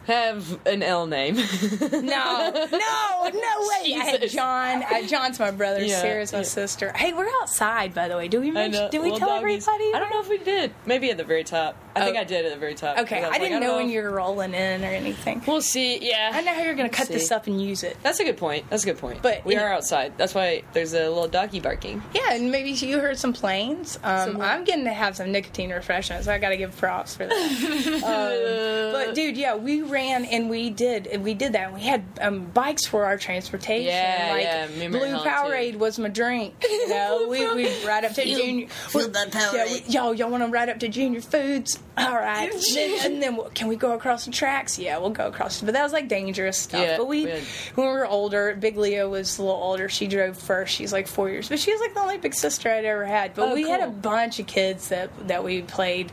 [0.08, 1.36] have an L name?
[1.36, 1.40] no,
[1.92, 3.96] no, no way.
[3.96, 4.84] I had John.
[4.84, 5.84] Uh, John's my brother.
[5.84, 6.44] Yeah, Sarah's my yeah.
[6.46, 6.92] sister.
[6.94, 8.28] Hey, we're outside, by the way.
[8.28, 8.90] Do we I mention?
[8.90, 9.68] Did we tell doggies.
[9.68, 9.94] everybody?
[9.94, 10.74] I don't know if we did.
[10.86, 11.76] Maybe at the very top.
[11.96, 12.22] I think Oh.
[12.22, 12.98] I did at the very top.
[13.00, 15.42] Okay, I like, didn't know when you were rolling in or anything.
[15.46, 16.00] We'll see.
[16.02, 16.32] Yeah.
[16.34, 17.98] I know how you're going to cut this up and use it.
[18.02, 18.70] That's a good point.
[18.70, 19.22] That's a good point.
[19.22, 20.14] But we are outside.
[20.18, 22.02] That's why there's a little doggy barking.
[22.14, 24.00] Yeah, and maybe you heard some planes.
[24.04, 26.26] Um, Some- I'm getting to have some nicotine refreshments.
[26.26, 27.34] So I got to give props for that.
[28.04, 31.74] um, but dude, yeah, we ran and we did and we did that.
[31.74, 33.86] We had um, bikes for our transportation.
[33.88, 35.30] Yeah, like yeah, me and Blue Helen, too.
[35.30, 36.56] Powerade was my drink.
[36.64, 38.68] You know, we we ride up to Junior.
[38.94, 41.80] that Yeah, we, yo, y'all want to ride up to Junior Foods?
[41.98, 44.80] All right, Then- and then can we go across the tracks?
[44.80, 45.62] Yeah, we'll go across.
[45.62, 46.82] But that was like dangerous stuff.
[46.82, 47.42] Yeah, but we, when
[47.76, 49.90] we were older, Big Leah was a little older.
[49.90, 50.74] She drove first.
[50.74, 53.36] She's like four years, but she was like the only big sister I'd ever had.
[53.36, 56.12] But Oh, we had a bunch of kids that that we played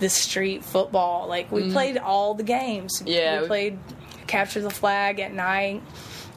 [0.00, 1.28] the street football.
[1.28, 3.02] Like we played all the games.
[3.06, 3.78] Yeah, we we- played
[4.26, 5.82] capture the flag at night.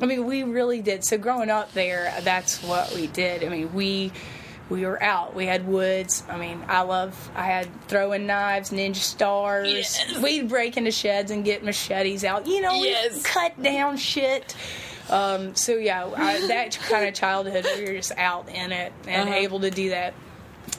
[0.01, 1.03] I mean, we really did.
[1.05, 3.43] So growing up there, that's what we did.
[3.43, 4.11] I mean, we
[4.69, 5.35] we were out.
[5.35, 6.23] We had woods.
[6.29, 7.29] I mean, I love.
[7.35, 9.71] I had throwing knives, ninja stars.
[9.71, 10.17] Yes.
[10.19, 12.47] We'd break into sheds and get machetes out.
[12.47, 14.55] You know, we cut down shit.
[15.09, 19.29] Um, so yeah, I, that kind of childhood, we were just out in it and
[19.29, 19.37] Uh-huh.
[19.37, 20.13] able to do that.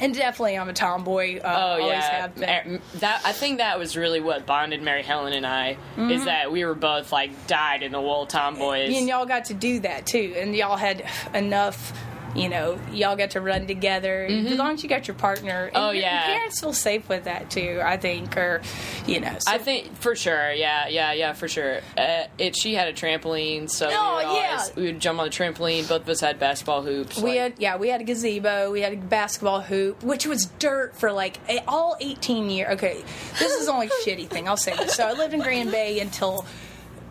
[0.01, 1.39] And definitely, I'm a tomboy.
[1.39, 2.80] Uh, Oh always yeah, have been.
[3.01, 6.64] That I think that was really what bonded Mary Helen and I is that we
[6.64, 8.97] were both like dyed in the wool tomboys.
[8.97, 11.93] and y'all got to do that too and y'all had enough
[12.35, 15.74] you know y'all got to run together as long as you got your partner and
[15.74, 15.76] Mm-hmm.
[15.76, 16.26] Oh, your- yeah.
[16.28, 18.61] your parents feel safe with that too i think or
[19.07, 21.80] you know so I think for sure, yeah, yeah, yeah, for sure.
[21.99, 24.66] Uh, it she had a trampoline, so we, Oh, would always, yeah.
[24.76, 25.87] we would jump on the trampoline.
[25.89, 27.16] Both of us had basketball hoops.
[27.18, 30.47] we like- had yeah we had a gazebo we had a basketball hoop which was
[30.59, 33.05] dirt for like all 18 years okay
[33.39, 36.01] this is the only shitty thing i'll say this so i lived in grand bay
[36.01, 36.45] until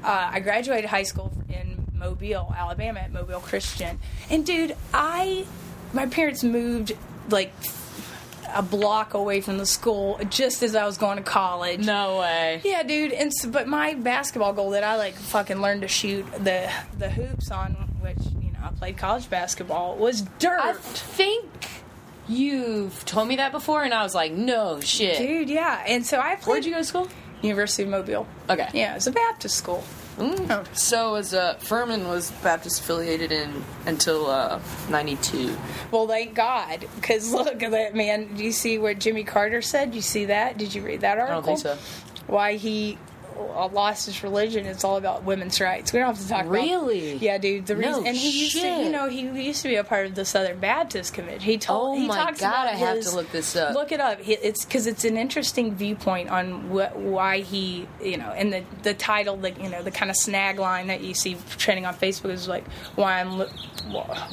[0.03, 1.72] uh, i graduated high school in
[2.03, 3.99] mobile alabama at mobile christian
[4.29, 5.45] and dude i
[5.93, 6.91] my parents moved
[7.29, 7.51] like
[8.55, 12.61] a block away from the school just as i was going to college no way.
[12.63, 13.11] yeah, dude.
[13.11, 17.09] And so, but my basketball goal that I like fucking learned to shoot the the
[17.09, 20.59] hoops on, which you know I played college basketball, was dirt.
[20.59, 21.49] I think
[22.27, 25.17] you've told me that before, and I was like, no shit.
[25.17, 25.83] Dude, yeah.
[25.87, 27.07] And so I played Where'd you go to school?
[27.41, 28.25] University of Mobile.
[28.49, 28.69] Okay.
[28.73, 29.83] Yeah, it's a Baptist school.
[30.19, 30.63] Oh.
[30.73, 34.59] So was uh, Furman was Baptist affiliated in until uh,
[34.89, 35.57] '92.
[35.91, 38.35] Well, thank God, because look at that man.
[38.35, 39.95] Do you see what Jimmy Carter said?
[39.95, 40.57] You see that?
[40.57, 41.41] Did you read that I article?
[41.41, 42.23] don't think so.
[42.27, 42.97] Why he
[43.37, 44.65] lost his religion?
[44.65, 45.93] It's all about women's rights.
[45.93, 46.51] We don't have to talk about.
[46.51, 47.15] Really?
[47.15, 47.65] Yeah, dude.
[47.65, 50.05] The No reason, and he used to, you know, he used to be a part
[50.07, 51.43] of the Southern Baptist Committee.
[51.43, 51.97] He told.
[51.97, 53.73] Oh he my God, about I have his- to look this up.
[53.73, 54.19] Look it up.
[54.27, 58.93] It's because it's an interesting viewpoint on what, why he, you know, and the the
[58.93, 62.31] title, the you know, the kind of snag line that you see trending on Facebook
[62.31, 62.65] is like
[62.95, 63.47] why I'm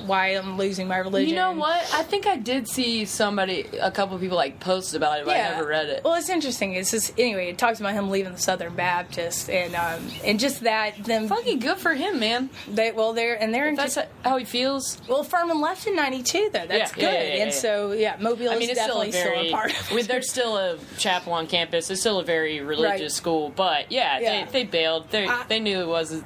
[0.06, 1.30] why I'm losing my religion.
[1.30, 1.82] You know what?
[1.94, 5.34] I think I did see somebody, a couple of people like post about it, but
[5.36, 6.04] I never read it.
[6.04, 6.74] Well, it's interesting.
[6.74, 7.48] It's just anyway.
[7.50, 11.28] It talks about him leaving the Southern Baptist and um, and just that them.
[11.28, 12.50] Fucking good for him, man.
[12.68, 13.74] They well, they're and they're in.
[13.76, 15.00] That's how he feels.
[15.08, 16.66] well, Furman left in '92 though.
[16.66, 17.02] That's Yeah, good.
[17.02, 19.46] yeah, yeah, and so yeah, Mobile I mean, is it's still a definitely very.
[19.46, 20.08] still a part of it.
[20.08, 21.90] there's still a chapel on campus.
[21.90, 23.10] It's still a very religious Right.
[23.12, 24.18] school, but yeah.
[24.20, 25.10] They, they bailed.
[25.10, 26.24] They I- they knew it wasn't.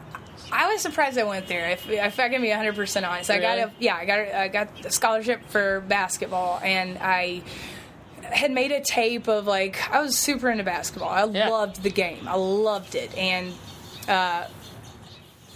[0.53, 1.71] I was surprised I went there.
[1.71, 4.39] If, if I can be 100 percent honest, I got a yeah, I got a,
[4.39, 7.43] I got a scholarship for basketball, and I
[8.33, 11.09] had made a tape of like I was super into basketball.
[11.11, 11.49] I Yeah.
[11.49, 12.27] loved the game.
[12.29, 13.53] I loved it, and
[14.09, 14.47] uh,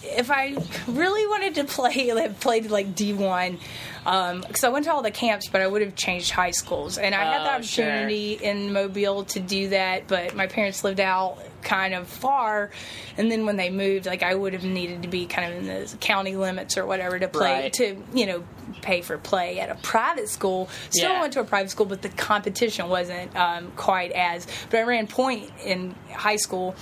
[0.02, 0.56] if I
[0.86, 3.58] really wanted to play, I played like D one.
[4.04, 7.14] Because I went to all the camps, but I would have changed high schools, and
[7.14, 7.84] I had the Oh, sure.
[7.84, 10.06] opportunity in Mobile to do that.
[10.08, 12.70] But my parents lived out kind of far,
[13.18, 15.66] and then when they moved, like I would have needed to be kind of in
[15.66, 17.72] the county limits or whatever to play Right.
[17.74, 18.44] to you know
[18.88, 20.66] pay for play at a private school.
[20.88, 21.20] Still Yeah.
[21.20, 24.46] went to a private school, but the competition wasn't um, quite as.
[24.70, 26.74] But I ran point in high school,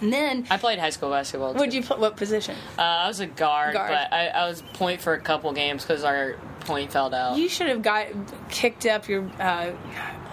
[0.00, 0.44] and then.
[0.50, 1.54] I played high school basketball.
[1.54, 2.56] Would you put what position?
[2.76, 3.90] Uh, I was a guard, Guard.
[3.90, 7.38] but I, I was point for a couple games because our point fell out.
[7.38, 8.08] You should have got
[8.50, 9.70] kicked up your uh,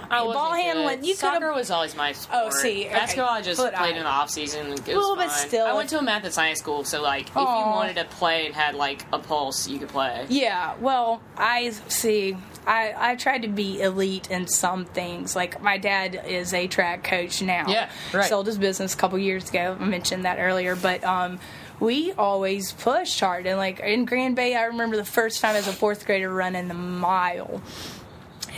[0.10, 1.03] I ball handling.
[1.03, 2.43] You Soccer was always my sport.
[2.45, 2.93] Oh, see, okay.
[2.93, 3.97] basketball I just Foot played eye.
[3.97, 4.68] in the off season.
[4.74, 5.47] It was Well, but fine.
[5.47, 8.05] still- I went to a math and science school, so like if you wanted to
[8.05, 10.26] play and had like a pulse, you could play.
[10.30, 12.38] Yeah, well, I see.
[12.66, 15.36] I, I tried to be elite in some things.
[15.36, 17.66] Like my dad is a track coach now.
[17.70, 18.28] Yeah, right.
[18.28, 19.78] Sold his business a couple years ago.
[19.80, 21.39] I mentioned that earlier, but um,
[21.80, 23.45] we always pushed hard.
[23.47, 26.68] And like in Grand Bay, I remember the first time as a fourth grader running
[26.68, 27.62] the mile.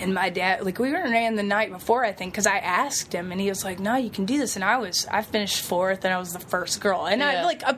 [0.02, 3.32] And my dad, like we ran the night before, I think, because I asked him,
[3.32, 6.06] and he was like, "No, you can do this." And I was, I finished fourth,
[6.06, 7.45] and I was the first girl, and I Yeah.
[7.45, 7.76] like, I,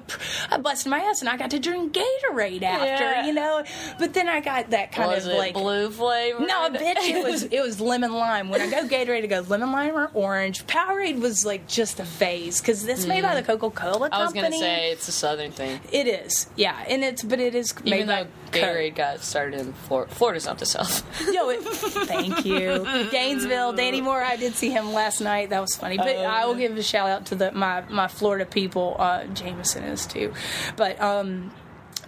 [0.52, 3.26] I busted my ass, and I got to drink Gatorade after, Yeah.
[3.26, 3.64] you know.
[4.00, 6.40] But then I got that kind was of it like blue flavor?
[6.42, 8.50] no, bitch, it was it was lemon lime.
[8.50, 10.66] When I go Gatorade, I go lemon lime or orange.
[10.68, 14.12] Powerade was like just a phase because it's made by the Coca Cola company.
[14.12, 14.14] Mm.
[14.14, 15.80] I was gonna say it's a southern thing.
[15.92, 19.74] it is, yeah, and it's but it is made Even by Gatorade got started in
[19.74, 21.04] Florida, Florida's not the South.
[21.34, 24.22] Yo, it, thank you, Gainesville, Danny Moore.
[24.22, 25.50] I did see him last night.
[25.50, 25.98] That was funny.
[25.98, 28.96] But Oh, I will give a shout out to the my my Florida people.
[29.00, 30.34] Uh, Jameson is too,
[30.76, 31.52] but um,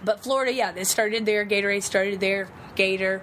[0.04, 1.44] but Florida, yeah, they started there.
[1.46, 2.48] Gatorade started there.
[2.74, 3.22] Gator,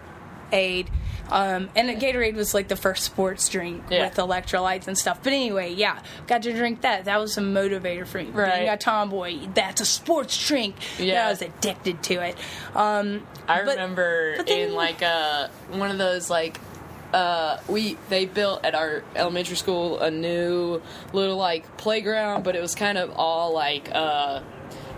[0.52, 0.90] Aid.
[1.32, 4.06] Um, and Gatorade was like the first sports drink Yeah.
[4.10, 5.20] with electrolytes and stuff.
[5.24, 7.06] But anyway, yeah, got to drink that.
[7.06, 8.26] That was a motivator for me.
[8.26, 8.56] Right.
[8.60, 10.76] Being a tomboy, that's a sports drink.
[11.00, 11.28] Yeah.
[11.28, 12.36] I was addicted to it.
[12.76, 16.60] Um, I but- remember but then- in like uh one of those like
[17.14, 20.82] uh we they built at our elementary school a new
[21.14, 24.42] little like playground, but it was kind of all like uh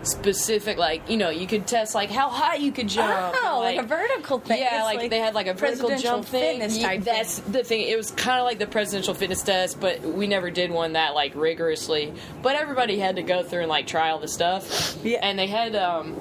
[0.04, 3.78] specific like you know you could test like how high you could jump Oh, and,
[3.78, 4.60] like, a vertical thing.
[4.60, 6.60] yeah, It's like, they had like a vertical jump thing.
[6.60, 7.52] fitness Ye- type that's thing.
[7.54, 7.82] the thing.
[7.88, 11.14] It was kind of like the presidential fitness test, but we never did one that
[11.16, 12.14] like rigorously.
[12.42, 14.98] But everybody had to go through and like try all the stuff.
[15.04, 15.20] Yeah.
[15.22, 16.16] and they had um,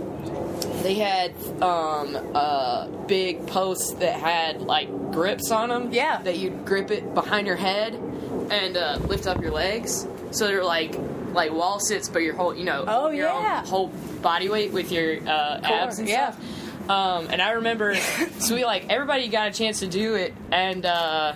[0.83, 5.93] they had um, uh, big posts that had like grips on them.
[5.93, 6.22] Yeah.
[6.22, 7.95] that you'd grip it behind your head
[8.51, 10.07] and uh, lift up your legs.
[10.30, 10.95] So they're like
[11.33, 13.61] like wall sits, but your whole you know Oh, your yeah.
[13.61, 13.89] own whole
[14.22, 16.33] body weight with your uh, abs and yeah.
[16.33, 16.91] stuff.
[16.91, 17.95] Um, and I remember,
[18.39, 21.35] so we like everybody got a chance to do it, and uh,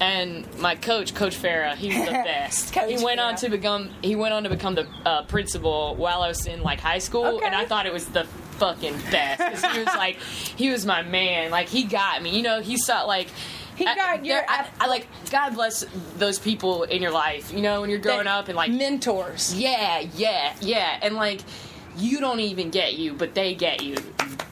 [0.00, 2.72] and my coach, Coach Farah, he was the best.
[2.72, 6.22] Coach he went on to become he went on to become the uh, principal while
[6.22, 7.46] I was in like high school, Okay.
[7.46, 8.24] and I thought it was the
[8.58, 11.50] fucking best he was like he was my man.
[11.50, 12.60] Like he got me, you know.
[12.60, 13.28] He saw like.
[13.76, 15.84] He I- got your- I, I like God bless
[16.16, 17.52] those people in your life.
[17.52, 19.54] You know when you're growing up and like mentors.
[19.54, 20.98] yeah, yeah, yeah.
[21.02, 21.40] And like,
[21.96, 23.96] you don't even get you, but they get you.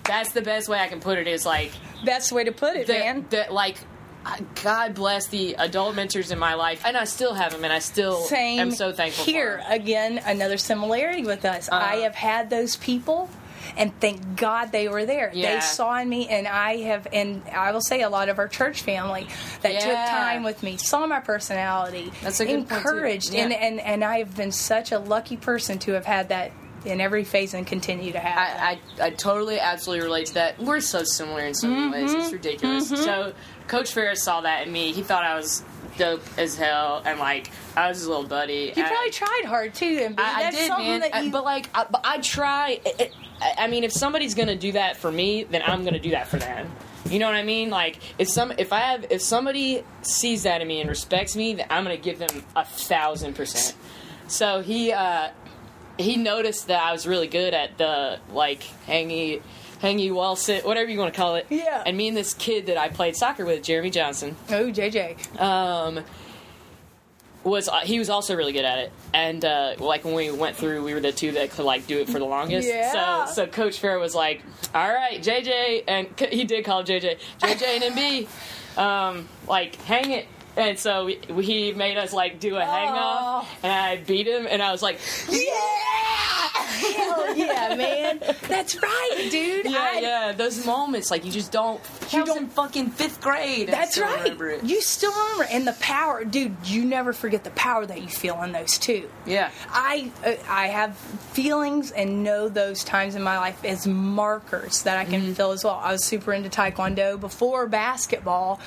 [0.05, 1.27] That's the best way I can put it.
[1.29, 1.73] Is like
[2.05, 3.27] Best way to put it, man.
[3.31, 3.53] that.
[3.53, 3.77] Like,
[4.27, 7.73] uh, God bless the adult mentors in my life, and I still have them, and
[7.73, 8.59] I still Same.
[8.59, 9.25] am so thankful.
[9.25, 11.69] Here again, another similarity with us.
[11.69, 11.85] Uh-huh.
[11.85, 13.29] I have had those people.
[13.77, 15.31] And thank God they were there.
[15.35, 15.55] Yeah.
[15.55, 18.49] They saw in me, and I have, and I will say a lot of our
[18.49, 19.27] church family
[19.63, 23.59] that took time with me, saw my personality, That's a good encouraged, and, Yeah.
[23.59, 26.53] and and I have been such a lucky person to have had that
[26.85, 28.37] in every phase and continue to have.
[28.37, 30.59] I, I, I totally absolutely relate to that.
[30.59, 32.11] We're so similar in so many ways.
[32.11, 32.21] Mm-hmm.
[32.23, 32.89] It's ridiculous.
[32.89, 33.33] So
[33.69, 34.93] Coach Ferris saw that in me.
[34.93, 35.63] He thought I was
[35.97, 38.73] dope as hell, and like I was his little buddy.
[38.75, 41.01] you probably tried hard too, and I, I did, man.
[41.01, 42.81] that I- but like, I, but I try.
[42.85, 43.13] It, it-
[43.59, 46.39] I mean, if somebody's gonna do that for me, then I'm gonna do that for
[46.39, 46.71] them.
[47.09, 47.71] You know what I mean?
[47.71, 51.55] Like, if some, if I have, if somebody sees that in me and respects me,
[51.55, 53.77] then I'm gonna give them a thousand percent.
[54.29, 55.31] So he, uh,
[55.99, 59.43] he noticed that I was really good at the like hangy,
[59.81, 61.47] hangy wall sit, whatever you want to call it.
[61.51, 61.83] Yeah.
[61.85, 66.05] And me and this kid that I played soccer with, Jeremy Johnson, oh JJ, um,
[67.45, 70.57] was uh, he was also really good at it, and uh, like when we went
[70.57, 72.69] through, we were the two that could like do it for the longest.
[72.69, 73.27] Yeah.
[73.27, 74.43] So so Coach Fair was like,
[74.75, 80.13] "All right, JJ," and c- he did call JJ, JJ and MB, um, like hang
[80.13, 80.27] it.
[80.57, 83.49] And so he made us like do a hang Oh.
[83.63, 84.99] and I beat him, and I was like,
[85.31, 85.45] "Yeah!"
[86.97, 88.21] hell yeah, man.
[88.49, 89.65] That's right, dude.
[89.67, 90.33] Yeah, I- yeah.
[90.33, 91.81] Those moments, like you just don't.
[92.11, 93.69] You don't- don't fucking fifth grade.
[93.69, 94.37] That's right.
[94.63, 96.55] You still remember, and the power, dude.
[96.65, 99.09] You never forget the power that you feel in those too.
[99.27, 99.51] Yeah.
[99.71, 100.97] I uh, I have
[101.33, 105.33] feelings and know those times in my life as markers that I can Mm-hmm.
[105.35, 105.81] feel as well.
[105.83, 108.61] I was super into taekwondo before basketball,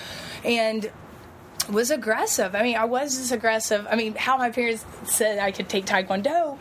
[0.44, 0.90] and
[1.70, 2.56] was aggressive.
[2.56, 3.88] I mean, I was just aggressive.
[3.90, 6.58] I mean, how my parents said I could take taekwondo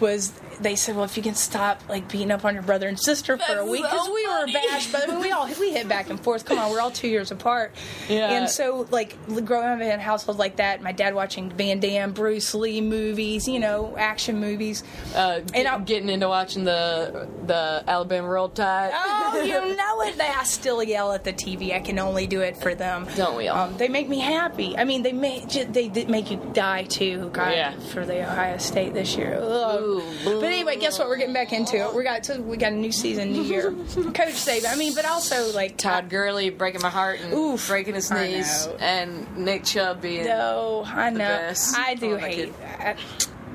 [0.00, 0.32] was
[0.62, 3.36] they said, well, if you can stop like beating up on your brother and sister
[3.38, 5.88] for a week, because so we were bashed, but I mean, we all we hit
[5.88, 6.44] back and forth.
[6.44, 7.72] Come on, we're all two years apart.
[8.08, 8.30] Yeah.
[8.30, 12.12] And so, like growing up in a household like that, my dad watching Van Damme,
[12.12, 14.82] Bruce Lee movies, you know, action movies.
[15.14, 18.92] Uh, And I- getting into watching the the Alabama Roll Tide.
[18.94, 20.16] Oh, you know it.
[20.16, 21.74] They, I still yell at the TV.
[21.74, 23.06] I can only do it for them.
[23.16, 23.66] Don't we all?
[23.68, 24.76] Um, they make me happy.
[24.76, 27.18] I mean, they make ju- they did make you die too.
[27.18, 27.72] Who got Yeah.
[27.92, 29.38] for the Ohio State this year?
[29.42, 29.80] Ugh.
[29.80, 31.08] Ooh, but anyway, guess what?
[31.08, 31.94] We're getting back into it.
[31.94, 33.70] We got so we got a new season, new year.
[33.94, 34.72] Coach Saban.
[34.72, 37.66] I mean, but also like Todd Gurley breaking my heart and Oof.
[37.68, 41.18] breaking his knees, and Nick Chubb being No, I know.
[41.18, 41.76] best.
[41.78, 42.34] I do Oh, hate.
[42.36, 42.54] kid.
[42.78, 42.96] I,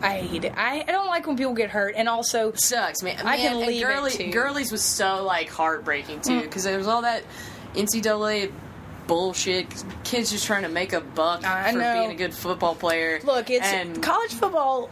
[0.02, 0.54] I hate it.
[0.56, 3.18] I, I don't like when people get hurt, and also sucks, man.
[3.26, 4.24] I can Man, leave it and too.
[4.26, 4.32] Mm.
[4.32, 7.24] Gurley's was so like heartbreaking too because there was all that
[7.74, 8.52] NCAA
[9.08, 9.68] bullshit.
[10.04, 11.94] Kids just trying to make a buck I for know.
[11.94, 13.20] being a good football player.
[13.24, 14.90] Look, it's and college football,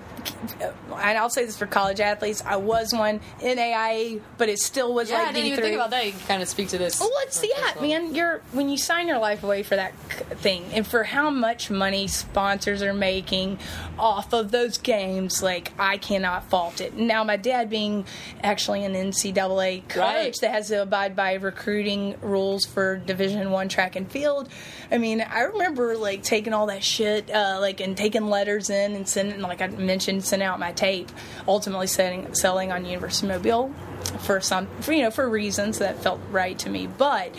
[0.61, 2.43] and I'll say this for college athletes.
[2.45, 5.61] I was one in AIA, but it still was yeah, like I didn't even D3.
[5.63, 6.05] think about that.
[6.05, 6.99] You kind of speak to this.
[6.99, 8.15] Well, see, yeah, man.
[8.15, 9.93] You're when you sign your life away for that
[10.39, 13.59] thing, and for how much money sponsors are making
[13.99, 16.95] off of those games, like I cannot fault it.
[16.95, 18.05] Now, my dad being
[18.43, 20.35] actually an NCAA coach Right.
[20.41, 24.49] that has to abide by recruiting rules for Division One track and field.
[24.91, 28.95] I mean, I remember like taking all that shit, uh, like and taking letters in
[28.95, 31.11] and sending, like I mentioned, sending out my tape.
[31.47, 33.73] Ultimately, selling selling on University Mobile
[34.19, 36.87] for some, for, you know, for reasons that felt right to me.
[36.87, 37.33] But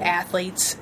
[0.00, 0.76] athletes,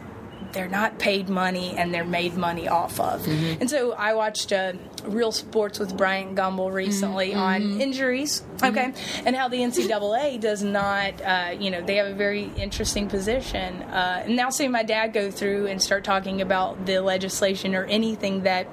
[0.52, 3.26] they're not paid money and they're made money off of.
[3.26, 8.92] And so I watched uh, Real Sports with Bryant Gumbel recently on injuries, okay,
[9.24, 13.82] and how the NCAA does not, uh, you know, they have a very interesting position.
[13.82, 17.84] Uh, and now seeing my dad go through and start talking about the legislation or
[17.84, 18.66] anything that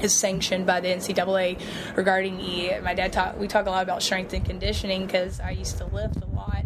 [0.00, 1.60] is sanctioned by the NCAA
[1.96, 2.70] regarding E.
[2.82, 3.38] My dad talk.
[3.38, 6.64] We talk a lot about strength and conditioning because I used to lift a lot.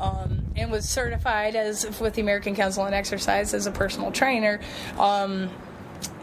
[0.00, 4.60] Um, and was certified as with the American Council on Exercise as a personal trainer.
[4.98, 5.50] Um,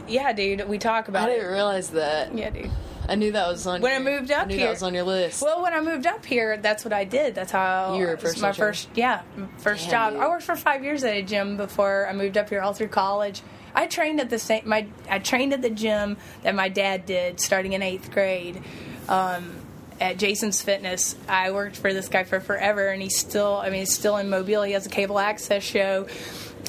[0.08, 1.30] yeah, dude, we talk about.
[1.30, 1.54] I didn't it.
[1.54, 2.36] realize that.
[2.38, 2.70] Yeah, dude.
[3.08, 3.82] I knew that was on.
[3.82, 5.42] When I moved up I knew here- that was on your list.
[5.42, 7.34] Well, when I moved up here, that's what I did.
[7.34, 8.72] That's how You were a personal my trainer?
[8.72, 9.22] first, yeah,
[9.58, 10.14] first Damn, job.
[10.14, 10.22] dude.
[10.22, 12.90] I worked for five years at a gym before I moved up here, all through
[12.90, 13.42] college.
[13.74, 14.64] I trained at the same.
[14.68, 18.62] My I trained at the gym that my dad did, starting in eighth grade.
[19.08, 19.54] Um,
[20.00, 23.58] at Jason's Fitness, I worked for this guy for forever, and he's still.
[23.58, 24.64] I mean, he's still in Mobile.
[24.64, 26.08] He has a cable access show.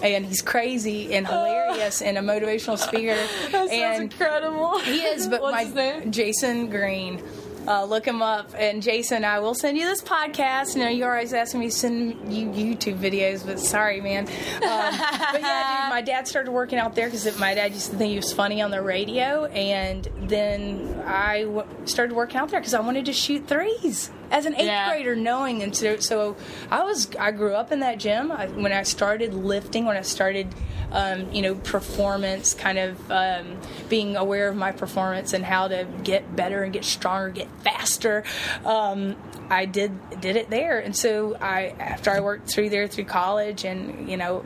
[0.03, 3.15] And he's crazy and hilarious and a motivational speaker.
[3.53, 4.79] that sounds and incredible.
[4.81, 6.11] he is, but What's my his name?
[6.11, 7.23] Jason Green.
[7.67, 10.75] Uh, look him up, and Jason, I will send you this podcast.
[10.75, 14.27] You know, you're always asking me to send you YouTube videos, but sorry, man.
[14.27, 14.31] Um,
[14.63, 18.11] but yeah, dude, my dad started working out there because my dad used to think
[18.11, 22.75] he was funny on the radio, and then I w- started working out there because
[22.75, 24.89] I wanted to shoot threes as an eighth Yeah.
[24.89, 26.37] grader, knowing and so, so
[26.71, 28.33] I was I grew up in that gym.
[28.33, 30.49] I, when I started lifting, when I started
[30.91, 33.57] um, you know, performance, kind of um,
[33.89, 38.25] being aware of my performance and how to get better and get stronger, get faster.
[38.65, 39.17] Um,
[39.49, 43.65] I did did it there, and so I after I worked through there through college,
[43.65, 44.45] and you know,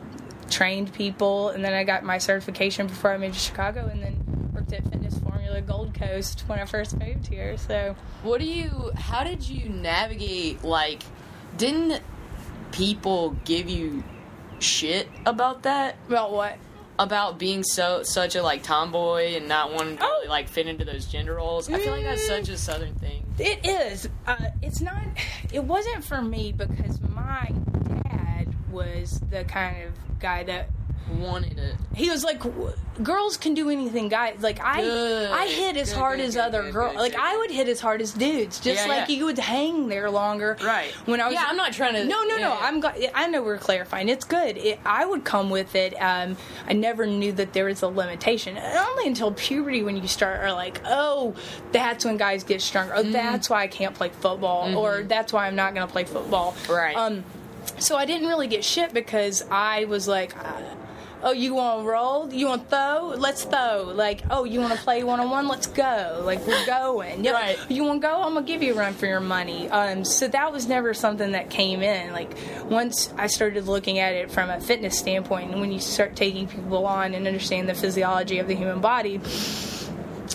[0.49, 4.51] trained people, and then I got my certification before I moved to Chicago, and then
[4.53, 5.06] worked at Fitness
[5.67, 7.57] Gold Coast when I first moved here.
[7.57, 8.91] So What do you?
[8.95, 10.63] How did you navigate?
[10.63, 11.03] Like,
[11.57, 12.01] didn't
[12.71, 14.03] people give you
[14.59, 15.95] shit about that?
[16.07, 16.57] about what?
[16.99, 20.07] About being so such a like tomboy and not wanting to Oh.
[20.07, 21.69] really, like fit into those gender roles?
[21.69, 22.27] I feel like that's Mm.
[22.45, 23.23] such a southern thing.
[23.37, 24.09] It is.
[24.25, 24.97] Uh, it's not.
[25.53, 27.51] It wasn't for me because my
[28.03, 30.69] dad was the kind of guy that
[31.09, 31.75] Wanted it.
[31.95, 34.09] he was like, w- girls can do anything.
[34.09, 35.31] Guys, like I, Good.
[35.31, 36.95] I hit as Good, hard good, as other girls.
[36.95, 39.15] Like I would hit as hard as dudes, just Yeah, like yeah.
[39.15, 40.57] you would hang there longer.
[40.63, 40.91] Right.
[41.05, 42.57] When I was, Yeah, I'm not trying to- No, no, yeah, no.
[42.59, 42.79] I'm.
[42.81, 44.09] Go- I know we're clarifying.
[44.09, 44.57] It's good.
[44.57, 45.93] It, I would come with it.
[45.93, 46.35] Um,
[46.67, 48.57] I never knew that there was a limitation.
[48.57, 51.35] Only until puberty, when you start, are like, oh,
[51.71, 52.93] that's when guys get stronger.
[52.95, 53.09] Mm-hmm.
[53.09, 56.03] Oh, that's why I can't play football, or that's why I'm not going to play
[56.03, 56.55] football.
[56.69, 56.95] Right.
[56.95, 57.23] Um,
[57.79, 60.61] so I didn't really get shit because I was like, uh,
[61.23, 62.33] oh, you want to roll?
[62.33, 63.13] You want to throw?
[63.17, 63.91] Let's throw.
[63.95, 65.47] Like, oh, you want to play one on one?
[65.47, 66.21] Let's go.
[66.23, 67.23] Like, we're going.
[67.23, 67.57] Yeah, Right.
[67.69, 68.21] You want to go?
[68.21, 69.69] I'm gonna give you a run for your money.
[69.69, 72.11] Um, so that was never something that came in.
[72.13, 76.15] Like, once I started looking at it from a fitness standpoint, and when you start
[76.15, 79.19] taking people on and understand the physiology of the human body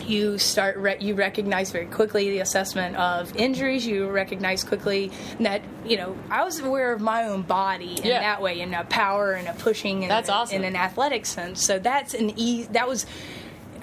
[0.08, 5.10] you start re- you recognize very quickly the assessment of injuries you recognize quickly
[5.40, 8.20] that you know i was aware of my own body in Yeah.
[8.20, 10.56] that way in a power and a pushing and That's awesome.
[10.56, 13.06] in an athletic sense so that's an e that was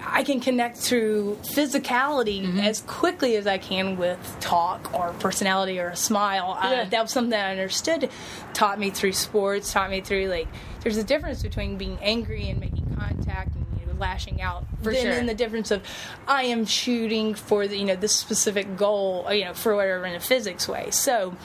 [0.02, 2.58] I can connect through physicality Mm-hmm.
[2.60, 6.58] as quickly as I can with talk or personality or a smile.
[6.62, 6.70] Yeah.
[6.70, 8.08] Uh, that was something that I understood,
[8.54, 10.48] taught me through sports, taught me through like
[10.80, 13.66] there's a difference between being angry and making contact and
[14.00, 14.64] lashing out.
[14.82, 15.10] For then, sure.
[15.12, 15.82] then the difference of
[16.26, 20.14] I am shooting for the you know this specific goal, you know, for whatever in
[20.14, 20.90] a physics way.
[20.90, 21.36] So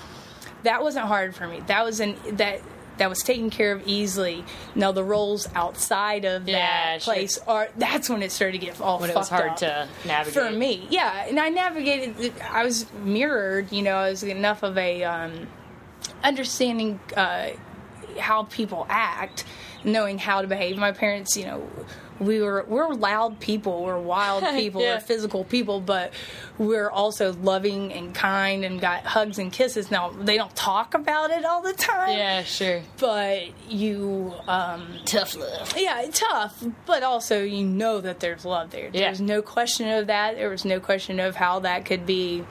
[0.64, 1.62] that wasn't hard for me.
[1.68, 2.62] That was an that
[2.98, 4.46] that was taken care of easily.
[4.74, 6.56] Now the roles outside of Yeah,
[6.94, 7.14] that sure.
[7.14, 9.58] place are that's when it started to get all When it was hard up.
[9.58, 10.34] to navigate.
[10.34, 10.88] for me.
[10.90, 12.34] Yeah, and I navigated.
[12.50, 13.72] I was mirrored.
[13.74, 15.48] You know, I was enough of a um,
[16.24, 17.50] understanding uh,
[18.18, 19.44] how people act,
[19.84, 20.78] knowing how to behave.
[20.78, 21.70] My parents, you know.
[22.20, 24.96] We were we're loud people, we're wild people, Yeah.
[24.96, 26.14] we're physical people, but
[26.58, 29.92] we're also loving and kind and got hugs and kisses.
[29.92, 32.82] Now they don't talk about it all the time, Yeah, sure.
[33.00, 35.74] but you um, Tough love.
[35.78, 38.86] yeah, tough, but also you know that there's love there.
[38.94, 39.08] Yeah.
[39.08, 40.36] There's no question of that.
[40.36, 42.46] There was no question of how that could be,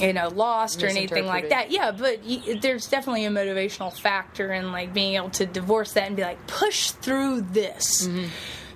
[0.00, 1.70] you know, lost or anything like that.
[1.70, 6.06] Yeah, but y- there's definitely a motivational factor in like being able to divorce that
[6.06, 8.06] and be like, push through this.
[8.06, 8.26] Mm-hmm.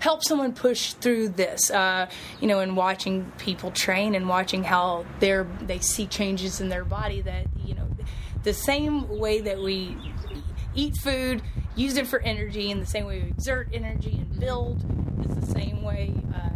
[0.01, 2.09] Help someone push through this, uh,
[2.40, 6.85] you know, and watching people train and watching how they're they see changes in their
[6.85, 7.20] body.
[7.20, 7.89] That you know,
[8.45, 9.97] the same way that we
[10.77, 11.43] eat food,
[11.74, 14.85] use it for energy, in the same way we exert energy and build
[15.28, 16.15] is the same way.
[16.32, 16.48] Uh,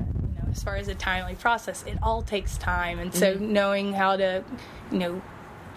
[0.63, 4.45] as far as a timely process, it all takes time, and so knowing how to,
[4.93, 5.23] you know,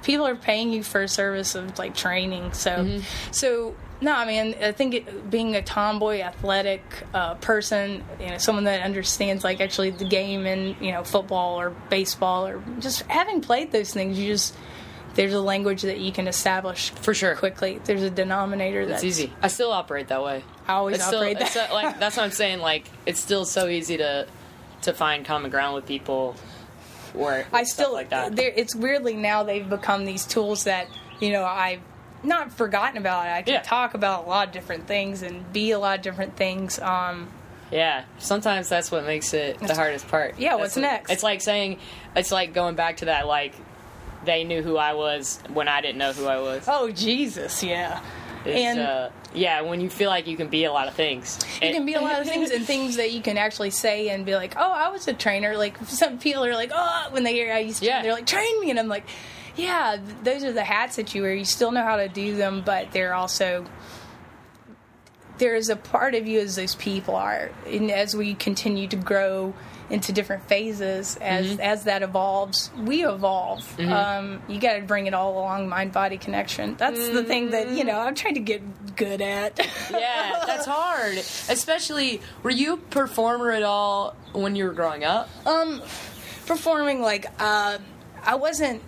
[0.04, 2.54] people are paying you for a service of like training.
[2.54, 3.00] So,
[3.32, 6.84] so no, I mean, I think it, being a tomboy, athletic
[7.16, 11.60] uh, person, you know, someone that understands like actually the game and you know football
[11.60, 14.56] or baseball or just having played those things, you just
[15.16, 17.36] there's a language that you can establish For sure.
[17.36, 17.80] quickly.
[17.86, 19.34] There's a denominator that's It's easy.
[19.42, 20.44] I still operate that way.
[20.68, 21.74] I always It's still, operate it's that.
[21.74, 22.60] like that's what I'm saying.
[22.60, 24.28] Like it's still so easy to
[24.86, 26.36] to find common ground with people.
[27.14, 28.38] Where I stuff still like that.
[28.38, 30.88] It's weirdly now they've become these tools that
[31.20, 31.80] you know I've
[32.24, 33.28] not forgotten about.
[33.28, 33.62] I can Yeah.
[33.62, 36.80] talk about a lot of different things and be a lot of different things.
[36.80, 37.30] Um,
[37.72, 40.36] Yeah, sometimes that's what makes it the hardest part.
[40.38, 41.12] Yeah, That's what's what- next?
[41.12, 41.80] It's like saying,
[42.16, 43.54] it's like going back to that, like,
[44.24, 46.64] they knew who I was when I didn't know who I was.
[46.68, 48.02] oh Jesus, yeah.
[48.46, 51.40] It's, and uh, yeah, when you feel like you can be a lot of things.
[51.62, 54.26] you can be a lot of things and things that you can actually say and
[54.26, 55.58] be like, oh, I was a trainer.
[55.58, 58.02] Like some people are like, oh, when they hear I used to, Yeah.
[58.02, 59.04] they're like, train me, and I'm like,
[59.56, 61.34] yeah, those are the hats that you wear.
[61.34, 63.66] You still know how to do them, but they're also
[65.38, 68.96] there is a part of you as those people are, and as we continue to
[68.96, 69.54] grow
[69.90, 71.62] into different phases, as Mm-hmm.
[71.62, 73.80] as that evolves, we evolve.
[73.80, 76.76] Um, you got to bring it all along mind body connection.
[76.76, 79.60] That's the thing that you know I'm trying to get good at.
[79.92, 81.18] yeah, that's hard.
[81.18, 85.30] Especially, were you a performer at all when you were growing up?
[85.46, 85.82] um
[86.46, 87.78] performing like uh
[88.24, 88.80] i wasn't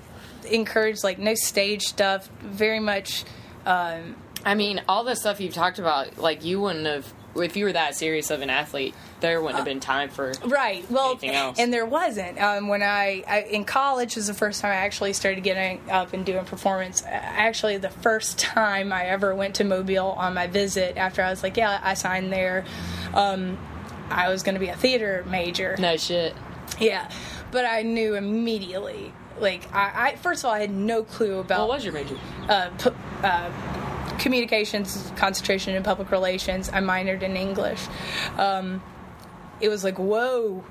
[0.50, 3.24] encouraged like no stage stuff very much
[3.66, 4.16] um
[4.46, 7.12] I mean, all the stuff you've talked about, like, you wouldn't have,
[7.42, 10.32] if you were that serious of an athlete, there wouldn't have been time for.
[10.46, 11.58] right well Anything else?
[11.60, 15.14] and there wasn't um when I, I in college was the first time i actually
[15.14, 20.12] started getting up and doing performance actually the first time i ever went to mobile
[20.12, 22.64] on my visit after i was like yeah i signed there
[23.16, 23.58] um
[24.12, 26.36] i was going to be a theater major No shit.
[26.80, 27.10] yeah
[27.52, 31.68] but i knew immediately like I, I first of all i had no clue about
[31.68, 32.18] What was your major?
[32.48, 33.52] uh, pu- uh,
[34.20, 36.70] communications concentration in public relations.
[36.70, 37.82] I minored in English.
[38.38, 38.82] Um,
[39.60, 40.64] it was like, whoa.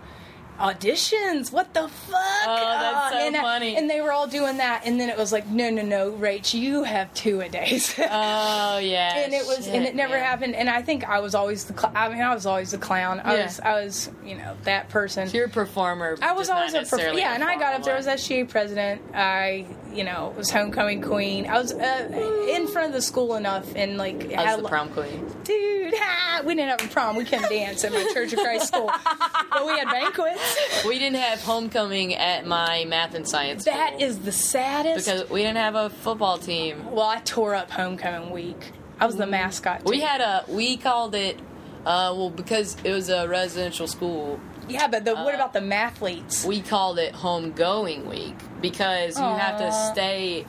[0.59, 2.19] Auditions, what the fuck?
[2.47, 3.77] Oh, that's so and, I- funny.
[3.77, 6.55] and they were all doing that, and then it was like, no, no, no, Rach,
[6.55, 7.95] you have two a days.
[8.09, 9.17] Oh, yeah.
[9.19, 10.23] and it was, and it never man.
[10.23, 10.55] happened.
[10.55, 13.21] And I think I was always the, cl- I mean, I was always the clown.
[13.21, 13.45] I Yeah.
[13.45, 15.29] was, I was, you know, that person.
[15.33, 16.17] You're a performer.
[16.23, 17.95] I was always a perf- necessarily yeah, and I got up there.
[17.95, 19.03] I was formal SGA president.
[19.15, 21.47] I, you know, was homecoming queen.
[21.47, 24.33] I was uh, in front of the school enough, and like.
[24.33, 25.27] I was the prom queen.
[25.45, 25.95] dude.
[25.97, 27.17] Ha, we didn't have a prom.
[27.17, 28.91] We couldn't dance at my Church of Christ school,
[29.51, 30.41] but we had banquets.
[30.87, 33.65] We didn't have homecoming at my math and science.
[33.65, 35.07] That school is the saddest.
[35.07, 36.93] because we didn't have a football team.
[36.93, 38.73] well, I tore up homecoming week.
[39.01, 39.85] I was the mascot.
[39.85, 41.39] We had a we called it
[41.85, 44.39] uh, well because it was a residential school.
[44.69, 46.45] yeah, but the, what uh, about the mathletes?
[46.45, 50.47] We called it homegoing week because you have to stay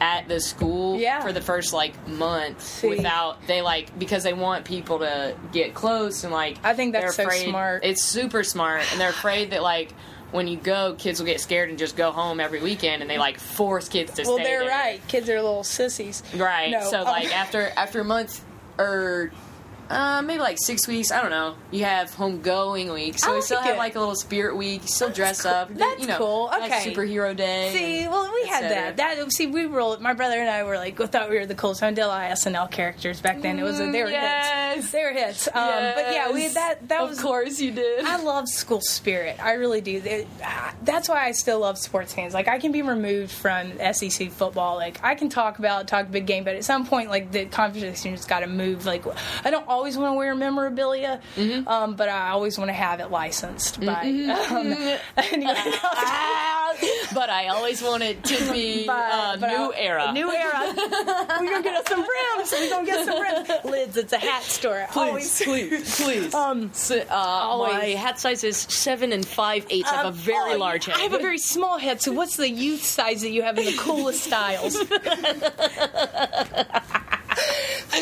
[0.00, 1.20] at the school Yeah.
[1.22, 2.88] for the first like month See.
[2.88, 7.16] without they like because they want people to get close and like I think that's
[7.16, 7.84] so smart.
[7.84, 9.92] It's super smart and they're afraid that like
[10.32, 13.16] when you go, kids will get scared and just go home every weekend, and they
[13.16, 14.68] like force kids to well, they're there.
[14.68, 15.00] right.
[15.06, 16.20] Kids are little sissies.
[16.34, 16.72] Right.
[16.72, 18.44] No, so um, like after after a month
[18.76, 19.30] or
[19.90, 21.54] uh, maybe like six weeks, I don't know.
[21.70, 23.78] You have home going week, so I we still like have it.
[23.78, 24.82] like a little spirit week.
[24.82, 25.52] You still dress cool.
[25.52, 25.68] up.
[25.74, 26.44] That's you know, cool.
[26.46, 26.92] like Okay.
[26.92, 27.72] superhero day.
[27.72, 28.96] See, well, we had that.
[28.96, 31.54] That see, we were my brother and I were like, we thought we were the
[31.54, 33.58] coolest Mandela SNL characters back then.
[33.58, 34.74] It was a, they were Mm, yes.
[34.76, 34.90] hits.
[34.90, 35.46] They were hits.
[35.48, 36.54] Um, But yeah, we Yes.
[36.54, 37.18] that that of was.
[37.18, 38.04] Of course you did.
[38.04, 39.42] I love school spirit.
[39.42, 40.02] I really do.
[40.04, 40.26] It-
[40.82, 42.34] that's why I still love sports fans.
[42.34, 44.76] Like I can be removed from SEC football.
[44.76, 48.24] Like I can talk about talk big game, but at some point, like the conversation's
[48.24, 48.86] got to move.
[48.86, 49.04] Like
[49.44, 51.68] I don't always want to wear memorabilia, Mm-hmm.
[51.68, 54.02] um, but I always want to have it licensed by.
[54.02, 54.72] Um,
[55.16, 56.74] anyway, Ah,
[57.14, 60.12] but I always want it to be a but new I- era.
[60.12, 60.74] New era.
[61.40, 62.52] We're gonna get us some brims.
[62.52, 63.64] We're gonna get some brims.
[63.64, 63.96] Lids.
[63.96, 64.86] It's a hat store.
[64.94, 65.42] Always.
[65.42, 66.34] please, please.
[66.34, 67.74] Um, So, uh, always.
[67.74, 69.90] My hat size is seven and five eighths.
[69.90, 70.96] I have a Um, very oh, large head.
[70.96, 72.00] I have a very small head.
[72.02, 74.76] So what's the youth size that you have in the coolest styles?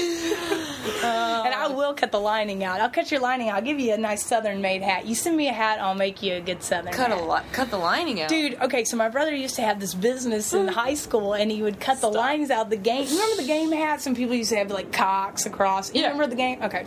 [1.04, 2.80] and I will cut the lining out.
[2.80, 3.56] I'll cut your lining out.
[3.56, 5.06] I'll give you a nice Southern made hat.
[5.06, 7.18] You send me a hat, I'll make you a good Southern cut hat.
[7.18, 7.44] a lot.
[7.52, 8.28] Cut the lining out.
[8.28, 10.70] Dude, okay, so my brother used to have this business in mm.
[10.70, 13.06] high school, and he would cut the lines out of the game.
[13.08, 14.06] Remember the game hats?
[14.06, 15.94] And people used to have like cocks across.
[15.94, 16.08] You Yeah.
[16.08, 16.62] remember the game?
[16.62, 16.84] Okay.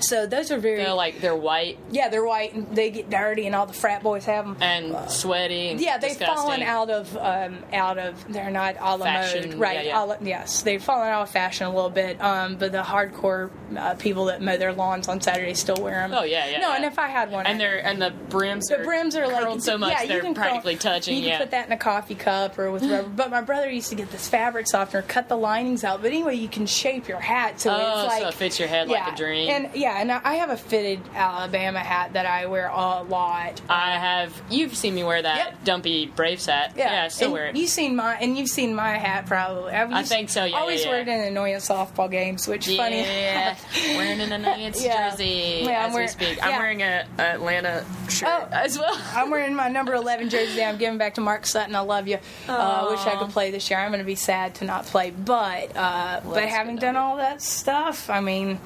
[0.00, 3.46] So those are very They're like they're white yeah, they're white and they get dirty,
[3.46, 4.56] and all the frat boys have them.
[4.60, 5.70] and sweaty.
[5.70, 6.36] And Yeah, they've disgusting.
[6.36, 8.24] fallen out of um, out of.
[8.32, 9.84] They're not a la Fashion, mode, right?
[9.86, 10.00] yeah, yeah.
[10.00, 12.20] la- yes, they've fallen out of fashion a little bit.
[12.20, 16.12] Um, but the hardcore uh, people that mow their lawns on Saturday still wear them.
[16.14, 16.58] Oh yeah, yeah.
[16.60, 16.76] No, yeah.
[16.76, 19.44] and if I had one, and they're and the brims the are brims are like
[19.44, 21.16] curled so much yeah, they're can curl- practically touching.
[21.16, 23.08] You can put that in a coffee cup or with rubber.
[23.08, 26.02] But my brother used to get this fabric softener, cut the linings out.
[26.02, 28.68] But anyway, you can shape your hat so Oh, it's like so it fits your
[28.68, 29.48] head like a dream.
[29.50, 33.60] And yeah, and I have a fitted Alabama hat that I wear a lot.
[33.68, 34.32] I have.
[34.50, 35.64] You've seen me wear that Yep.
[35.64, 36.72] dumpy Braves hat.
[36.76, 37.56] Yeah, I still and wear it.
[37.56, 39.72] You've seen my and you've seen my hat probably.
[39.72, 43.00] I've I think so, yeah, always yeah, wear it in annoyance softball games, which funny.
[43.00, 43.56] Yeah,
[43.96, 45.10] wearing an Annoyance Yeah.
[45.10, 46.44] jersey Yeah, I'm as wearing- we speak.
[46.44, 48.48] I'm wearing a Atlanta shirt Oh.
[48.52, 48.98] as well.
[49.14, 50.62] I'm wearing my number 11 jersey.
[50.64, 51.74] I'm giving back to Mark Sutton.
[51.74, 52.18] I love you.
[52.48, 53.78] Uh, wish I could play this year.
[53.78, 57.42] I'm going to be sad to not play, but uh, but having done all that
[57.42, 58.58] stuff, I mean,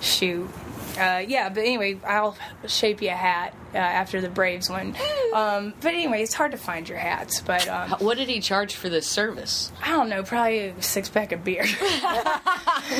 [0.00, 0.48] shoot.
[0.96, 2.36] Uh, yeah, but anyway, I'll
[2.66, 4.96] shape you a hat uh, after the Braves win.
[5.34, 7.40] Um, but anyway, it's hard to find your hats.
[7.40, 9.70] But um, What did he charge for this service?
[9.82, 11.62] I don't know, probably a six pack of beer.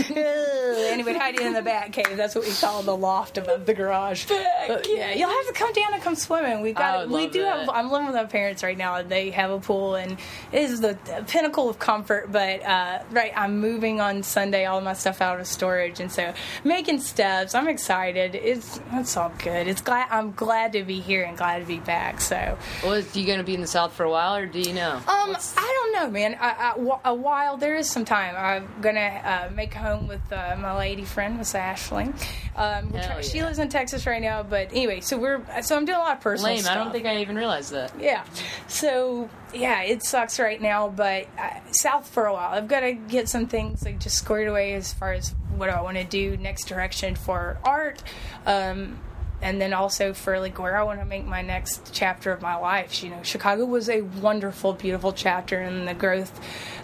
[0.07, 2.17] anyway, hide in the bat cave.
[2.17, 4.27] That's what we call the loft above the garage.
[4.27, 6.61] But, yeah, you'll have to come down and come swimming.
[6.63, 7.09] We've got.
[7.09, 7.69] We do have.
[7.69, 10.13] I'm living with my parents right now, and they have a pool, and
[10.53, 10.99] it is the
[11.29, 12.31] pinnacle of comfort.
[12.31, 14.65] But uh, right, I'm moving on Sunday.
[14.67, 16.35] All my stuff out of storage, and so
[16.65, 17.55] making steps.
[17.55, 18.35] I'm excited.
[18.35, 19.67] It's it's all good.
[19.69, 20.09] It's glad.
[20.11, 22.21] I'm glad to be here and glad to be back.
[22.21, 22.57] So.
[22.85, 25.01] Was you going to be in the South for a while, or do you know?
[25.09, 26.37] Um, What's- I don't know, man.
[26.41, 28.35] I, I, a while there is some time.
[28.37, 32.13] I'm gonna uh, make home with uh, my lady friend, Miss Ashley.
[32.57, 35.97] Um, try- She lives in Texas right now, but anyway, so we're so I'm doing
[35.99, 36.63] a lot of personal Lame.
[36.63, 36.77] stuff.
[36.77, 37.93] I don't think I even realized that.
[38.01, 38.25] Yeah.
[38.69, 42.53] So yeah, it sucks right now, but uh, South for a while.
[42.53, 45.73] I've got to get some things like just squared away as far as what do
[45.73, 48.03] I want to do next direction for art.
[48.45, 48.99] Um,
[49.43, 52.57] and then also for like where I want to make my next chapter of my
[52.57, 53.03] life.
[53.03, 56.41] You know, Chicago was a wonderful, beautiful chapter, and the growth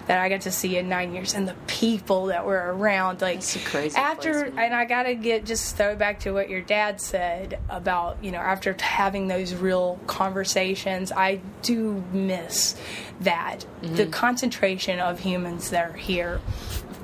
[0.09, 3.21] that I got to see in nine years, and the people that were around.
[3.23, 6.33] Like It's a crazy after, place, and I got to get just throw back to
[6.33, 12.77] what your dad said about you know after having those real conversations, I do miss
[13.21, 13.97] that Mm-hmm.
[13.97, 16.41] the concentration of humans that are here.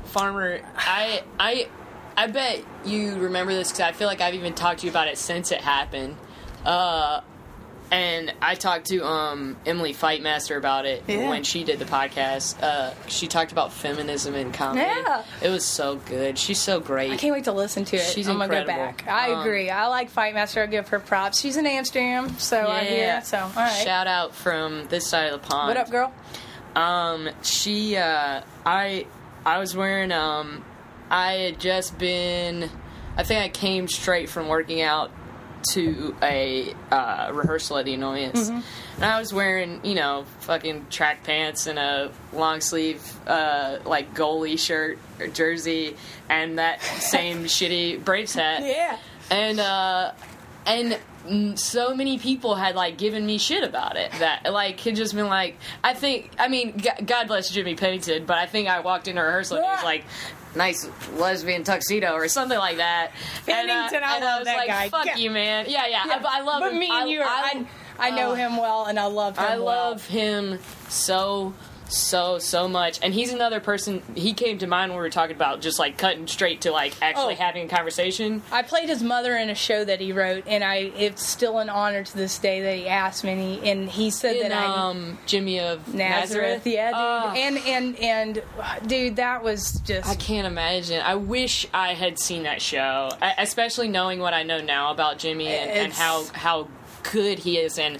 [0.07, 1.69] Farmer, I I
[2.19, 5.07] I bet you remember this because I feel like I've even talked to you about
[5.07, 6.17] it since it happened.
[6.65, 7.21] Uh,
[7.93, 11.29] and I talked to um, Emily Fightmaster about it Yeah.
[11.31, 12.61] when she did the podcast.
[12.63, 14.81] Uh, she talked about feminism in comedy.
[14.85, 15.23] Yeah.
[15.41, 16.39] it was so good.
[16.39, 17.13] She's so great.
[17.13, 18.03] I can't wait to listen to it.
[18.03, 19.07] She's I'm gonna go back.
[19.09, 19.71] I Um, agree.
[19.71, 20.65] I like Fightmaster.
[20.65, 21.41] I give her props.
[21.41, 23.21] She's in Amsterdam, so I hear.
[23.25, 23.85] So all right.
[23.85, 25.69] Shout out from this side of the pond.
[25.69, 26.13] what up, girl?
[26.77, 29.07] Um, she, uh, I,
[29.47, 30.63] I was wearing, um,
[31.11, 32.71] I had just been,
[33.17, 35.11] I think I came straight from working out
[35.73, 41.25] to a uh, rehearsal at the Annoyance, and I was wearing you know fucking track
[41.25, 45.97] pants and a long sleeve uh, like goalie shirt or jersey
[46.29, 48.99] and that same shitty Braves hat Yeah.
[49.33, 50.13] and uh
[50.65, 55.15] and so many people had like given me shit about it that like had just
[55.15, 58.81] been like I think I mean G- God bless Jimmy Pennington but I think I
[58.81, 60.05] walked into rehearsal and he was like
[60.55, 63.11] nice lesbian tuxedo or something like that
[63.47, 64.89] and, uh, Pennington, I and love was that like guy.
[64.89, 65.17] fuck Yeah.
[65.17, 67.67] you man yeah yeah, I, I love But him me and I, you, are, I,
[67.99, 69.45] I, know uh, him well, and I love him.
[69.45, 69.65] I well.
[69.91, 70.59] love him
[70.89, 71.53] so
[71.89, 72.99] so so much.
[73.03, 75.97] And he's another person he came to mind when we were talking about just like
[75.99, 77.37] cutting straight to like actually Oh.
[77.37, 78.43] having a conversation.
[78.53, 81.69] I played his mother in a show that he wrote, and I it's still an
[81.71, 84.53] honor to this day that he asked me, and he, and he said in that
[84.69, 86.91] I um Jimmy of Nazareth, yeah,
[87.33, 88.43] dude, and and and
[88.87, 91.01] dude, that was just I can't imagine.
[91.03, 95.19] I wish I had seen that show, e- especially knowing what I know now about
[95.19, 96.69] Jimmy and, and how how
[97.13, 97.99] good he is and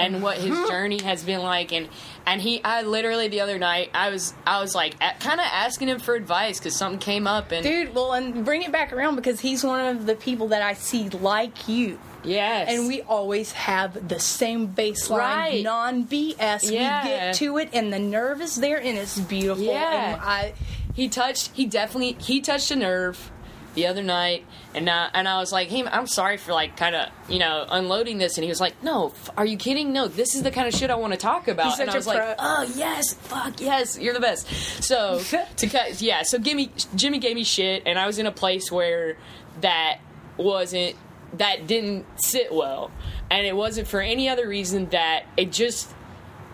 [0.00, 1.88] and what his journey has been like and
[2.26, 5.88] and he I literally the other night I was I was like kind of asking
[5.88, 7.94] him for advice because something came up and dude.
[7.94, 11.08] Well, and bring it back around because he's one of the people that I see
[11.10, 11.98] like you.
[12.22, 15.62] yes and we always have the same baseline, Right.
[15.64, 16.70] non BS.
[16.70, 17.02] Yeah.
[17.02, 19.64] We get to it, and the nerve is there, and it's beautiful.
[19.64, 20.12] Yeah.
[20.14, 20.52] And I,
[20.94, 23.30] he touched he definitely he touched a nerve
[23.74, 24.44] the other night
[24.74, 27.66] and uh, and I was like hey I'm sorry for like kind of you know
[27.68, 28.36] unloading this.
[28.36, 29.92] And he was like no f- are you kidding?
[29.92, 31.66] No this is the kind of shit I want to talk about.
[31.66, 32.14] He's and I was pro.
[32.14, 34.46] like oh yes fuck yes you're the best.
[34.82, 35.20] So
[35.56, 38.70] to cut yeah so me Jimmy gave me shit and I was in a place
[38.70, 39.16] where
[39.60, 39.98] that
[40.36, 40.96] wasn't
[41.34, 42.90] that didn't sit well.
[43.30, 45.92] And it wasn't for any other reason that it just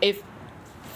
[0.01, 0.23] if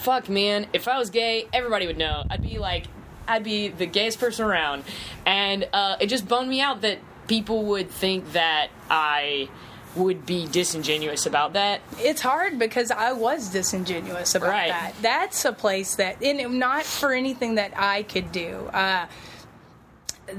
[0.01, 2.25] fuck man if i was gay everybody would know.
[2.31, 2.87] I'd be like
[3.29, 4.85] i'd be the gayest person around.
[5.27, 6.99] And uh, it just bummed me out that
[7.31, 9.49] people would think that i
[9.97, 14.69] would be disingenuous about that it's hard because I was disingenuous about Right.
[14.69, 14.93] that.
[15.03, 18.53] That's a place that, and not for anything that I could do.
[18.73, 19.07] Uh,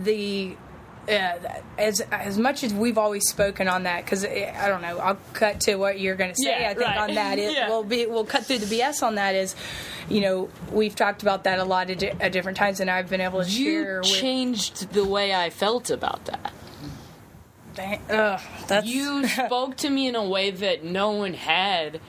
[0.04, 0.56] the
[1.10, 1.38] uh,
[1.78, 5.60] as as much as we've always spoken on that, because I don't know, I'll cut
[5.62, 6.62] to what you're going to say.
[6.62, 7.10] Yeah, I think right.
[7.10, 7.68] on that, it Yeah.
[7.70, 9.36] will be we'll cut through the BS on that.
[9.36, 9.56] Is
[10.10, 13.10] you know we've talked about that a lot at, di- at different times, and I've
[13.10, 14.08] been able to share you with.
[14.08, 16.54] changed the way i felt about that
[17.80, 22.00] ugh, that's you spoke to me in a way that no one had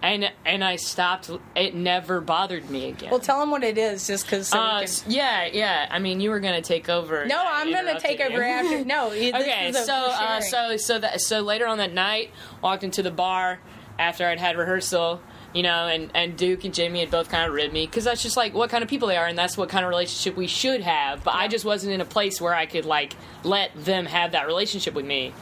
[0.00, 4.06] and and i stopped it never bothered me again well, tell them what it is,
[4.06, 4.46] just because.
[4.48, 5.86] So Uh, can- yeah, yeah.
[5.90, 7.26] I mean, you were gonna take over.
[7.26, 8.84] no, I'm going to take over after.
[8.84, 12.30] No, okay, so uh, so so that so later on that night,
[12.62, 13.58] walked into the bar
[13.98, 15.20] after I'd had rehearsal.
[15.54, 18.22] You know, and, and Duke and Jamie had both kind of ribbed me because that's
[18.22, 20.46] just like what kind of people they are, and that's what kind of relationship we
[20.46, 21.24] should have.
[21.24, 23.14] But I just wasn't in a place where I could like
[23.44, 25.32] let them have that relationship with me.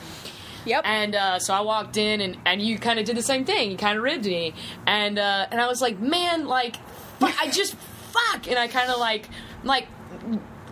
[0.66, 0.83] Yep.
[0.85, 3.70] And uh, so I walked in, and, and you kind of did the same thing.
[3.70, 4.55] You kind of ribbed me,
[4.87, 6.77] and uh, and I was like, man, like,
[7.20, 7.74] I just
[8.12, 9.28] fuck, and I kind of like
[9.65, 9.89] like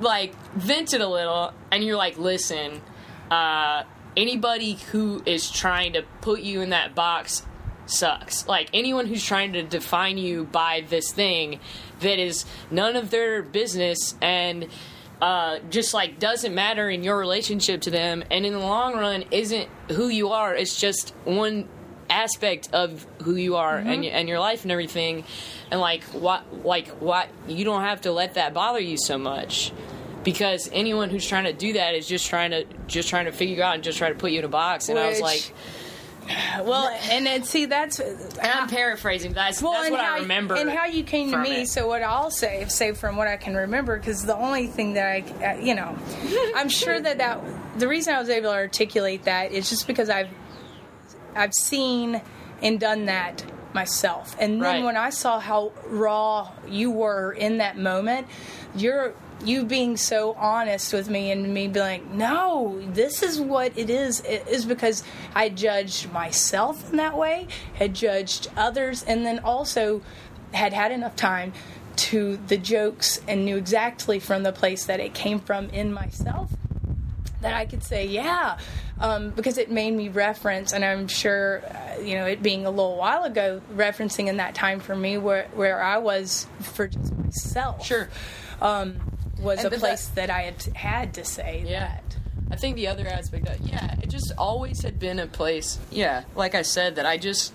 [0.00, 2.82] like vented a little, and you're like, listen,
[3.30, 3.84] uh,
[4.16, 7.46] anybody who is trying to put you in that box
[7.86, 8.46] sucks.
[8.46, 11.60] Like anyone who's trying to define you by this thing
[12.00, 14.68] that is none of their business and
[15.22, 19.24] uh, just like doesn't matter in your relationship to them, and in the long run
[19.30, 20.54] isn't who you are.
[20.54, 21.68] It's just one
[22.10, 25.24] aspect of who you are and y- and your life and everything.
[25.70, 29.72] And like what like what you don't have to let that bother you so much.
[30.24, 33.62] Because anyone who's trying to do that is just trying to just trying to figure
[33.62, 34.88] out and just try to put you in a box.
[34.88, 35.54] And I was like,
[36.64, 39.32] well, and then see that's and I'm paraphrasing.
[39.32, 40.54] That's well, that's what I remember.
[40.54, 41.62] and how you came to me.
[41.62, 41.68] it.
[41.68, 45.06] So what I'll say, say from what I can remember, because the only thing that
[45.06, 45.96] I, you know,
[46.56, 47.40] I'm sure that that
[47.78, 50.30] the reason I was able to articulate that is just because I've
[51.34, 52.20] I've seen
[52.62, 53.44] and done that
[53.74, 54.84] myself, and then Right.
[54.84, 58.28] when I saw how raw you were in that moment,
[58.76, 63.76] you're you being so honest with me and me being like, no, this is what
[63.76, 64.20] it is.
[64.20, 65.02] It is because
[65.34, 70.02] I judged myself in that way, had judged others, and then also
[70.52, 71.52] had had enough time
[71.96, 76.50] to the jokes and knew exactly from the place that it came from in myself
[77.44, 78.58] that I could say, yeah,
[78.98, 82.70] um, because it made me reference, and I'm sure, uh, you know, it being a
[82.70, 87.14] little while ago, referencing in that time for me where where I was for just
[87.16, 87.84] myself.
[87.84, 88.08] Sure.
[88.60, 88.96] um,
[89.44, 91.80] was And a place that I had had to say Yeah.
[91.80, 92.16] that.
[92.50, 95.78] I think the other aspect that yeah, it just always had been a place.
[95.90, 97.52] Yeah, like I said, that I just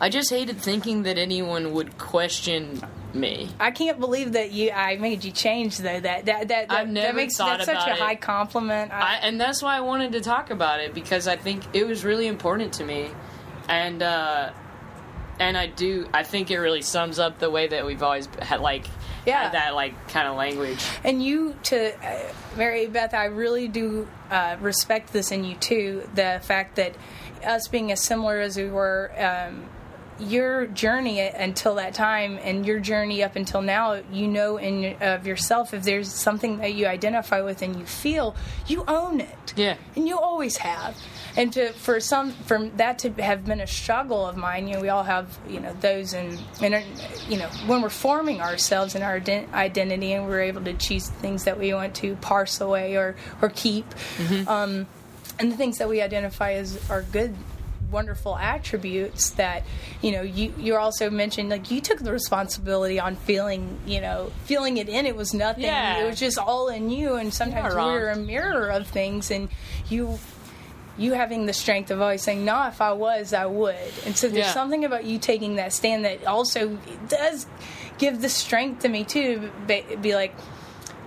[0.00, 2.82] I just hated thinking that anyone would question
[3.14, 3.48] me.
[3.58, 5.98] I can't believe that you I made you change though.
[6.00, 7.98] That that that, that, I've never that makes that's such a it.
[7.98, 8.92] high compliment.
[8.92, 12.04] I, and that's why I wanted to talk about it because I think it was
[12.04, 13.10] really important to me,
[13.68, 14.50] and uh,
[15.40, 18.60] and I do I think it really sums up the way that we've always had
[18.60, 18.86] like
[19.26, 19.50] Yeah.
[19.50, 20.84] that like kind of language.
[21.04, 26.08] And you, to uh, Mary Beth, I really do uh, respect this in you too.
[26.14, 26.94] The fact that
[27.44, 29.64] us being as similar as we were, um,
[30.22, 35.26] your journey until that time and your journey up until now, you know in of
[35.26, 38.34] yourself if there's something that you identify with and you feel,
[38.66, 39.54] you own it.
[39.56, 39.76] Yeah.
[39.96, 40.96] and you always have.
[41.36, 44.80] And to for some for that to have been a struggle of mine, you know,
[44.80, 46.84] we all have you know those and and
[47.28, 51.08] you know when we're forming ourselves and our ident- identity, and we're able to choose
[51.08, 53.86] things that we want to parse away or or keep,
[54.46, 54.86] um,
[55.38, 57.34] and the things that we identify as are good
[57.92, 59.62] wonderful attributes that
[60.00, 64.32] you know you you also mentioned like you took the responsibility on feeling you know
[64.44, 65.06] feeling it in.
[65.06, 65.64] It was nothing.
[65.64, 66.00] Yeah.
[66.02, 67.14] it was just all in you.
[67.16, 67.92] And sometimes wrong.
[67.92, 69.48] we're a mirror of things and
[69.88, 70.18] you
[70.98, 73.74] you having the strength of always saying no if i was i would.
[74.04, 74.52] And so there's Yeah.
[74.52, 76.78] something about you taking that stand that also
[77.08, 77.46] does
[77.98, 80.34] give the strength to me too to be, be like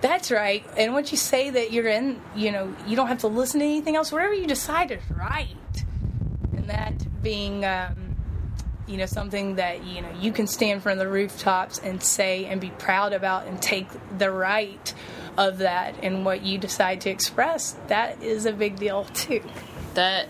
[0.02, 0.62] that's right.
[0.76, 3.66] And once you say that you're in you know you don't have to listen to
[3.66, 4.10] anything else.
[4.12, 5.54] Whatever you decide is right
[6.66, 8.16] and that being um,
[8.86, 12.60] you know something that you know you can stand from the rooftops and say and
[12.60, 13.88] be proud about and take
[14.18, 14.94] the right
[15.36, 19.42] of that and what you decide to express that is a big deal too
[19.94, 20.28] That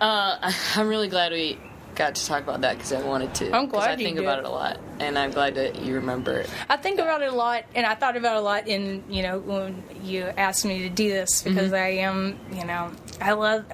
[0.00, 1.58] uh, I'm really glad we
[1.94, 3.50] got to talk about that because I wanted to.
[3.52, 4.24] I'm glad I think did.
[4.24, 6.50] about it a lot, and I'm glad that you remember it.
[6.68, 9.22] I think about it a lot, and I thought about it a lot in you
[9.22, 13.64] know when you asked me to do this because I am you know I love.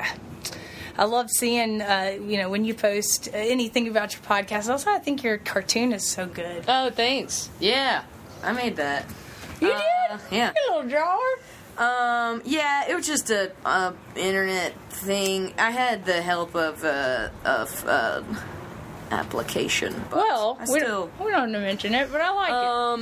[0.96, 4.68] I love seeing, uh, you know, when you post anything about your podcast.
[4.70, 6.64] Also, I think your cartoon is so good.
[6.68, 7.50] Oh, thanks.
[7.60, 8.02] Yeah,
[8.42, 9.04] I made that.
[9.60, 9.78] You Uh,
[10.18, 10.20] did?
[10.30, 10.52] yeah.
[10.68, 11.18] Little drawer.
[11.76, 15.52] Um, yeah, it was just a, uh internet thing.
[15.58, 18.22] I had the help of uh, of uh,
[19.10, 19.94] application.
[20.10, 21.06] But Well, we still.
[21.18, 22.54] don't, we don't have to mention it, but I like it.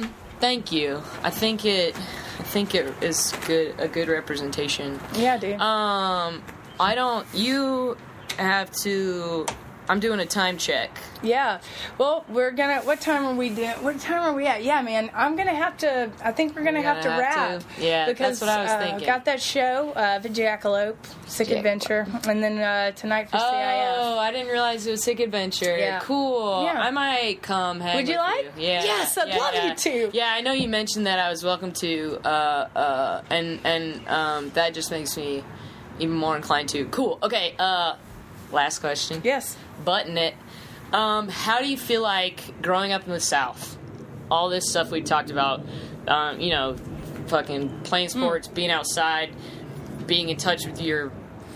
[0.06, 1.02] Um, thank you.
[1.22, 1.96] I think it.
[2.38, 3.74] I think it is good.
[3.78, 4.98] A good representation.
[5.14, 5.60] Yeah, dude.
[5.60, 6.42] Um,
[6.80, 7.26] I don't.
[7.34, 7.96] You
[8.38, 9.46] have to.
[9.88, 10.96] I'm doing a time check.
[11.24, 11.60] yeah.
[11.98, 12.82] Well, we're gonna.
[12.82, 13.70] What time are we doing?
[13.82, 14.62] What time are we at?
[14.62, 15.10] Yeah, man.
[15.12, 16.10] I'm gonna have to.
[16.24, 17.76] I think we're gonna, We're have to gonna have wrap.
[17.76, 17.84] to.
[17.84, 19.06] Yeah, that's because what I was uh, thinking.
[19.06, 20.96] Got that show, uh, the Jackalope,
[21.26, 21.56] Sick Jackalope.
[21.56, 23.44] Adventure, and then uh, tonight for CIS.
[23.44, 24.18] Oh, CIF.
[24.18, 25.76] I didn't realize it was Sick Adventure.
[25.76, 25.98] Yeah.
[26.00, 26.62] Cool.
[26.62, 26.80] Yeah.
[26.80, 28.52] I might come hang Would you like?
[28.56, 28.84] Yeah.
[28.84, 29.68] Yes, I'd yeah, love yeah.
[29.68, 30.10] you to.
[30.16, 34.50] Yeah, I know you mentioned that I was welcome to, uh, uh, and and um,
[34.50, 35.42] that just makes me
[36.02, 36.84] even more inclined to.
[36.86, 37.18] Cool.
[37.22, 37.54] Okay.
[37.58, 37.94] Uh,
[38.50, 39.20] last question.
[39.24, 39.56] Yes.
[39.84, 40.34] Button it.
[40.92, 43.78] Um, how do you feel like growing up in the South?
[44.30, 45.62] All this stuff we talked about,
[46.06, 46.76] um, you know,
[47.28, 48.18] fucking playing Hmm.
[48.20, 49.30] sports, being outside,
[50.06, 51.12] being in touch with your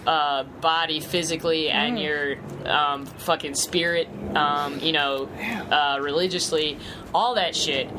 [0.06, 5.28] uh, body physically and your um, fucking spirit, um, you know,
[5.70, 6.78] uh, religiously,
[7.12, 7.90] all that shit.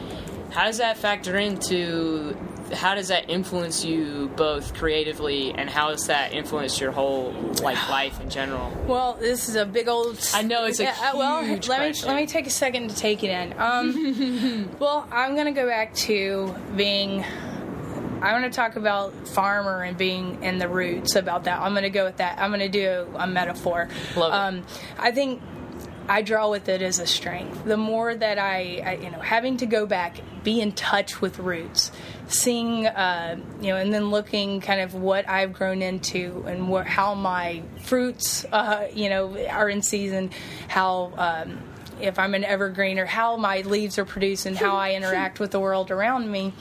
[0.52, 2.36] How does that factor into?
[2.74, 7.32] How does that influence you both creatively, and how has that influenced your whole
[7.62, 8.72] like life in general?
[8.88, 10.20] Well, this is a big old.
[10.34, 12.96] I know it's a uh, well, huge let me let me take a second to
[12.96, 13.54] take it in.
[13.58, 17.24] Um, well, I'm going to go back to being.
[18.22, 21.60] I want to talk about farmer and being in the roots about that.
[21.60, 22.40] I'm going to go with that.
[22.40, 23.90] I'm going to do a, metaphor.
[24.16, 24.58] Love it.
[24.60, 24.66] um,
[24.98, 25.40] I think
[26.10, 27.66] I draw with it as a strength.
[27.66, 31.40] The more that I, I you know, having to go back, be in touch with
[31.40, 31.92] roots,
[32.28, 36.88] seeing, uh, you know, and then looking kind of what I've grown into and what,
[36.88, 40.32] how my fruits, uh, you know, are in season,
[40.68, 41.14] how.
[41.18, 41.60] Um,
[42.00, 45.50] if I'm an evergreen, or how my leaves are produced, and how I interact with
[45.50, 46.54] the world around me,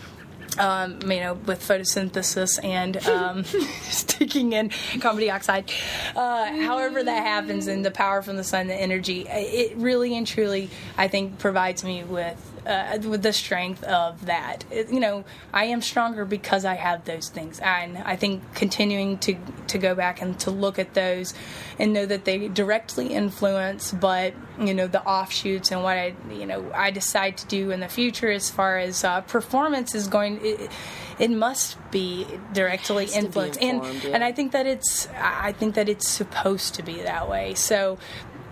[0.59, 3.45] um, you know, with photosynthesis and um,
[3.83, 4.71] sticking in
[5.01, 5.71] carbon dioxide.
[6.15, 10.27] Uh, however that happens, and the power from the sun, the energy, it really and
[10.27, 12.53] truly, I think, provides me with.
[12.67, 15.25] Uh, with the strength of that, It- you know,
[15.55, 19.37] I am stronger because I have those things, and I think continuing to
[19.69, 21.33] to go back and to look at those,
[21.79, 26.47] and know that they directly influence, but you know, the offshoots and what I, you
[26.47, 30.41] know, I decide to do in the future as far as uh, performance is going.
[30.43, 30.71] It,
[31.19, 34.11] it must be directly to be influenced, informed, and yeah.
[34.15, 37.55] and I think that it's I think that it's supposed to be that way.
[37.55, 37.99] So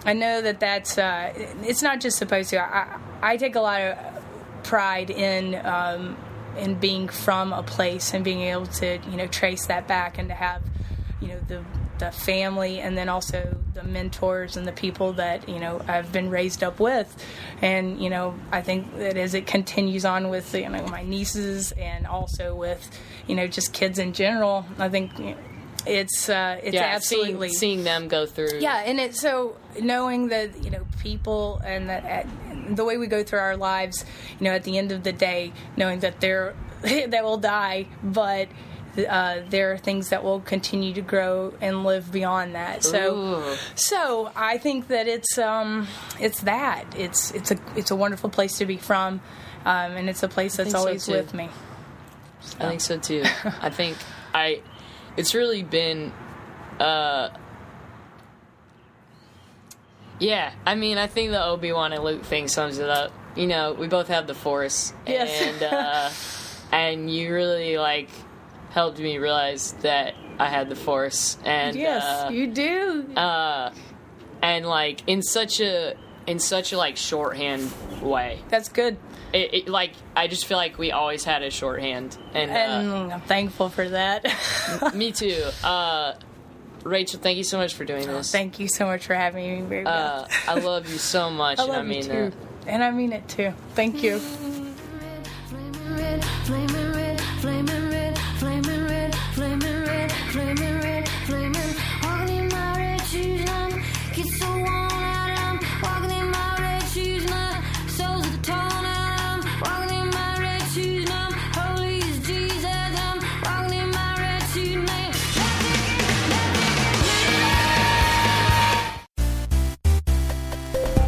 [0.04, 1.32] I know that that's uh,
[1.62, 2.60] it's not just supposed to.
[2.60, 3.98] I, I take a lot of
[4.64, 6.16] pride in um,
[6.58, 10.28] in being from a place and being able to you know trace that back and
[10.28, 10.62] to have
[11.20, 11.64] you know the
[11.98, 16.28] the family and then also the mentors and the people that you know I've been
[16.28, 17.24] raised up with
[17.62, 21.72] and you know I think that as it continues on with you know my nieces
[21.72, 22.90] and also with
[23.26, 25.36] you know just kids in general I think you know,
[25.86, 28.58] it's uh, it's yeah, absolutely seeing, seeing them go through.
[28.58, 32.26] yeah, and it's so knowing that you know people and that at,
[32.76, 34.04] the way we go through our lives,
[34.38, 38.48] you know, at the end of the day, knowing that they're that will die, but
[39.08, 42.84] uh, there are things that will continue to grow and live beyond that.
[42.84, 43.56] So, Ooh.
[43.74, 45.88] so I think that it's um,
[46.20, 49.20] it's that it's it's a it's a wonderful place to be from,
[49.64, 51.48] um, and it's a place that's think so, always with me.
[52.60, 53.22] I think so too.
[53.60, 53.96] I think
[54.32, 54.60] I.
[55.16, 56.12] It's really been.
[56.80, 57.30] uh
[60.20, 63.12] Yeah, I mean, I think the Obi Wan and Luke thing sums it up.
[63.36, 65.30] You know, we both have the Force, Yes.
[65.42, 66.10] and uh,
[66.76, 68.08] and you really like
[68.70, 73.12] helped me realize that I had the Force, and Yes, uh, you do.
[73.16, 73.70] uh,
[74.40, 75.94] and like in such a
[76.28, 77.70] in such a like shorthand
[78.00, 78.38] way.
[78.48, 78.96] that's good,
[79.34, 83.12] It, it like I just feel like we always had a shorthand, and, uh, and
[83.12, 84.24] I'm thankful for that.
[84.94, 85.42] Me too.
[85.64, 86.14] Uh,
[86.84, 88.30] Rachel, thank you so much for doing this.
[88.30, 91.64] Thank you so much for having me, Mary uh, I love you so much, I
[91.64, 92.30] and love I mean you too.
[92.30, 92.68] that.
[92.68, 93.52] And I mean it too.
[93.74, 94.20] Thank you.